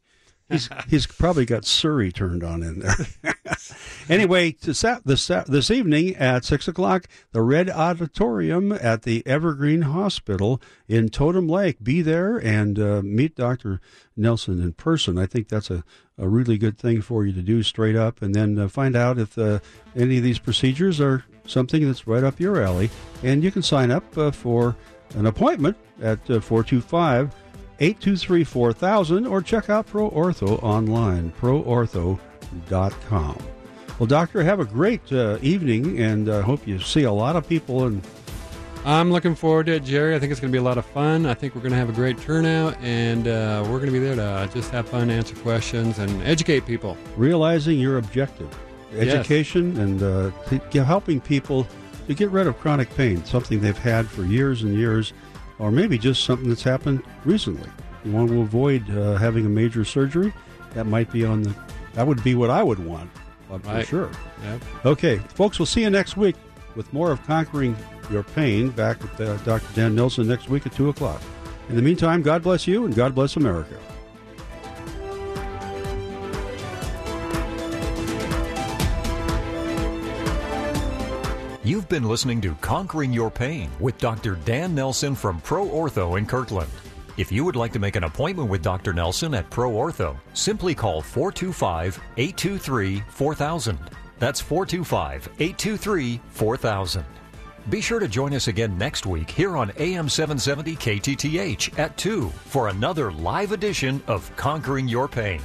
He's 0.50 0.70
he's 0.90 1.08
probably 1.08 1.46
got 1.46 1.66
Siri 1.66 2.12
turned 2.12 2.42
on 2.42 2.64
in 2.64 2.80
there. 2.80 3.36
anyway, 4.10 4.56
this 4.62 4.82
this 5.28 5.72
evening 5.72 6.16
at 6.16 6.46
six 6.46 6.70
o'clock, 6.70 7.08
the 7.34 7.42
Red 7.42 7.70
Auditorium 7.70 8.72
at 8.72 9.02
the 9.02 9.26
Evergreen 9.28 9.82
Hospital 9.82 10.62
in 10.88 11.10
Totem 11.10 11.50
Lake. 11.50 11.84
Be 11.84 12.02
there 12.02 12.38
and 12.38 12.80
uh, 12.80 13.02
meet 13.04 13.36
Doctor 13.36 13.82
Nelson 14.16 14.62
in 14.62 14.72
person. 14.72 15.18
I 15.18 15.26
think 15.26 15.50
that's 15.50 15.70
a, 15.70 15.84
a 16.18 16.30
really 16.30 16.58
good 16.58 16.78
thing 16.78 17.02
for 17.02 17.26
you 17.26 17.34
to 17.34 17.42
do 17.42 17.62
straight 17.62 17.98
up, 17.98 18.22
and 18.22 18.34
then 18.34 18.58
uh, 18.58 18.70
find 18.70 18.96
out 18.96 19.20
if 19.20 19.38
uh, 19.38 19.60
any 19.98 20.18
of 20.18 20.24
these 20.24 20.40
procedures 20.40 21.02
are 21.02 21.26
something 21.46 21.86
that's 21.86 22.08
right 22.08 22.24
up 22.24 22.40
your 22.40 22.62
alley. 22.62 22.90
And 23.22 23.44
you 23.44 23.52
can 23.52 23.64
sign 23.64 23.92
up 23.92 24.18
uh, 24.18 24.32
for 24.32 24.78
an 25.16 25.26
appointment 25.26 25.76
at 26.02 26.30
uh, 26.30 26.40
four 26.40 26.64
two 26.64 26.80
five. 26.80 27.34
823 27.80 28.44
4000 28.44 29.26
or 29.28 29.42
check 29.42 29.70
out 29.70 29.86
Pro 29.88 30.10
Ortho 30.10 30.62
online, 30.64 31.32
proortho.com. 31.40 33.38
Well, 34.00 34.08
Doctor, 34.08 34.44
have 34.44 34.60
a 34.60 34.66
great 34.66 35.12
uh, 35.12 35.38
evening 35.42 36.00
and 36.00 36.30
I 36.30 36.34
uh, 36.38 36.42
hope 36.44 36.68
you 36.68 36.80
see 36.80 37.04
a 37.04 37.12
lot 37.12 37.36
of 37.36 37.48
people. 37.48 37.86
And 37.86 38.02
I'm 38.86 39.12
looking 39.12 39.36
forward 39.36 39.66
to 39.68 39.74
it, 39.74 39.84
Jerry. 39.84 40.16
I 40.16 40.20
think 40.20 40.32
it's 40.32 40.40
going 40.40 40.52
to 40.52 40.56
be 40.56 40.60
a 40.60 40.64
lot 40.64 40.78
of 40.78 40.86
fun. 40.86 41.26
I 41.26 41.34
think 41.34 41.56
we're 41.56 41.62
going 41.62 41.72
to 41.74 41.78
have 41.78 41.90
a 41.90 41.94
great 41.94 42.18
turnout, 42.22 42.78
and 42.82 43.28
uh, 43.28 43.62
we're 43.66 43.80
going 43.80 43.88
to 43.88 43.92
be 43.92 44.00
there 44.00 44.16
to 44.16 44.50
just 44.54 44.70
have 44.72 44.88
fun, 44.88 45.10
answer 45.10 45.36
questions, 45.38 46.00
and 46.00 46.22
educate 46.24 46.66
people. 46.66 46.96
realizing 47.18 47.80
your 47.80 47.98
objective 47.98 48.50
Yes. 48.94 49.14
education 49.14 49.78
and 49.82 50.02
uh, 50.02 50.32
helping 50.86 51.20
people 51.20 51.68
to 52.08 52.14
get 52.14 52.30
rid 52.30 52.48
of 52.48 52.58
chronic 52.58 52.90
pain, 52.96 53.24
something 53.26 53.60
they've 53.60 53.78
had 53.78 54.08
for 54.08 54.24
years 54.24 54.64
and 54.64 54.74
years, 54.74 55.12
or 55.60 55.72
maybe 55.72 55.98
just 55.98 56.24
something 56.24 56.50
that's 56.50 56.64
happened 56.64 57.04
recently. 57.26 57.70
You 58.06 58.12
want 58.12 58.30
to 58.30 58.42
avoid 58.42 58.90
uh, 58.96 59.16
having 59.18 59.46
a 59.46 59.50
major 59.50 59.84
surgery. 59.84 60.34
That 60.74 60.86
might 60.86 61.12
be 61.12 61.26
on 61.26 61.44
the. 61.44 61.56
That 61.94 62.06
would 62.08 62.24
be 62.24 62.36
what 62.36 62.50
I 62.50 62.62
would 62.64 62.80
want, 62.80 63.10
for 63.48 63.58
Right. 63.60 63.88
sure. 63.88 64.10
Yep. 64.44 64.62
Okay, 64.86 65.18
folks, 65.34 65.58
we'll 65.60 65.66
see 65.66 65.82
you 65.82 65.90
next 65.90 66.16
week 66.16 66.36
with 66.76 66.92
more 66.94 67.12
of 67.12 67.26
Conquering 67.26 67.76
Your 68.12 68.22
Pain 68.24 68.70
back 68.70 69.02
with 69.02 69.20
uh, 69.20 69.36
Dr. 69.38 69.66
Dan 69.74 69.96
Nelson 69.96 70.28
next 70.28 70.48
week 70.50 70.66
at 70.68 70.74
2 70.74 70.90
o'clock. 70.90 71.22
In 71.70 71.76
the 71.76 71.82
meantime, 71.82 72.22
God 72.22 72.44
bless 72.44 72.68
you 72.68 72.86
and 72.86 72.94
God 72.96 73.16
bless 73.16 73.36
America. 73.36 73.76
You've 81.68 81.90
been 81.90 82.06
listening 82.06 82.40
to 82.44 82.56
Conquering 82.62 83.12
Your 83.12 83.30
Pain 83.30 83.70
with 83.82 83.98
Dr. 83.98 84.36
Dan 84.46 84.74
Nelson 84.74 85.14
from 85.14 85.42
Pro 85.42 85.68
Ortho 85.68 86.18
in 86.18 86.26
Kirkland. 86.26 86.72
If 87.18 87.30
you 87.30 87.44
would 87.44 87.58
like 87.58 87.74
to 87.74 87.80
make 87.80 87.98
an 87.98 88.06
appointment 88.06 88.50
with 88.50 88.62
Dr. 88.62 88.94
Nelson 88.94 89.34
at 89.34 89.50
Pro 89.50 89.72
Ortho, 89.72 90.16
simply 90.34 90.74
call 90.74 91.02
425 91.02 92.00
823 92.16 93.04
4000. 93.10 93.78
That's 94.18 94.40
425 94.40 95.28
823 95.40 96.22
4000. 96.30 97.04
Be 97.70 97.82
sure 97.82 98.00
to 98.00 98.08
join 98.08 98.34
us 98.34 98.48
again 98.48 98.78
next 98.78 99.06
week 99.06 99.30
here 99.30 99.58
on 99.58 99.74
AM 99.78 100.08
770 100.08 100.74
KTTH 100.78 101.78
at 101.78 101.98
2 101.98 102.30
for 102.30 102.70
another 102.70 103.12
live 103.12 103.52
edition 103.52 104.02
of 104.08 104.34
Conquering 104.38 104.88
Your 104.88 105.10
Pain. 105.10 105.42